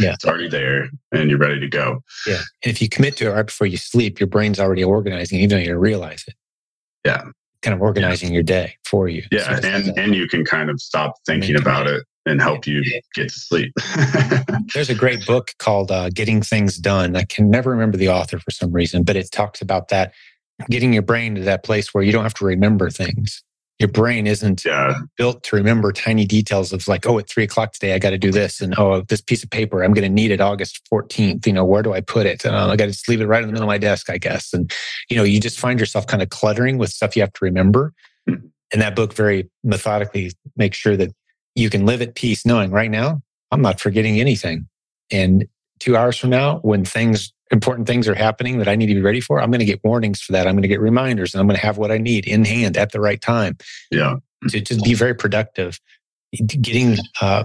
Yeah. 0.00 0.14
It's 0.14 0.24
already 0.24 0.48
there 0.48 0.88
and 1.12 1.30
you're 1.30 1.38
ready 1.38 1.60
to 1.60 1.68
go. 1.68 2.02
Yeah. 2.26 2.40
And 2.64 2.72
if 2.72 2.82
you 2.82 2.88
commit 2.88 3.16
to 3.18 3.28
it 3.28 3.30
right 3.30 3.46
before 3.46 3.68
you 3.68 3.76
sleep, 3.76 4.18
your 4.18 4.26
brain's 4.26 4.58
already 4.58 4.82
organizing, 4.82 5.38
even 5.38 5.50
though 5.50 5.62
you 5.62 5.68
don't 5.68 5.78
realize 5.78 6.24
it. 6.26 6.34
Yeah. 7.04 7.22
Kind 7.62 7.74
of 7.74 7.82
organizing 7.82 8.30
yeah. 8.30 8.34
your 8.34 8.42
day 8.42 8.74
for 8.82 9.08
you. 9.08 9.22
Yeah. 9.30 9.60
So 9.60 9.68
and, 9.68 9.96
and 9.96 10.14
you 10.16 10.26
can 10.26 10.44
kind 10.44 10.68
of 10.68 10.80
stop 10.80 11.14
thinking 11.26 11.54
about 11.54 11.86
it 11.86 12.02
and 12.26 12.40
help 12.40 12.66
you 12.66 12.82
get 13.14 13.28
to 13.28 13.30
sleep. 13.30 13.72
There's 14.74 14.90
a 14.90 14.94
great 14.94 15.24
book 15.26 15.52
called 15.58 15.90
uh, 15.90 16.10
Getting 16.10 16.42
Things 16.42 16.76
Done. 16.76 17.16
I 17.16 17.24
can 17.24 17.50
never 17.50 17.70
remember 17.70 17.96
the 17.96 18.08
author 18.08 18.38
for 18.38 18.50
some 18.50 18.72
reason, 18.72 19.02
but 19.02 19.16
it 19.16 19.30
talks 19.30 19.60
about 19.62 19.88
that 19.88 20.12
getting 20.68 20.92
your 20.92 21.02
brain 21.02 21.34
to 21.36 21.40
that 21.42 21.64
place 21.64 21.94
where 21.94 22.04
you 22.04 22.12
don't 22.12 22.24
have 22.24 22.34
to 22.34 22.44
remember 22.44 22.90
things. 22.90 23.42
Your 23.78 23.88
brain 23.88 24.26
isn't 24.26 24.66
yeah. 24.66 24.98
built 25.16 25.42
to 25.44 25.56
remember 25.56 25.90
tiny 25.90 26.26
details 26.26 26.70
of 26.74 26.86
like, 26.86 27.06
oh, 27.06 27.18
at 27.18 27.30
three 27.30 27.44
o'clock 27.44 27.72
today, 27.72 27.94
I 27.94 27.98
got 27.98 28.10
to 28.10 28.18
do 28.18 28.30
this. 28.30 28.60
And 28.60 28.74
oh, 28.76 29.00
this 29.08 29.22
piece 29.22 29.42
of 29.42 29.48
paper, 29.48 29.82
I'm 29.82 29.94
going 29.94 30.06
to 30.06 30.14
need 30.14 30.30
it 30.30 30.40
August 30.42 30.86
14th. 30.92 31.46
You 31.46 31.54
know, 31.54 31.64
where 31.64 31.82
do 31.82 31.94
I 31.94 32.02
put 32.02 32.26
it? 32.26 32.44
Uh, 32.44 32.68
I 32.68 32.76
got 32.76 32.84
to 32.84 32.90
just 32.90 33.08
leave 33.08 33.22
it 33.22 33.26
right 33.26 33.42
in 33.42 33.48
the 33.48 33.52
middle 33.52 33.66
of 33.66 33.72
my 33.72 33.78
desk, 33.78 34.10
I 34.10 34.18
guess. 34.18 34.52
And, 34.52 34.70
you 35.08 35.16
know, 35.16 35.22
you 35.22 35.40
just 35.40 35.58
find 35.58 35.80
yourself 35.80 36.06
kind 36.06 36.22
of 36.22 36.28
cluttering 36.28 36.76
with 36.76 36.90
stuff 36.90 37.16
you 37.16 37.22
have 37.22 37.32
to 37.32 37.44
remember. 37.44 37.94
Mm-hmm. 38.28 38.48
And 38.72 38.82
that 38.82 38.94
book 38.94 39.14
very 39.14 39.50
methodically 39.64 40.30
makes 40.56 40.76
sure 40.76 40.96
that 40.98 41.10
you 41.54 41.70
can 41.70 41.86
live 41.86 42.02
at 42.02 42.14
peace 42.14 42.46
knowing 42.46 42.70
right 42.70 42.90
now, 42.90 43.22
I'm 43.50 43.62
not 43.62 43.80
forgetting 43.80 44.20
anything. 44.20 44.68
And 45.10 45.46
two 45.78 45.96
hours 45.96 46.16
from 46.16 46.30
now, 46.30 46.58
when 46.58 46.84
things, 46.84 47.32
important 47.50 47.86
things 47.86 48.06
are 48.08 48.14
happening 48.14 48.58
that 48.58 48.68
I 48.68 48.76
need 48.76 48.86
to 48.86 48.94
be 48.94 49.00
ready 49.00 49.20
for, 49.20 49.40
I'm 49.40 49.50
going 49.50 49.60
to 49.60 49.64
get 49.64 49.82
warnings 49.82 50.20
for 50.20 50.32
that. 50.32 50.46
I'm 50.46 50.54
going 50.54 50.62
to 50.62 50.68
get 50.68 50.80
reminders 50.80 51.34
and 51.34 51.40
I'm 51.40 51.46
going 51.46 51.58
to 51.58 51.66
have 51.66 51.78
what 51.78 51.90
I 51.90 51.98
need 51.98 52.26
in 52.26 52.44
hand 52.44 52.76
at 52.76 52.92
the 52.92 53.00
right 53.00 53.20
time. 53.20 53.56
Yeah. 53.90 54.16
To, 54.48 54.60
to 54.60 54.76
be 54.76 54.94
very 54.94 55.14
productive. 55.14 55.80
Getting, 56.32 56.96
uh, 57.20 57.44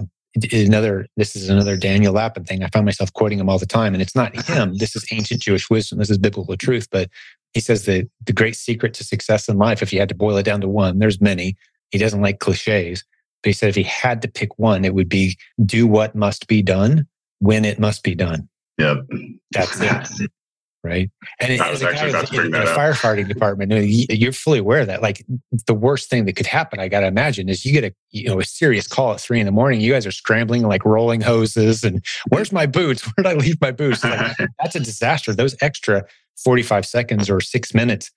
another 0.52 1.06
this 1.16 1.34
is 1.34 1.48
another 1.48 1.76
daniel 1.76 2.12
lapin 2.12 2.44
thing 2.44 2.62
i 2.62 2.68
find 2.68 2.84
myself 2.84 3.10
quoting 3.12 3.38
him 3.38 3.48
all 3.48 3.58
the 3.58 3.66
time 3.66 3.94
and 3.94 4.02
it's 4.02 4.14
not 4.14 4.36
him 4.46 4.76
this 4.76 4.94
is 4.94 5.06
ancient 5.10 5.40
jewish 5.40 5.70
wisdom 5.70 5.98
this 5.98 6.10
is 6.10 6.18
biblical 6.18 6.56
truth 6.56 6.88
but 6.90 7.08
he 7.54 7.60
says 7.60 7.86
that 7.86 8.08
the 8.26 8.32
great 8.32 8.54
secret 8.54 8.92
to 8.92 9.02
success 9.02 9.48
in 9.48 9.56
life 9.56 9.82
if 9.82 9.92
you 9.92 9.98
had 9.98 10.08
to 10.08 10.14
boil 10.14 10.36
it 10.36 10.42
down 10.42 10.60
to 10.60 10.68
one 10.68 10.98
there's 10.98 11.20
many 11.20 11.56
he 11.90 11.98
doesn't 11.98 12.20
like 12.20 12.38
cliches 12.38 13.02
but 13.46 13.50
he 13.50 13.52
said 13.52 13.68
if 13.68 13.76
he 13.76 13.84
had 13.84 14.22
to 14.22 14.28
pick 14.28 14.58
one, 14.58 14.84
it 14.84 14.92
would 14.92 15.08
be 15.08 15.38
do 15.64 15.86
what 15.86 16.16
must 16.16 16.48
be 16.48 16.62
done 16.62 17.06
when 17.38 17.64
it 17.64 17.78
must 17.78 18.02
be 18.02 18.12
done. 18.12 18.48
Yep. 18.76 19.06
That's 19.52 19.80
it. 19.80 20.32
right. 20.82 21.08
And 21.38 21.52
it, 21.52 21.60
as 21.60 21.80
a 21.80 21.92
guy 21.92 22.08
in, 22.08 22.46
in 22.46 22.54
a 22.56 22.66
firefighting 22.66 23.28
department, 23.28 23.70
you're 23.72 24.32
fully 24.32 24.58
aware 24.58 24.80
of 24.80 24.88
that. 24.88 25.00
Like 25.00 25.24
the 25.68 25.74
worst 25.74 26.10
thing 26.10 26.24
that 26.24 26.34
could 26.34 26.46
happen, 26.46 26.80
I 26.80 26.88
got 26.88 27.00
to 27.00 27.06
imagine, 27.06 27.48
is 27.48 27.64
you 27.64 27.70
get 27.70 27.84
a 27.84 27.94
you 28.10 28.26
know 28.26 28.40
a 28.40 28.44
serious 28.44 28.88
call 28.88 29.12
at 29.12 29.20
three 29.20 29.38
in 29.38 29.46
the 29.46 29.52
morning. 29.52 29.80
You 29.80 29.92
guys 29.92 30.08
are 30.08 30.12
scrambling 30.12 30.62
like 30.62 30.84
rolling 30.84 31.20
hoses, 31.20 31.84
and 31.84 32.04
where's 32.30 32.50
my 32.50 32.66
boots? 32.66 33.02
Where 33.16 33.22
did 33.22 33.26
I 33.26 33.34
leave 33.34 33.60
my 33.60 33.70
boots? 33.70 34.02
Like, 34.02 34.36
that's 34.60 34.74
a 34.74 34.80
disaster. 34.80 35.32
Those 35.32 35.54
extra 35.60 36.04
45 36.42 36.84
seconds 36.84 37.30
or 37.30 37.40
six 37.40 37.74
minutes 37.74 38.10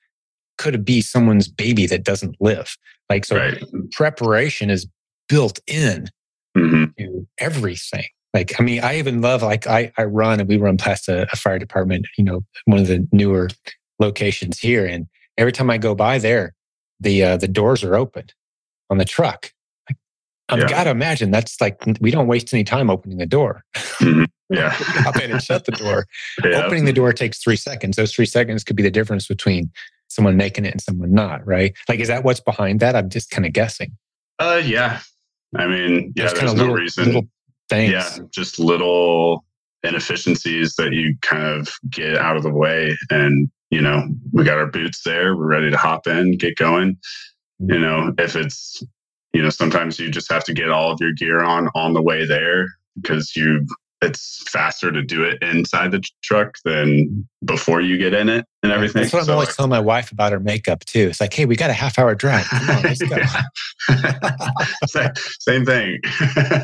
could 0.57 0.83
be 0.83 1.01
someone's 1.01 1.47
baby 1.47 1.85
that 1.85 2.03
doesn't 2.03 2.35
live. 2.39 2.75
Like 3.11 3.25
so, 3.25 3.37
right. 3.37 3.63
preparation 3.91 4.71
is 4.71 4.87
built 5.29 5.59
in 5.67 6.09
mm-hmm. 6.57 6.85
to 6.97 7.27
everything. 7.37 8.05
Like, 8.33 8.59
I 8.59 8.63
mean, 8.63 8.81
I 8.83 8.99
even 8.99 9.21
love, 9.21 9.41
like, 9.41 9.65
I, 9.65 9.91
I 9.97 10.03
run 10.03 10.39
and 10.39 10.49
we 10.49 10.57
run 10.57 10.77
past 10.77 11.07
a, 11.07 11.27
a 11.31 11.35
fire 11.35 11.57
department, 11.57 12.07
you 12.17 12.23
know, 12.23 12.41
one 12.65 12.79
of 12.79 12.87
the 12.87 13.07
newer 13.11 13.49
locations 13.97 14.59
here. 14.59 14.85
And 14.85 15.07
every 15.37 15.51
time 15.51 15.69
I 15.69 15.77
go 15.77 15.95
by 15.95 16.19
there, 16.19 16.53
the, 16.99 17.23
uh, 17.23 17.37
the 17.37 17.47
doors 17.47 17.83
are 17.83 17.95
open 17.95 18.25
on 18.89 18.97
the 18.97 19.05
truck. 19.05 19.51
I've 20.49 20.59
yeah. 20.59 20.67
got 20.67 20.83
to 20.85 20.89
imagine 20.89 21.31
that's 21.31 21.61
like, 21.61 21.81
we 22.01 22.11
don't 22.11 22.27
waste 22.27 22.53
any 22.53 22.63
time 22.63 22.89
opening 22.89 23.17
the 23.17 23.25
door. 23.25 23.63
Mm-hmm. 23.75 24.25
Yeah. 24.51 24.71
Hop 24.71 25.15
in 25.17 25.29
and 25.29 25.43
shut 25.43 25.65
the 25.65 25.71
door. 25.73 26.07
Yeah. 26.43 26.65
Opening 26.65 26.85
the 26.85 26.91
door 26.91 27.13
takes 27.13 27.37
three 27.37 27.55
seconds. 27.55 27.97
Those 27.97 28.11
three 28.11 28.25
seconds 28.25 28.63
could 28.63 28.75
be 28.75 28.81
the 28.81 28.89
difference 28.89 29.27
between 29.27 29.69
someone 30.07 30.37
making 30.37 30.65
it 30.65 30.71
and 30.71 30.81
someone 30.81 31.13
not, 31.13 31.45
right? 31.45 31.77
Like, 31.87 31.99
is 31.99 32.07
that 32.07 32.23
what's 32.23 32.39
behind 32.39 32.79
that? 32.79 32.95
I'm 32.95 33.09
just 33.09 33.29
kind 33.29 33.45
of 33.45 33.53
guessing. 33.53 33.95
Uh, 34.39 34.59
yeah. 34.65 35.01
I 35.57 35.67
mean, 35.67 36.13
yeah, 36.15 36.27
there's, 36.27 36.39
there's 36.39 36.53
no 36.53 36.63
little, 36.63 36.75
reason. 36.75 37.05
Little 37.05 37.27
things. 37.69 37.91
Yeah, 37.91 38.09
just 38.31 38.59
little 38.59 39.45
inefficiencies 39.83 40.75
that 40.75 40.93
you 40.93 41.15
kind 41.21 41.43
of 41.43 41.69
get 41.89 42.17
out 42.17 42.37
of 42.37 42.43
the 42.43 42.53
way. 42.53 42.95
And, 43.09 43.49
you 43.69 43.81
know, 43.81 44.07
we 44.31 44.43
got 44.43 44.57
our 44.57 44.67
boots 44.67 45.03
there. 45.03 45.35
We're 45.35 45.47
ready 45.47 45.71
to 45.71 45.77
hop 45.77 46.07
in, 46.07 46.37
get 46.37 46.57
going. 46.57 46.97
Mm-hmm. 47.61 47.73
You 47.73 47.79
know, 47.79 48.13
if 48.17 48.35
it's, 48.35 48.83
you 49.33 49.41
know, 49.41 49.49
sometimes 49.49 49.99
you 49.99 50.09
just 50.09 50.31
have 50.31 50.43
to 50.45 50.53
get 50.53 50.69
all 50.69 50.91
of 50.91 50.99
your 50.99 51.13
gear 51.13 51.41
on 51.41 51.69
on 51.75 51.93
the 51.93 52.01
way 52.01 52.25
there 52.25 52.67
because 52.95 53.35
you 53.35 53.65
it's 54.01 54.43
faster 54.49 54.91
to 54.91 55.01
do 55.01 55.23
it 55.23 55.41
inside 55.43 55.91
the 55.91 56.01
truck 56.23 56.57
than 56.63 57.27
before 57.43 57.81
you 57.81 57.97
get 57.97 58.13
in 58.13 58.29
it 58.29 58.45
and 58.63 58.71
everything. 58.71 59.03
That's 59.03 59.13
what 59.13 59.25
so 59.25 59.31
I'm 59.33 59.39
always 59.39 59.55
telling 59.55 59.69
my 59.69 59.79
wife 59.79 60.11
about 60.11 60.31
her 60.31 60.39
makeup 60.39 60.85
too. 60.85 61.09
It's 61.09 61.19
like, 61.19 61.33
hey, 61.33 61.45
we 61.45 61.55
got 61.55 61.69
a 61.69 61.73
half 61.73 61.99
hour 61.99 62.15
drive. 62.15 62.45
Come 62.45 62.69
on, 62.69 62.83
let's 62.83 63.01
go. 63.01 63.17
Same 65.39 65.65
thing. 65.65 65.99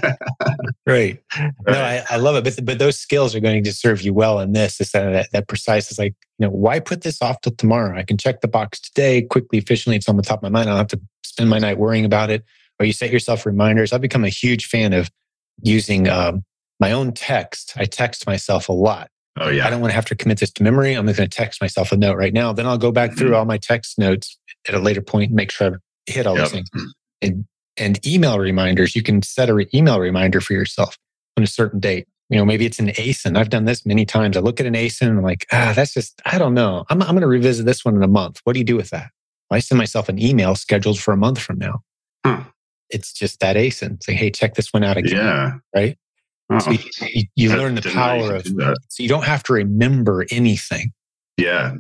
Great. 0.87 1.19
No, 1.67 1.73
I, 1.73 2.03
I, 2.09 2.17
love 2.17 2.35
it. 2.35 2.43
But 2.43 2.65
but 2.65 2.79
those 2.79 2.99
skills 2.99 3.35
are 3.35 3.39
going 3.39 3.63
to 3.63 3.73
serve 3.73 4.01
you 4.01 4.13
well 4.13 4.39
in 4.39 4.53
this. 4.53 4.79
Is 4.79 4.91
that, 4.91 5.29
that 5.31 5.47
precise 5.47 5.91
is 5.91 5.99
like, 5.99 6.15
you 6.37 6.45
know, 6.45 6.51
why 6.51 6.79
put 6.79 7.01
this 7.01 7.21
off 7.21 7.41
till 7.41 7.53
tomorrow? 7.53 7.97
I 7.97 8.03
can 8.03 8.17
check 8.17 8.41
the 8.41 8.47
box 8.47 8.79
today 8.79 9.21
quickly, 9.21 9.59
efficiently. 9.59 9.97
It's 9.97 10.09
on 10.09 10.17
the 10.17 10.23
top 10.23 10.39
of 10.39 10.43
my 10.43 10.49
mind. 10.49 10.69
I 10.69 10.73
don't 10.73 10.77
have 10.77 10.99
to 10.99 11.01
spend 11.23 11.49
my 11.49 11.59
night 11.59 11.77
worrying 11.77 12.05
about 12.05 12.29
it. 12.29 12.43
Or 12.79 12.85
you 12.85 12.93
set 12.93 13.11
yourself 13.11 13.45
reminders. 13.45 13.93
I've 13.93 14.01
become 14.01 14.25
a 14.25 14.29
huge 14.29 14.65
fan 14.67 14.91
of 14.93 15.09
using 15.61 16.09
um, 16.09 16.43
my 16.79 16.91
own 16.91 17.13
text, 17.13 17.73
I 17.77 17.85
text 17.85 18.27
myself 18.27 18.69
a 18.69 18.73
lot. 18.73 19.09
Oh, 19.37 19.49
yeah. 19.49 19.67
I 19.67 19.69
don't 19.69 19.81
want 19.81 19.91
to 19.91 19.95
have 19.95 20.05
to 20.05 20.15
commit 20.15 20.39
this 20.39 20.51
to 20.53 20.63
memory. 20.63 20.93
I'm 20.93 21.05
just 21.07 21.17
going 21.17 21.29
to 21.29 21.35
text 21.35 21.61
myself 21.61 21.91
a 21.91 21.97
note 21.97 22.15
right 22.17 22.33
now. 22.33 22.53
Then 22.53 22.65
I'll 22.65 22.77
go 22.77 22.91
back 22.91 23.11
mm-hmm. 23.11 23.19
through 23.19 23.35
all 23.35 23.45
my 23.45 23.57
text 23.57 23.99
notes 23.99 24.37
at 24.67 24.75
a 24.75 24.79
later 24.79 25.01
point 25.01 25.29
and 25.29 25.35
make 25.35 25.51
sure 25.51 25.67
I've 25.67 25.79
hit 26.05 26.25
all 26.25 26.35
yep. 26.35 26.45
those 26.45 26.51
things. 26.51 26.69
And, 27.25 27.45
and 27.77 28.05
email 28.07 28.39
reminders, 28.39 28.95
you 28.95 29.03
can 29.03 29.21
set 29.21 29.49
an 29.49 29.55
re- 29.55 29.69
email 29.73 29.99
reminder 29.99 30.39
for 30.41 30.53
yourself 30.53 30.97
on 31.37 31.43
a 31.43 31.47
certain 31.47 31.79
date. 31.79 32.07
You 32.29 32.37
know, 32.37 32.45
maybe 32.45 32.65
it's 32.65 32.79
an 32.79 32.87
ASIN. 32.87 33.37
I've 33.37 33.49
done 33.49 33.65
this 33.65 33.85
many 33.85 34.05
times. 34.05 34.35
I 34.35 34.39
look 34.39 34.59
at 34.59 34.65
an 34.65 34.73
ASIN 34.73 35.09
and 35.09 35.17
I'm 35.19 35.23
like, 35.23 35.45
ah, 35.51 35.73
that's 35.75 35.93
just, 35.93 36.21
I 36.25 36.37
don't 36.37 36.53
know. 36.53 36.85
I'm, 36.89 37.01
I'm 37.01 37.09
going 37.09 37.21
to 37.21 37.27
revisit 37.27 37.65
this 37.65 37.85
one 37.85 37.95
in 37.95 38.03
a 38.03 38.07
month. 38.07 38.41
What 38.43 38.53
do 38.53 38.59
you 38.59 38.65
do 38.65 38.75
with 38.75 38.89
that? 38.89 39.11
I 39.51 39.59
send 39.59 39.77
myself 39.77 40.09
an 40.09 40.19
email 40.19 40.55
scheduled 40.55 40.99
for 40.99 41.13
a 41.13 41.17
month 41.17 41.39
from 41.39 41.59
now. 41.59 41.81
Huh. 42.25 42.43
It's 42.89 43.13
just 43.13 43.39
that 43.41 43.55
ASIN. 43.55 44.01
Say, 44.01 44.13
hey, 44.13 44.31
check 44.31 44.55
this 44.55 44.73
one 44.73 44.83
out 44.83 44.97
again. 44.97 45.17
Yeah. 45.17 45.53
Right. 45.75 45.97
Oh, 46.49 46.59
so 46.59 46.71
you, 46.71 47.23
you 47.35 47.49
learn 47.49 47.75
the 47.75 47.81
power 47.81 48.35
of 48.35 48.45
so 48.45 49.03
you 49.03 49.09
don't 49.09 49.25
have 49.25 49.43
to 49.43 49.53
remember 49.53 50.25
anything. 50.31 50.93
Yeah. 51.37 51.75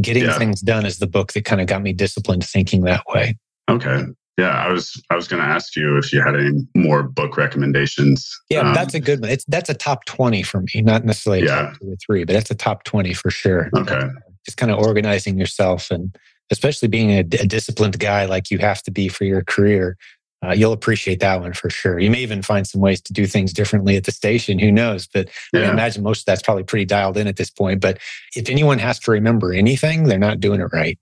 Getting 0.00 0.24
yeah. 0.24 0.38
things 0.38 0.60
done 0.60 0.86
is 0.86 0.98
the 0.98 1.06
book 1.06 1.32
that 1.32 1.44
kind 1.44 1.60
of 1.60 1.66
got 1.66 1.82
me 1.82 1.92
disciplined 1.92 2.44
thinking 2.44 2.82
that 2.82 3.04
way. 3.08 3.38
Okay. 3.68 4.04
Yeah, 4.40 4.56
I 4.56 4.72
was 4.72 5.02
I 5.10 5.16
was 5.16 5.28
going 5.28 5.42
to 5.42 5.48
ask 5.48 5.76
you 5.76 5.98
if 5.98 6.14
you 6.14 6.22
had 6.22 6.34
any 6.34 6.66
more 6.74 7.02
book 7.02 7.36
recommendations. 7.36 8.40
Yeah, 8.48 8.60
um, 8.60 8.74
that's 8.74 8.94
a 8.94 9.00
good 9.00 9.20
one. 9.20 9.28
It's 9.28 9.44
that's 9.44 9.68
a 9.68 9.74
top 9.74 10.06
twenty 10.06 10.42
for 10.42 10.62
me, 10.62 10.80
not 10.80 11.04
necessarily 11.04 11.44
yeah. 11.44 11.66
top 11.66 11.78
two 11.78 11.92
or 11.92 11.96
three, 11.96 12.24
but 12.24 12.32
that's 12.32 12.50
a 12.50 12.54
top 12.54 12.84
twenty 12.84 13.12
for 13.12 13.30
sure. 13.30 13.68
Okay, 13.76 14.00
just 14.46 14.56
kind 14.56 14.72
of 14.72 14.78
organizing 14.78 15.38
yourself, 15.38 15.90
and 15.90 16.16
especially 16.50 16.88
being 16.88 17.10
a, 17.10 17.18
a, 17.18 17.46
disciplined 17.46 17.98
guy 17.98 18.24
like 18.24 18.50
you 18.50 18.58
have 18.58 18.82
to 18.84 18.90
be 18.90 19.08
for 19.08 19.24
your 19.24 19.44
career. 19.44 19.98
Uh, 20.42 20.52
you'll 20.52 20.72
appreciate 20.72 21.20
that 21.20 21.38
one 21.38 21.52
for 21.52 21.68
sure. 21.68 21.98
You 21.98 22.10
may 22.10 22.20
even 22.20 22.40
find 22.40 22.66
some 22.66 22.80
ways 22.80 23.02
to 23.02 23.12
do 23.12 23.26
things 23.26 23.52
differently 23.52 23.98
at 23.98 24.04
the 24.04 24.12
station. 24.12 24.58
Who 24.58 24.72
knows? 24.72 25.06
But 25.06 25.28
yeah. 25.52 25.68
I 25.68 25.70
imagine 25.70 26.02
most 26.02 26.20
of 26.20 26.24
that's 26.24 26.40
probably 26.40 26.64
pretty 26.64 26.86
dialed 26.86 27.18
in 27.18 27.26
at 27.26 27.36
this 27.36 27.50
point. 27.50 27.82
But 27.82 27.98
if 28.34 28.48
anyone 28.48 28.78
has 28.78 28.98
to 29.00 29.10
remember 29.10 29.52
anything, 29.52 30.04
they're 30.04 30.18
not 30.18 30.40
doing 30.40 30.62
it 30.62 30.68
right. 30.72 30.98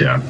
Yeah. 0.00 0.22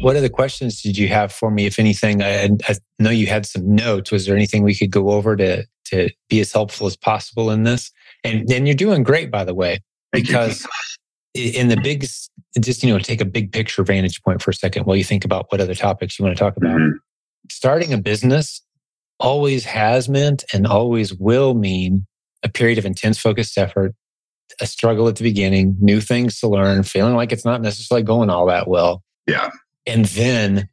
What 0.00 0.16
other 0.16 0.28
questions 0.28 0.82
did 0.82 0.98
you 0.98 1.08
have 1.08 1.32
for 1.32 1.50
me, 1.50 1.66
if 1.66 1.78
anything? 1.78 2.22
I, 2.22 2.50
I 2.68 2.74
know 2.98 3.10
you 3.10 3.26
had 3.26 3.46
some 3.46 3.74
notes. 3.74 4.10
Was 4.10 4.26
there 4.26 4.34
anything 4.36 4.62
we 4.62 4.74
could 4.74 4.90
go 4.90 5.10
over 5.10 5.36
to 5.36 5.64
to 5.86 6.10
be 6.28 6.40
as 6.40 6.52
helpful 6.52 6.86
as 6.86 6.96
possible 6.96 7.50
in 7.50 7.62
this? 7.62 7.90
And 8.24 8.48
then 8.48 8.66
you're 8.66 8.74
doing 8.74 9.02
great, 9.02 9.30
by 9.30 9.44
the 9.44 9.54
way, 9.54 9.80
because 10.12 10.66
in 11.34 11.68
the 11.68 11.76
big, 11.76 12.06
just 12.60 12.82
you 12.82 12.92
know, 12.92 12.98
take 12.98 13.20
a 13.20 13.26
big 13.26 13.52
picture 13.52 13.82
vantage 13.84 14.22
point 14.22 14.42
for 14.42 14.50
a 14.50 14.54
second 14.54 14.84
while 14.84 14.96
you 14.96 15.04
think 15.04 15.24
about 15.24 15.46
what 15.50 15.60
other 15.60 15.74
topics 15.74 16.18
you 16.18 16.24
want 16.24 16.36
to 16.36 16.42
talk 16.42 16.56
about. 16.56 16.76
Mm-hmm. 16.76 16.96
Starting 17.50 17.92
a 17.92 17.98
business 17.98 18.62
always 19.20 19.64
has 19.64 20.08
meant 20.08 20.44
and 20.52 20.66
always 20.66 21.14
will 21.14 21.54
mean 21.54 22.06
a 22.42 22.48
period 22.48 22.78
of 22.78 22.84
intense 22.84 23.18
focused 23.18 23.56
effort, 23.58 23.94
a 24.60 24.66
struggle 24.66 25.08
at 25.08 25.16
the 25.16 25.22
beginning, 25.22 25.76
new 25.80 26.00
things 26.00 26.38
to 26.40 26.48
learn, 26.48 26.82
feeling 26.82 27.14
like 27.14 27.32
it's 27.32 27.44
not 27.44 27.62
necessarily 27.62 28.02
going 28.02 28.30
all 28.30 28.46
that 28.46 28.68
well. 28.68 29.02
Yeah. 29.26 29.50
And 29.86 30.06
then 30.06 30.68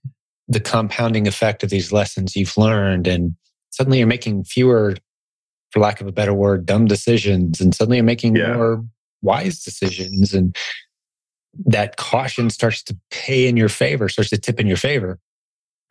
the 0.48 0.60
compounding 0.60 1.28
effect 1.28 1.64
of 1.64 1.70
these 1.70 1.92
lessons 1.92 2.36
you've 2.36 2.58
learned, 2.58 3.08
and 3.08 3.36
suddenly 3.70 4.00
you're 4.00 4.08
making 4.08 4.44
fewer, 4.44 4.96
for 5.72 5.80
lack 5.80 6.02
of 6.02 6.08
a 6.08 6.12
better 6.12 6.34
word, 6.34 6.66
dumb 6.66 6.86
decisions, 6.86 7.62
and 7.62 7.74
suddenly 7.74 7.98
you're 7.98 8.04
making 8.04 8.36
yeah. 8.36 8.54
more 8.54 8.86
wise 9.22 9.64
decisions. 9.64 10.34
And 10.34 10.56
that 11.66 11.98
caution 11.98 12.50
starts 12.50 12.84
to 12.84 12.98
pay 13.10 13.48
in 13.48 13.58
your 13.58 13.70
favor, 13.70 14.10
starts 14.10 14.30
to 14.32 14.38
tip 14.38 14.60
in 14.60 14.68
your 14.68 14.78
favor. 14.78 15.20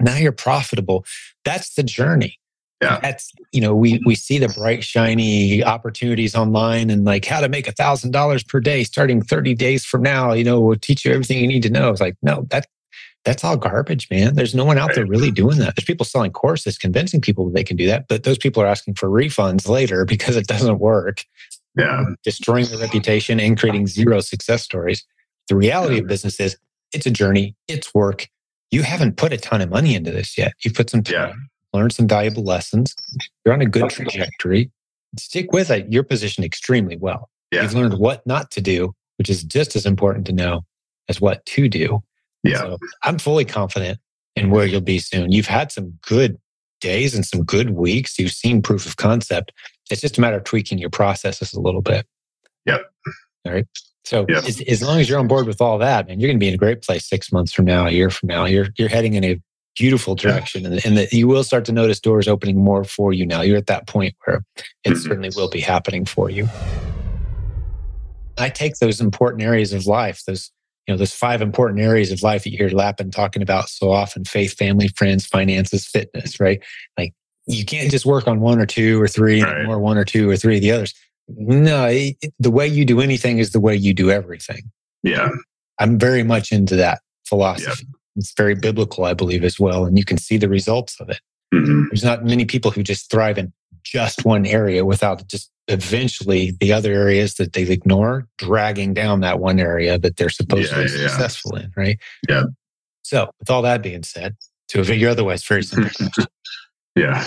Now 0.00 0.16
you're 0.16 0.32
profitable. 0.32 1.04
That's 1.44 1.74
the 1.74 1.82
journey. 1.82 2.38
Yeah. 2.80 2.98
That's, 3.00 3.30
you 3.52 3.60
know, 3.60 3.74
we 3.74 4.00
we 4.06 4.14
see 4.14 4.38
the 4.38 4.48
bright, 4.48 4.82
shiny 4.82 5.62
opportunities 5.62 6.34
online 6.34 6.88
and 6.88 7.04
like 7.04 7.26
how 7.26 7.40
to 7.40 7.48
make 7.48 7.68
a 7.68 7.72
thousand 7.72 8.12
dollars 8.12 8.42
per 8.42 8.58
day 8.58 8.84
starting 8.84 9.20
30 9.20 9.54
days 9.54 9.84
from 9.84 10.02
now, 10.02 10.32
you 10.32 10.44
know, 10.44 10.60
we'll 10.60 10.78
teach 10.78 11.04
you 11.04 11.12
everything 11.12 11.38
you 11.38 11.46
need 11.46 11.62
to 11.62 11.70
know. 11.70 11.90
It's 11.90 12.00
like, 12.00 12.16
no, 12.22 12.46
that 12.48 12.66
that's 13.24 13.44
all 13.44 13.56
garbage, 13.56 14.08
man. 14.10 14.34
There's 14.34 14.54
no 14.54 14.64
one 14.64 14.78
out 14.78 14.94
there 14.94 15.06
really 15.06 15.30
doing 15.30 15.58
that. 15.58 15.76
There's 15.76 15.84
people 15.84 16.06
selling 16.06 16.32
courses, 16.32 16.78
convincing 16.78 17.20
people 17.20 17.46
that 17.46 17.54
they 17.54 17.64
can 17.64 17.76
do 17.76 17.86
that, 17.86 18.06
but 18.08 18.24
those 18.24 18.38
people 18.38 18.62
are 18.62 18.66
asking 18.66 18.94
for 18.94 19.08
refunds 19.08 19.68
later 19.68 20.04
because 20.06 20.36
it 20.36 20.46
doesn't 20.46 20.78
work. 20.78 21.24
Yeah. 21.76 22.04
Destroying 22.24 22.66
their 22.66 22.78
reputation 22.78 23.38
and 23.38 23.58
creating 23.58 23.86
zero 23.86 24.20
success 24.20 24.62
stories. 24.62 25.04
The 25.48 25.56
reality 25.56 25.98
of 25.98 26.06
business 26.06 26.40
is 26.40 26.56
it's 26.92 27.06
a 27.06 27.10
journey, 27.10 27.54
it's 27.68 27.94
work. 27.94 28.28
You 28.70 28.82
haven't 28.82 29.16
put 29.16 29.32
a 29.32 29.36
ton 29.36 29.60
of 29.60 29.70
money 29.70 29.94
into 29.94 30.10
this 30.10 30.36
yet. 30.38 30.52
You've 30.64 30.74
put 30.74 30.90
some 30.90 31.02
time, 31.02 31.14
yeah. 31.14 31.32
learned 31.78 31.92
some 31.92 32.08
valuable 32.08 32.44
lessons. 32.44 32.94
You're 33.44 33.54
on 33.54 33.60
a 33.60 33.66
good 33.66 33.90
trajectory. 33.90 34.70
Stick 35.18 35.52
with 35.52 35.70
it. 35.70 35.86
You're 35.90 36.04
positioned 36.04 36.44
extremely 36.44 36.96
well. 36.96 37.28
Yeah. 37.50 37.62
You've 37.62 37.74
learned 37.74 37.98
what 37.98 38.24
not 38.26 38.50
to 38.52 38.60
do, 38.60 38.94
which 39.18 39.28
is 39.28 39.42
just 39.42 39.74
as 39.74 39.86
important 39.86 40.26
to 40.26 40.32
know 40.32 40.62
as 41.08 41.20
what 41.20 41.44
to 41.46 41.68
do. 41.68 42.02
Yeah. 42.42 42.58
So 42.58 42.78
I'm 43.02 43.18
fully 43.18 43.44
confident 43.44 43.98
in 44.36 44.50
where 44.50 44.66
you'll 44.66 44.80
be 44.80 44.98
soon. 44.98 45.32
You've 45.32 45.46
had 45.46 45.72
some 45.72 45.98
good 46.02 46.38
days 46.80 47.14
and 47.14 47.26
some 47.26 47.44
good 47.44 47.70
weeks. 47.70 48.18
You've 48.18 48.32
seen 48.32 48.62
proof 48.62 48.86
of 48.86 48.96
concept. 48.96 49.52
It's 49.90 50.00
just 50.00 50.18
a 50.18 50.20
matter 50.20 50.36
of 50.36 50.44
tweaking 50.44 50.78
your 50.78 50.90
processes 50.90 51.52
a 51.52 51.60
little 51.60 51.82
bit. 51.82 52.06
Yep. 52.66 52.82
All 53.44 53.52
right. 53.52 53.66
So 54.04 54.24
yep. 54.28 54.44
as, 54.44 54.60
as 54.62 54.82
long 54.82 54.98
as 54.98 55.08
you're 55.08 55.18
on 55.18 55.28
board 55.28 55.46
with 55.46 55.60
all 55.60 55.78
that, 55.78 56.08
man, 56.08 56.20
you're 56.20 56.28
going 56.28 56.38
to 56.38 56.40
be 56.40 56.48
in 56.48 56.54
a 56.54 56.58
great 56.58 56.82
place 56.82 57.08
six 57.08 57.30
months 57.32 57.52
from 57.52 57.66
now, 57.66 57.86
a 57.86 57.90
year 57.90 58.10
from 58.10 58.28
now. 58.28 58.44
You're 58.44 58.68
you're 58.78 58.88
heading 58.88 59.14
in 59.14 59.24
a 59.24 59.40
beautiful 59.76 60.14
direction, 60.14 60.62
yeah. 60.62 60.70
and, 60.70 60.86
and 60.86 60.96
that 60.96 61.12
you 61.12 61.28
will 61.28 61.44
start 61.44 61.64
to 61.66 61.72
notice 61.72 62.00
doors 62.00 62.26
opening 62.26 62.56
more 62.56 62.84
for 62.84 63.12
you 63.12 63.26
now. 63.26 63.42
You're 63.42 63.58
at 63.58 63.66
that 63.66 63.86
point 63.86 64.14
where 64.24 64.42
it 64.84 64.90
mm-hmm. 64.90 64.98
certainly 64.98 65.30
will 65.36 65.50
be 65.50 65.60
happening 65.60 66.04
for 66.04 66.30
you. 66.30 66.48
I 68.38 68.48
take 68.48 68.76
those 68.76 69.00
important 69.00 69.42
areas 69.42 69.72
of 69.72 69.86
life, 69.86 70.22
those 70.26 70.50
you 70.86 70.94
know, 70.94 70.98
those 70.98 71.14
five 71.14 71.42
important 71.42 71.80
areas 71.80 72.10
of 72.10 72.22
life 72.22 72.44
that 72.44 72.50
you 72.50 72.58
hear 72.58 72.70
Lapin 72.70 73.10
talking 73.10 73.42
about 73.42 73.68
so 73.68 73.90
often 73.90 74.24
faith, 74.24 74.56
family, 74.56 74.88
friends, 74.88 75.26
finances, 75.26 75.86
fitness, 75.86 76.40
right? 76.40 76.60
Like 76.98 77.14
you 77.46 77.64
can't 77.64 77.90
just 77.90 78.06
work 78.06 78.26
on 78.26 78.40
one 78.40 78.58
or 78.58 78.66
two 78.66 79.00
or 79.00 79.08
three 79.08 79.42
right. 79.42 79.66
or 79.66 79.78
one 79.78 79.98
or 79.98 80.04
two 80.04 80.28
or 80.28 80.36
three 80.36 80.56
of 80.56 80.62
the 80.62 80.72
others. 80.72 80.94
No, 81.28 81.86
it, 81.86 82.16
the 82.38 82.50
way 82.50 82.66
you 82.66 82.84
do 82.84 83.00
anything 83.00 83.38
is 83.38 83.50
the 83.50 83.60
way 83.60 83.76
you 83.76 83.94
do 83.94 84.10
everything. 84.10 84.70
Yeah. 85.02 85.30
I'm 85.78 85.98
very 85.98 86.22
much 86.22 86.52
into 86.52 86.76
that 86.76 87.00
philosophy. 87.24 87.86
Yeah. 87.86 87.96
It's 88.16 88.34
very 88.36 88.54
biblical, 88.54 89.04
I 89.04 89.14
believe, 89.14 89.44
as 89.44 89.58
well. 89.58 89.84
And 89.84 89.96
you 89.96 90.04
can 90.04 90.18
see 90.18 90.36
the 90.36 90.48
results 90.48 91.00
of 91.00 91.08
it. 91.08 91.20
Mm-hmm. 91.54 91.84
There's 91.90 92.04
not 92.04 92.24
many 92.24 92.44
people 92.44 92.70
who 92.70 92.82
just 92.82 93.10
thrive 93.10 93.38
in 93.38 93.52
just 93.90 94.24
one 94.24 94.46
area 94.46 94.84
without 94.84 95.26
just 95.26 95.50
eventually 95.66 96.52
the 96.60 96.72
other 96.72 96.92
areas 96.92 97.34
that 97.34 97.52
they 97.52 97.62
ignore 97.62 98.28
dragging 98.38 98.94
down 98.94 99.20
that 99.20 99.40
one 99.40 99.58
area 99.58 99.98
that 99.98 100.16
they're 100.16 100.28
supposed 100.28 100.70
yeah, 100.70 100.78
to 100.78 100.84
be 100.84 100.90
yeah. 100.90 101.08
successful 101.08 101.56
in, 101.56 101.72
right? 101.76 101.98
Yeah. 102.28 102.44
So, 103.02 103.30
with 103.40 103.50
all 103.50 103.62
that 103.62 103.82
being 103.82 104.04
said, 104.04 104.36
to 104.68 104.80
a 104.80 104.94
your 104.94 105.10
otherwise 105.10 105.44
very 105.44 105.64
simple 105.64 105.90
yeah, 106.96 107.24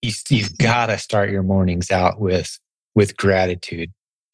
you, 0.00 0.12
you've 0.30 0.56
got 0.56 0.86
to 0.86 0.96
start 0.96 1.30
your 1.30 1.42
mornings 1.42 1.90
out 1.90 2.20
with 2.20 2.58
with 2.94 3.16
gratitude. 3.16 3.92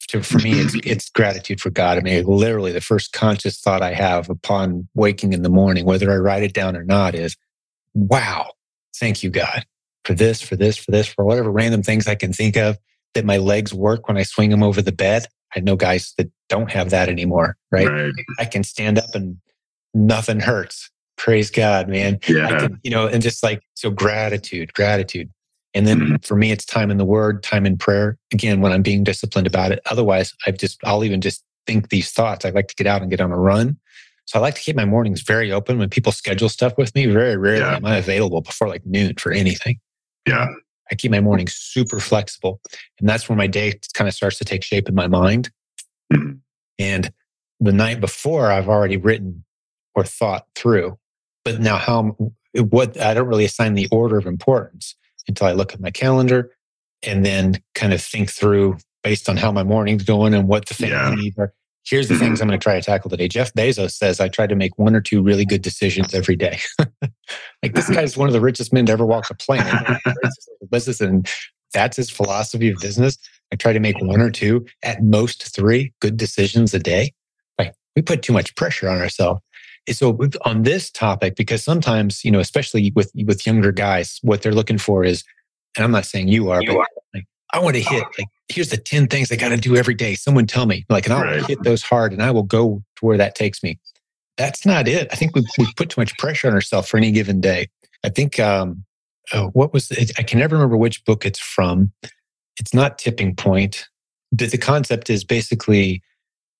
To, 0.09 0.21
for 0.21 0.37
me, 0.39 0.53
it's 0.53 0.75
it's 0.85 1.09
gratitude 1.09 1.59
for 1.59 1.69
God. 1.69 1.97
I 1.97 2.01
mean, 2.01 2.23
literally, 2.25 2.71
the 2.71 2.81
first 2.81 3.11
conscious 3.11 3.59
thought 3.59 3.81
I 3.81 3.93
have 3.93 4.29
upon 4.29 4.87
waking 4.93 5.33
in 5.33 5.41
the 5.41 5.49
morning, 5.49 5.85
whether 5.85 6.11
I 6.11 6.17
write 6.17 6.43
it 6.43 6.53
down 6.53 6.77
or 6.77 6.83
not, 6.83 7.15
is, 7.15 7.35
"Wow, 7.93 8.51
thank 8.95 9.23
you, 9.23 9.29
God." 9.29 9.65
For 10.05 10.13
this, 10.13 10.41
for 10.41 10.55
this, 10.55 10.77
for 10.77 10.91
this, 10.91 11.07
for 11.07 11.25
whatever 11.25 11.51
random 11.51 11.83
things 11.83 12.07
I 12.07 12.15
can 12.15 12.33
think 12.33 12.57
of 12.57 12.77
that 13.13 13.25
my 13.25 13.37
legs 13.37 13.73
work 13.73 14.07
when 14.07 14.17
I 14.17 14.23
swing 14.23 14.49
them 14.49 14.63
over 14.63 14.81
the 14.81 14.91
bed. 14.91 15.27
I 15.55 15.59
know 15.59 15.75
guys 15.75 16.13
that 16.17 16.31
don't 16.49 16.71
have 16.71 16.89
that 16.89 17.09
anymore, 17.09 17.57
right? 17.71 17.87
right. 17.87 18.11
I 18.39 18.45
can 18.45 18.63
stand 18.63 18.97
up 18.97 19.13
and 19.13 19.37
nothing 19.93 20.39
hurts. 20.39 20.89
Praise 21.15 21.51
God, 21.51 21.87
man. 21.87 22.19
Yeah. 22.27 22.59
Can, 22.59 22.79
you 22.83 22.89
know, 22.89 23.07
and 23.07 23.21
just 23.21 23.43
like, 23.43 23.61
so 23.75 23.91
gratitude, 23.91 24.73
gratitude. 24.73 25.29
And 25.75 25.87
then 25.87 25.99
mm-hmm. 25.99 26.15
for 26.17 26.35
me, 26.35 26.51
it's 26.51 26.65
time 26.65 26.91
in 26.91 26.97
the 26.97 27.05
word, 27.05 27.43
time 27.43 27.65
in 27.65 27.77
prayer. 27.77 28.17
Again, 28.31 28.61
when 28.61 28.71
I'm 28.71 28.81
being 28.81 29.03
disciplined 29.03 29.47
about 29.47 29.71
it. 29.71 29.79
Otherwise, 29.89 30.33
I've 30.45 30.57
just, 30.57 30.79
I'll 30.83 31.03
even 31.03 31.21
just 31.21 31.43
think 31.65 31.89
these 31.89 32.11
thoughts. 32.11 32.45
I 32.45 32.49
like 32.49 32.67
to 32.67 32.75
get 32.75 32.87
out 32.87 33.01
and 33.01 33.09
get 33.09 33.21
on 33.21 33.31
a 33.31 33.37
run. 33.37 33.77
So 34.25 34.39
I 34.39 34.41
like 34.41 34.55
to 34.55 34.61
keep 34.61 34.75
my 34.75 34.85
mornings 34.85 35.21
very 35.21 35.51
open. 35.51 35.77
When 35.77 35.89
people 35.89 36.11
schedule 36.11 36.49
stuff 36.49 36.73
with 36.77 36.93
me, 36.95 37.05
very 37.07 37.37
rarely 37.37 37.59
yeah. 37.59 37.75
am 37.75 37.85
I 37.85 37.97
available 37.97 38.41
before 38.41 38.67
like 38.67 38.85
noon 38.85 39.15
for 39.15 39.31
anything. 39.31 39.79
Yeah. 40.27 40.47
I 40.91 40.95
keep 40.95 41.11
my 41.11 41.21
mornings 41.21 41.53
super 41.53 41.99
flexible. 41.99 42.61
And 42.99 43.07
that's 43.07 43.27
where 43.27 43.37
my 43.37 43.47
day 43.47 43.79
kind 43.93 44.07
of 44.07 44.13
starts 44.13 44.37
to 44.39 44.45
take 44.45 44.63
shape 44.63 44.87
in 44.87 44.95
my 44.95 45.07
mind. 45.07 45.49
Mm-hmm. 46.11 46.33
And 46.79 47.13
the 47.59 47.71
night 47.71 48.01
before, 48.01 48.51
I've 48.51 48.67
already 48.67 48.97
written 48.97 49.43
or 49.95 50.03
thought 50.03 50.47
through. 50.55 50.97
But 51.45 51.59
now, 51.59 51.77
how, 51.77 52.15
what, 52.53 52.99
I 52.99 53.13
don't 53.13 53.27
really 53.27 53.45
assign 53.45 53.73
the 53.73 53.87
order 53.91 54.17
of 54.17 54.25
importance 54.25 54.95
until 55.27 55.47
I 55.47 55.53
look 55.53 55.73
at 55.73 55.79
my 55.79 55.91
calendar 55.91 56.51
and 57.01 57.25
then 57.25 57.61
kind 57.75 57.93
of 57.93 58.01
think 58.01 58.29
through 58.29 58.77
based 59.03 59.29
on 59.29 59.37
how 59.37 59.51
my 59.51 59.63
morning's 59.63 60.03
going 60.03 60.33
and 60.33 60.47
what 60.47 60.67
the 60.67 60.73
things 60.73 60.91
yeah. 60.91 61.15
Are 61.37 61.53
here's 61.85 62.07
the 62.07 62.15
things 62.15 62.39
mm-hmm. 62.39 62.43
I'm 62.43 62.49
going 62.49 62.59
to 62.59 62.63
try 62.63 62.75
to 62.75 62.81
tackle 62.81 63.09
today. 63.09 63.27
Jeff 63.27 63.53
Bezos 63.53 63.91
says 63.91 64.19
I 64.19 64.29
try 64.29 64.47
to 64.47 64.55
make 64.55 64.77
one 64.77 64.95
or 64.95 65.01
two 65.01 65.21
really 65.21 65.45
good 65.45 65.61
decisions 65.61 66.13
every 66.13 66.35
day. 66.35 66.59
like 67.61 67.73
this 67.73 67.89
guy's 67.89 68.17
one 68.17 68.29
of 68.29 68.33
the 68.33 68.41
richest 68.41 68.73
men 68.73 68.85
to 68.87 68.91
ever 68.91 69.05
walk 69.05 69.27
the 69.27 69.35
planet. 69.35 70.01
business, 70.71 71.01
and 71.01 71.29
that's 71.73 71.97
his 71.97 72.09
philosophy 72.09 72.69
of 72.69 72.79
business. 72.79 73.17
I 73.51 73.55
try 73.55 73.73
to 73.73 73.79
make 73.79 73.99
one 74.01 74.21
or 74.21 74.31
two, 74.31 74.65
at 74.81 75.03
most 75.03 75.53
three, 75.53 75.93
good 75.99 76.17
decisions 76.17 76.73
a 76.73 76.79
day. 76.79 77.13
Like 77.59 77.73
we 77.95 78.01
put 78.01 78.23
too 78.23 78.33
much 78.33 78.55
pressure 78.55 78.89
on 78.89 78.99
ourselves. 78.99 79.41
So 79.91 80.17
on 80.45 80.63
this 80.63 80.89
topic, 80.89 81.35
because 81.35 81.61
sometimes 81.61 82.23
you 82.23 82.31
know, 82.31 82.39
especially 82.39 82.91
with 82.95 83.11
with 83.25 83.45
younger 83.45 83.71
guys, 83.71 84.19
what 84.23 84.41
they're 84.41 84.53
looking 84.53 84.77
for 84.77 85.03
is, 85.03 85.23
and 85.75 85.83
I'm 85.83 85.91
not 85.91 86.05
saying 86.05 86.29
you 86.29 86.49
are, 86.49 86.61
you 86.61 86.69
but 86.69 86.77
are. 86.77 86.87
Like, 87.13 87.25
I 87.51 87.59
want 87.59 87.75
to 87.75 87.81
hit 87.81 88.03
like 88.17 88.27
here's 88.49 88.69
the 88.69 88.77
10 88.77 89.07
things 89.07 89.31
I 89.31 89.35
got 89.35 89.49
to 89.49 89.57
do 89.57 89.75
every 89.75 89.93
day. 89.93 90.15
Someone 90.15 90.47
tell 90.47 90.65
me, 90.65 90.85
like, 90.89 91.05
and 91.05 91.13
I'll 91.13 91.23
right. 91.23 91.45
hit 91.45 91.63
those 91.63 91.83
hard 91.83 92.11
and 92.11 92.21
I 92.21 92.31
will 92.31 92.43
go 92.43 92.83
to 92.97 93.05
where 93.05 93.17
that 93.17 93.35
takes 93.35 93.63
me. 93.63 93.79
That's 94.37 94.65
not 94.65 94.87
it. 94.87 95.07
I 95.11 95.15
think 95.15 95.35
we 95.35 95.45
we 95.57 95.67
put 95.75 95.89
too 95.89 96.01
much 96.01 96.17
pressure 96.17 96.47
on 96.47 96.53
ourselves 96.53 96.89
for 96.89 96.97
any 96.97 97.11
given 97.11 97.39
day. 97.39 97.67
I 98.03 98.09
think, 98.09 98.39
um, 98.39 98.83
oh, 99.31 99.49
what 99.49 99.73
was 99.73 99.91
it? 99.91 100.11
I 100.17 100.23
can 100.23 100.39
never 100.39 100.55
remember 100.55 100.75
which 100.75 101.05
book 101.05 101.25
it's 101.25 101.39
from. 101.39 101.91
It's 102.59 102.73
not 102.73 102.97
Tipping 102.97 103.35
Point, 103.35 103.87
but 104.31 104.51
the 104.51 104.57
concept 104.57 105.09
is 105.09 105.23
basically 105.23 106.01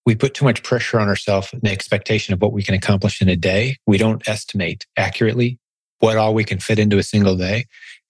we 0.05 0.15
put 0.15 0.33
too 0.33 0.45
much 0.45 0.63
pressure 0.63 0.99
on 0.99 1.07
ourselves 1.07 1.51
and 1.51 1.61
the 1.61 1.71
expectation 1.71 2.33
of 2.33 2.41
what 2.41 2.53
we 2.53 2.61
can 2.61 2.75
accomplish 2.75 3.21
in 3.21 3.29
a 3.29 3.35
day. 3.35 3.77
We 3.87 3.97
don't 3.97 4.27
estimate 4.27 4.85
accurately 4.97 5.59
what 5.99 6.17
all 6.17 6.33
we 6.33 6.43
can 6.43 6.59
fit 6.59 6.77
into 6.77 6.97
a 6.97 7.03
single 7.03 7.35
day. 7.35 7.65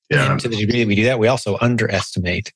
Yeah. 0.09 0.31
And 0.31 0.39
to 0.41 0.49
the 0.49 0.57
degree 0.57 0.79
that 0.79 0.87
we 0.87 0.95
do 0.95 1.05
that, 1.05 1.19
we 1.19 1.27
also 1.27 1.57
underestimate 1.61 2.51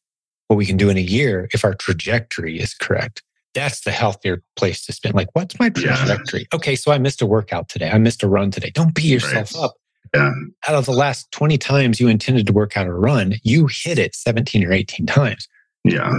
what 0.47 0.57
we 0.57 0.65
can 0.65 0.77
do 0.77 0.89
in 0.89 0.97
a 0.97 1.01
year 1.01 1.47
if 1.53 1.63
our 1.63 1.73
trajectory 1.73 2.59
is 2.59 2.73
correct. 2.73 3.23
That's 3.53 3.81
the 3.81 3.91
healthier 3.91 4.43
place 4.55 4.85
to 4.85 4.93
spend. 4.93 5.15
Like, 5.15 5.29
what's 5.33 5.57
my 5.59 5.69
trajectory? 5.69 6.41
Yeah. 6.41 6.55
Okay, 6.55 6.75
so 6.75 6.91
I 6.91 6.97
missed 6.99 7.21
a 7.21 7.25
workout 7.25 7.69
today. 7.69 7.89
I 7.89 7.97
missed 7.97 8.23
a 8.23 8.27
run 8.27 8.51
today. 8.51 8.69
Don't 8.69 8.93
beat 8.93 9.05
yourself 9.05 9.53
right. 9.55 9.63
up. 9.63 9.73
Yeah. 10.13 10.31
Out 10.67 10.75
of 10.75 10.85
the 10.85 10.93
last 10.93 11.31
20 11.31 11.57
times 11.57 11.99
you 11.99 12.07
intended 12.07 12.47
to 12.47 12.53
work 12.53 12.77
out 12.77 12.87
or 12.87 12.97
run, 12.97 13.35
you 13.43 13.67
hit 13.67 13.99
it 13.99 14.15
17 14.15 14.63
or 14.63 14.71
18 14.71 15.05
times. 15.05 15.47
Yeah. 15.83 16.11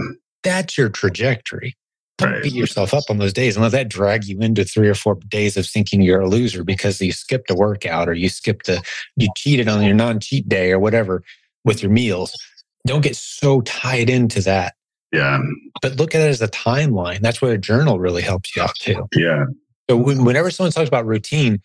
That's 0.43 0.77
your 0.77 0.89
trajectory. 0.89 1.77
Don't 2.19 2.33
right. 2.33 2.43
beat 2.43 2.55
yourself 2.55 2.93
up 2.93 3.05
on 3.09 3.19
those 3.19 3.33
days 3.33 3.57
and 3.57 3.63
let 3.63 3.73
that 3.73 3.89
drag 3.89 4.25
you 4.25 4.41
into 4.41 4.65
three 4.65 4.89
or 4.89 4.95
four 4.95 5.15
days 5.29 5.57
of 5.57 5.67
thinking 5.67 6.03
you're 6.03 6.21
a 6.21 6.29
loser 6.29 6.65
because 6.65 7.01
you 7.01 7.13
skipped 7.13 7.51
a 7.51 7.55
workout 7.55 8.09
or 8.09 8.15
you 8.15 8.29
skipped 8.29 8.69
a, 8.69 8.83
you 9.17 9.29
cheated 9.37 9.69
on 9.69 9.85
your 9.85 9.95
non 9.95 10.19
cheat 10.19 10.49
day 10.49 10.73
or 10.73 10.81
whatever 10.81 11.23
with 11.65 11.81
your 11.81 11.93
meals. 11.93 12.35
Don't 12.87 13.03
get 13.03 13.17
so 13.17 13.61
tied 13.63 14.09
into 14.09 14.41
that. 14.43 14.75
Yeah. 15.13 15.39
But 15.83 15.97
look 15.97 16.15
at 16.15 16.21
it 16.21 16.29
as 16.29 16.43
a 16.43 16.49
timeline. 16.49 17.21
That's 17.21 17.41
where 17.41 17.53
a 17.53 17.59
journal 17.59 17.99
really 17.99 18.23
helps 18.23 18.55
you 18.55 18.63
out 18.63 18.75
too. 18.75 19.09
Yeah. 19.15 19.47
So 19.89 19.97
whenever 19.97 20.51
someone 20.51 20.73
talks 20.73 20.89
about 20.89 21.07
routine, 21.07 21.61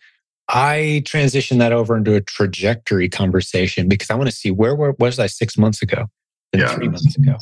I 0.48 1.02
transition 1.06 1.58
that 1.58 1.72
over 1.72 1.96
into 1.96 2.14
a 2.14 2.20
trajectory 2.20 3.08
conversation 3.08 3.88
because 3.88 4.10
I 4.10 4.14
want 4.14 4.30
to 4.30 4.36
see 4.36 4.50
where, 4.50 4.74
where 4.74 4.94
was 4.98 5.18
I 5.18 5.26
six 5.26 5.58
months 5.58 5.82
ago 5.82 6.06
than 6.52 6.62
yeah. 6.62 6.74
three 6.74 6.88
months 6.88 7.16
ago. 7.16 7.36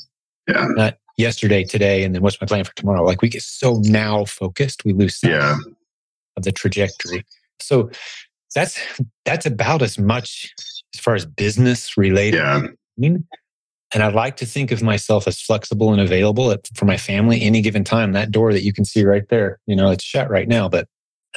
Yeah. 0.49 0.67
Not 0.71 0.99
yesterday, 1.17 1.65
today, 1.65 2.05
and 2.05 2.15
then 2.15 2.23
what's 2.23 2.41
my 2.41 2.47
plan 2.47 2.65
for 2.65 2.75
tomorrow? 2.75 3.05
Like 3.05 3.23
we 3.23 3.29
get 3.29 3.43
so 3.43 3.81
now 3.85 4.25
focused, 4.25 4.85
we 4.85 4.93
lose 4.93 5.17
sight 5.17 5.33
yeah. 5.33 5.57
of 6.37 6.43
the 6.43 6.53
trajectory. 6.53 7.25
So 7.61 7.91
that's 8.55 8.79
that's 9.25 9.47
about 9.47 9.83
as 9.83 9.99
much 9.99 10.53
as 10.95 11.01
far 11.01 11.15
as 11.15 11.27
business 11.27 11.97
related. 11.97 12.39
Yeah. 12.39 12.63
And 13.95 14.03
I 14.03 14.09
like 14.09 14.37
to 14.39 14.47
think 14.47 14.71
of 14.71 14.83
myself 14.83 15.27
as 15.27 15.41
flexible 15.41 15.93
and 15.93 16.01
available 16.01 16.51
at, 16.51 16.67
for 16.75 16.87
my 16.87 16.97
family 16.97 17.43
any 17.43 17.61
given 17.61 17.85
time. 17.85 18.13
That 18.13 18.31
door 18.31 18.53
that 18.53 18.63
you 18.63 18.73
can 18.73 18.85
see 18.85 19.05
right 19.05 19.29
there, 19.29 19.59
you 19.67 19.77
know, 19.77 19.91
it's 19.91 20.05
shut 20.05 20.31
right 20.31 20.49
now, 20.49 20.69
but 20.69 20.89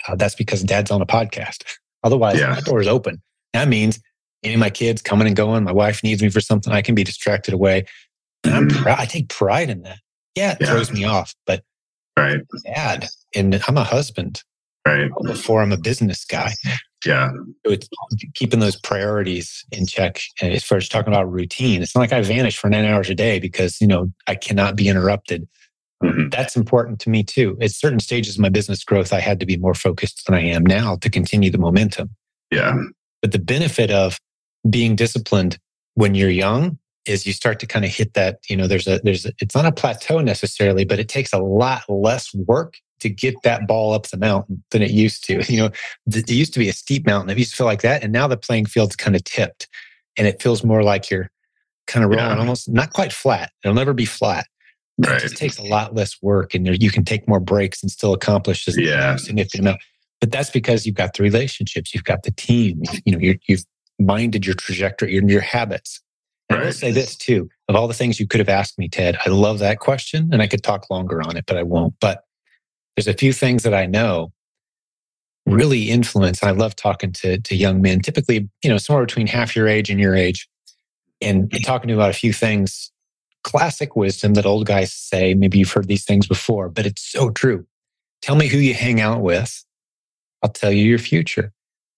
uh, 0.07 0.15
that's 0.15 0.35
because 0.35 0.63
dad's 0.63 0.91
on 0.91 1.01
a 1.01 1.05
podcast. 1.05 1.63
Otherwise, 2.03 2.39
yeah. 2.39 2.55
that 2.55 2.65
door 2.65 2.79
is 2.79 2.87
open. 2.87 3.21
That 3.53 3.67
means 3.67 3.99
any 4.43 4.53
of 4.53 4.59
my 4.59 4.69
kids 4.69 5.01
coming 5.01 5.27
and 5.27 5.35
going, 5.35 5.63
my 5.63 5.71
wife 5.71 6.03
needs 6.03 6.21
me 6.21 6.29
for 6.29 6.39
something, 6.41 6.71
I 6.71 6.81
can 6.81 6.95
be 6.95 7.03
distracted 7.03 7.53
away. 7.53 7.85
And 8.43 8.53
I'm 8.53 8.69
mm-hmm. 8.69 8.87
I 8.87 9.05
take 9.05 9.29
pride 9.29 9.69
in 9.69 9.81
that. 9.83 9.97
Yeah, 10.35 10.51
it 10.51 10.57
yeah. 10.61 10.67
throws 10.67 10.91
me 10.91 11.03
off, 11.03 11.33
but 11.47 11.63
right. 12.17 12.41
dad, 12.63 13.07
and 13.33 13.59
I'm 13.67 13.77
a 13.77 13.83
husband. 13.83 14.43
Right. 14.85 15.09
Before 15.23 15.63
I'm 15.63 15.71
a 15.71 15.77
business 15.77 16.25
guy. 16.25 16.53
Yeah. 17.05 17.29
So 17.65 17.73
it's 17.73 17.87
keeping 18.33 18.59
those 18.59 18.75
priorities 18.75 19.63
in 19.71 19.85
check. 19.85 20.19
And 20.41 20.53
as 20.53 20.63
far 20.63 20.79
as 20.79 20.89
talking 20.89 21.13
about 21.13 21.31
routine, 21.31 21.81
it's 21.81 21.93
not 21.93 22.01
like 22.01 22.13
I 22.13 22.21
vanish 22.21 22.57
for 22.57 22.69
nine 22.69 22.85
hours 22.85 23.09
a 23.09 23.15
day 23.15 23.39
because, 23.39 23.79
you 23.79 23.87
know, 23.87 24.11
I 24.27 24.35
cannot 24.35 24.75
be 24.75 24.87
interrupted. 24.87 25.47
Mm-hmm. 26.03 26.29
That's 26.29 26.55
important 26.55 26.99
to 27.01 27.09
me 27.09 27.23
too. 27.23 27.57
At 27.61 27.71
certain 27.71 27.99
stages 27.99 28.35
of 28.35 28.41
my 28.41 28.49
business 28.49 28.83
growth, 28.83 29.13
I 29.13 29.19
had 29.19 29.39
to 29.39 29.45
be 29.45 29.57
more 29.57 29.75
focused 29.75 30.25
than 30.25 30.35
I 30.35 30.41
am 30.41 30.65
now 30.65 30.95
to 30.97 31.09
continue 31.09 31.51
the 31.51 31.57
momentum. 31.57 32.09
Yeah. 32.51 32.75
But 33.21 33.31
the 33.31 33.39
benefit 33.39 33.91
of 33.91 34.19
being 34.69 34.95
disciplined 34.95 35.57
when 35.93 36.15
you're 36.15 36.29
young 36.29 36.79
is 37.05 37.27
you 37.27 37.33
start 37.33 37.59
to 37.59 37.67
kind 37.67 37.85
of 37.85 37.91
hit 37.91 38.15
that, 38.15 38.39
you 38.49 38.57
know, 38.57 38.65
there's 38.65 38.87
a, 38.87 38.99
there's, 39.03 39.27
a, 39.27 39.31
it's 39.39 39.55
not 39.55 39.65
a 39.65 39.71
plateau 39.71 40.19
necessarily, 40.19 40.85
but 40.85 40.99
it 40.99 41.07
takes 41.07 41.33
a 41.33 41.39
lot 41.39 41.83
less 41.87 42.33
work 42.33 42.75
to 42.99 43.09
get 43.09 43.35
that 43.43 43.67
ball 43.67 43.93
up 43.93 44.07
the 44.07 44.17
mountain 44.17 44.63
than 44.71 44.81
it 44.81 44.91
used 44.91 45.23
to. 45.25 45.43
You 45.51 45.61
know, 45.61 45.69
it 46.07 46.29
used 46.29 46.53
to 46.53 46.59
be 46.59 46.69
a 46.69 46.73
steep 46.73 47.05
mountain. 47.05 47.29
It 47.29 47.37
used 47.37 47.51
to 47.51 47.57
feel 47.57 47.67
like 47.67 47.81
that. 47.81 48.03
And 48.03 48.11
now 48.11 48.27
the 48.27 48.37
playing 48.37 48.65
field's 48.65 48.95
kind 48.95 49.15
of 49.15 49.23
tipped 49.23 49.67
and 50.17 50.27
it 50.27 50.41
feels 50.41 50.63
more 50.63 50.83
like 50.83 51.09
you're 51.09 51.29
kind 51.87 52.03
of 52.03 52.11
rolling 52.11 52.25
yeah. 52.25 52.39
almost 52.39 52.69
not 52.69 52.93
quite 52.93 53.13
flat. 53.13 53.51
It'll 53.63 53.75
never 53.75 53.93
be 53.93 54.05
flat. 54.05 54.47
Right. 54.97 55.17
It 55.17 55.21
just 55.21 55.37
takes 55.37 55.57
a 55.57 55.63
lot 55.63 55.93
less 55.93 56.17
work 56.21 56.53
and 56.53 56.81
you 56.81 56.89
can 56.89 57.03
take 57.03 57.27
more 57.27 57.39
breaks 57.39 57.83
and 57.83 57.91
still 57.91 58.13
accomplish 58.13 58.65
this 58.65 58.77
yeah. 58.77 59.17
significant 59.17 59.61
amount. 59.61 59.81
But 60.21 60.31
that's 60.31 60.49
because 60.49 60.85
you've 60.85 60.95
got 60.95 61.13
the 61.13 61.23
relationships, 61.23 61.93
you've 61.93 62.05
got 62.05 62.23
the 62.23 62.31
team, 62.31 62.81
you 63.05 63.11
know, 63.11 63.19
you 63.19 63.37
have 63.49 63.59
minded 63.99 64.45
your 64.45 64.55
trajectory, 64.55 65.13
your, 65.13 65.27
your 65.27 65.41
habits. 65.41 66.01
Right. 66.49 66.61
I 66.61 66.65
will 66.65 66.71
say 66.71 66.91
this 66.91 67.15
too 67.15 67.49
of 67.67 67.75
all 67.75 67.87
the 67.87 67.93
things 67.93 68.19
you 68.19 68.27
could 68.27 68.39
have 68.39 68.49
asked 68.49 68.77
me, 68.77 68.87
Ted, 68.87 69.17
I 69.25 69.29
love 69.29 69.59
that 69.59 69.79
question 69.79 70.29
and 70.31 70.41
I 70.41 70.47
could 70.47 70.63
talk 70.63 70.89
longer 70.89 71.21
on 71.21 71.35
it, 71.35 71.45
but 71.45 71.57
I 71.57 71.63
won't. 71.63 71.95
But 71.99 72.23
there's 72.95 73.07
a 73.07 73.13
few 73.13 73.33
things 73.33 73.63
that 73.63 73.73
I 73.73 73.85
know 73.85 74.31
really 75.45 75.89
influence. 75.89 76.43
I 76.43 76.51
love 76.51 76.75
talking 76.75 77.11
to, 77.13 77.39
to 77.39 77.55
young 77.55 77.81
men, 77.81 77.99
typically, 77.99 78.49
you 78.63 78.69
know, 78.69 78.77
somewhere 78.77 79.05
between 79.05 79.27
half 79.27 79.55
your 79.55 79.67
age 79.67 79.89
and 79.89 79.99
your 79.99 80.15
age, 80.15 80.47
and 81.21 81.51
talking 81.63 81.87
to 81.89 81.93
about 81.93 82.09
a 82.09 82.13
few 82.13 82.33
things, 82.33 82.91
classic 83.43 83.95
wisdom 83.95 84.33
that 84.33 84.45
old 84.45 84.65
guys 84.65 84.91
say. 84.91 85.33
Maybe 85.33 85.59
you've 85.59 85.71
heard 85.71 85.87
these 85.87 86.03
things 86.03 86.27
before, 86.27 86.69
but 86.69 86.85
it's 86.85 87.01
so 87.01 87.29
true. 87.29 87.65
Tell 88.21 88.35
me 88.35 88.47
who 88.47 88.57
you 88.57 88.73
hang 88.73 89.01
out 89.01 89.21
with. 89.21 89.63
I'll 90.41 90.49
tell 90.49 90.71
you 90.71 90.83
your 90.83 90.99
future. 90.99 91.51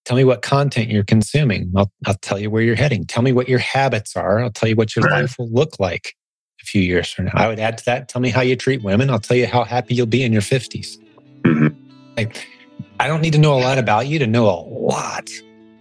Tell 0.03 0.17
me 0.17 0.23
what 0.23 0.41
content 0.41 0.89
you're 0.89 1.03
consuming. 1.03 1.71
I'll, 1.75 1.91
I'll 2.05 2.15
tell 2.15 2.39
you 2.39 2.49
where 2.49 2.63
you're 2.63 2.75
heading. 2.75 3.05
Tell 3.05 3.23
me 3.23 3.33
what 3.33 3.49
your 3.49 3.59
habits 3.59 4.15
are. 4.15 4.39
I'll 4.39 4.51
tell 4.51 4.69
you 4.69 4.75
what 4.75 4.95
your 4.95 5.09
life 5.09 5.37
will 5.37 5.49
look 5.49 5.79
like 5.79 6.16
few 6.67 6.81
years 6.81 7.11
from 7.11 7.25
now. 7.25 7.31
I 7.35 7.47
would 7.47 7.59
add 7.59 7.77
to 7.79 7.85
that, 7.85 8.07
tell 8.07 8.21
me 8.21 8.29
how 8.29 8.41
you 8.41 8.55
treat 8.55 8.83
women. 8.83 9.09
I'll 9.09 9.19
tell 9.19 9.37
you 9.37 9.47
how 9.47 9.63
happy 9.63 9.95
you'll 9.95 10.05
be 10.05 10.23
in 10.23 10.33
your 10.33 10.41
50s. 10.41 10.97
Mm-hmm. 11.43 11.67
Like, 12.15 12.47
I 12.99 13.07
don't 13.07 13.21
need 13.21 13.33
to 13.33 13.39
know 13.39 13.53
a 13.53 13.61
lot 13.61 13.77
about 13.77 14.07
you 14.07 14.19
to 14.19 14.27
know 14.27 14.45
a 14.49 14.59
lot 14.61 15.29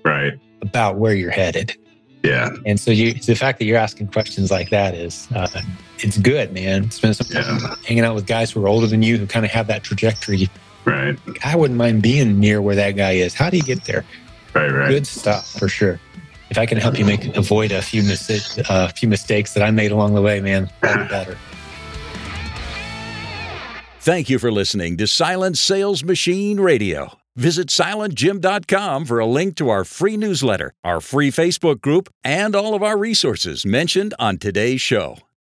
right. 0.05 0.39
about 0.63 0.97
where 0.97 1.15
you're 1.15 1.31
headed. 1.31 1.77
Yeah. 2.23 2.51
And 2.65 2.79
so 2.81 2.91
you, 2.91 3.15
the 3.15 3.35
fact 3.35 3.59
that 3.59 3.67
you're 3.67 3.79
asking 3.79 4.09
questions 4.09 4.51
like 4.51 4.71
that 4.71 4.95
is, 4.95 5.29
uh, 5.35 5.49
it's 5.99 6.19
good, 6.19 6.53
man. 6.53 6.91
Spend 6.91 7.17
some 7.17 7.29
time 7.29 7.59
yeah. 7.61 7.75
hanging 7.87 8.05
out 8.05 8.15
with 8.15 8.27
guys 8.27 8.51
who 8.51 8.65
are 8.65 8.69
older 8.69 8.87
than 8.87 9.03
you 9.03 9.17
who 9.17 9.27
kind 9.27 9.45
of 9.45 9.53
have 9.53 9.67
that 9.69 9.85
trajectory 9.85 10.49
Right. 10.87 11.19
I 11.45 11.57
wouldn't 11.57 11.77
mind 11.77 12.01
being 12.01 12.39
near 12.39 12.63
where 12.63 12.77
that 12.77 12.93
guy 12.93 13.13
is. 13.13 13.35
How 13.35 13.51
do 13.51 13.57
you 13.57 13.63
get 13.65 13.85
there? 13.85 14.05
Right, 14.55 14.71
right. 14.71 14.89
Good 14.89 15.07
stuff 15.07 15.51
for 15.51 15.69
sure. 15.69 16.01
If 16.57 16.61
I 16.61 16.65
can 16.65 16.79
help 16.79 16.99
you 16.99 17.05
make 17.05 17.37
avoid 17.37 17.71
a 17.71 17.83
few 17.83 18.03
mis- 18.03 18.59
few 18.95 19.09
mistakes 19.11 19.53
that 19.53 19.63
I 19.63 19.71
made 19.71 19.93
along 19.93 20.15
the 20.15 20.23
way, 20.23 20.41
man, 20.41 20.71
better. 20.81 21.37
Thank 24.01 24.31
you 24.31 24.39
for 24.39 24.51
listening 24.51 24.97
to 24.97 25.07
Silent 25.07 25.59
Sales 25.59 26.03
Machine 26.03 26.59
Radio. 26.59 27.19
Visit 27.35 27.69
silentjim.com 27.69 29.05
for 29.05 29.19
a 29.19 29.27
link 29.27 29.57
to 29.57 29.69
our 29.69 29.85
free 29.85 30.17
newsletter, 30.17 30.73
our 30.83 31.03
free 31.03 31.31
Facebook 31.31 31.83
group, 31.83 32.09
and 32.25 32.57
all 32.57 32.75
of 32.75 32.83
our 32.83 32.97
resources 32.97 33.67
mentioned 33.67 34.15
on 34.19 34.39
today's 34.39 34.81
show. 34.81 35.19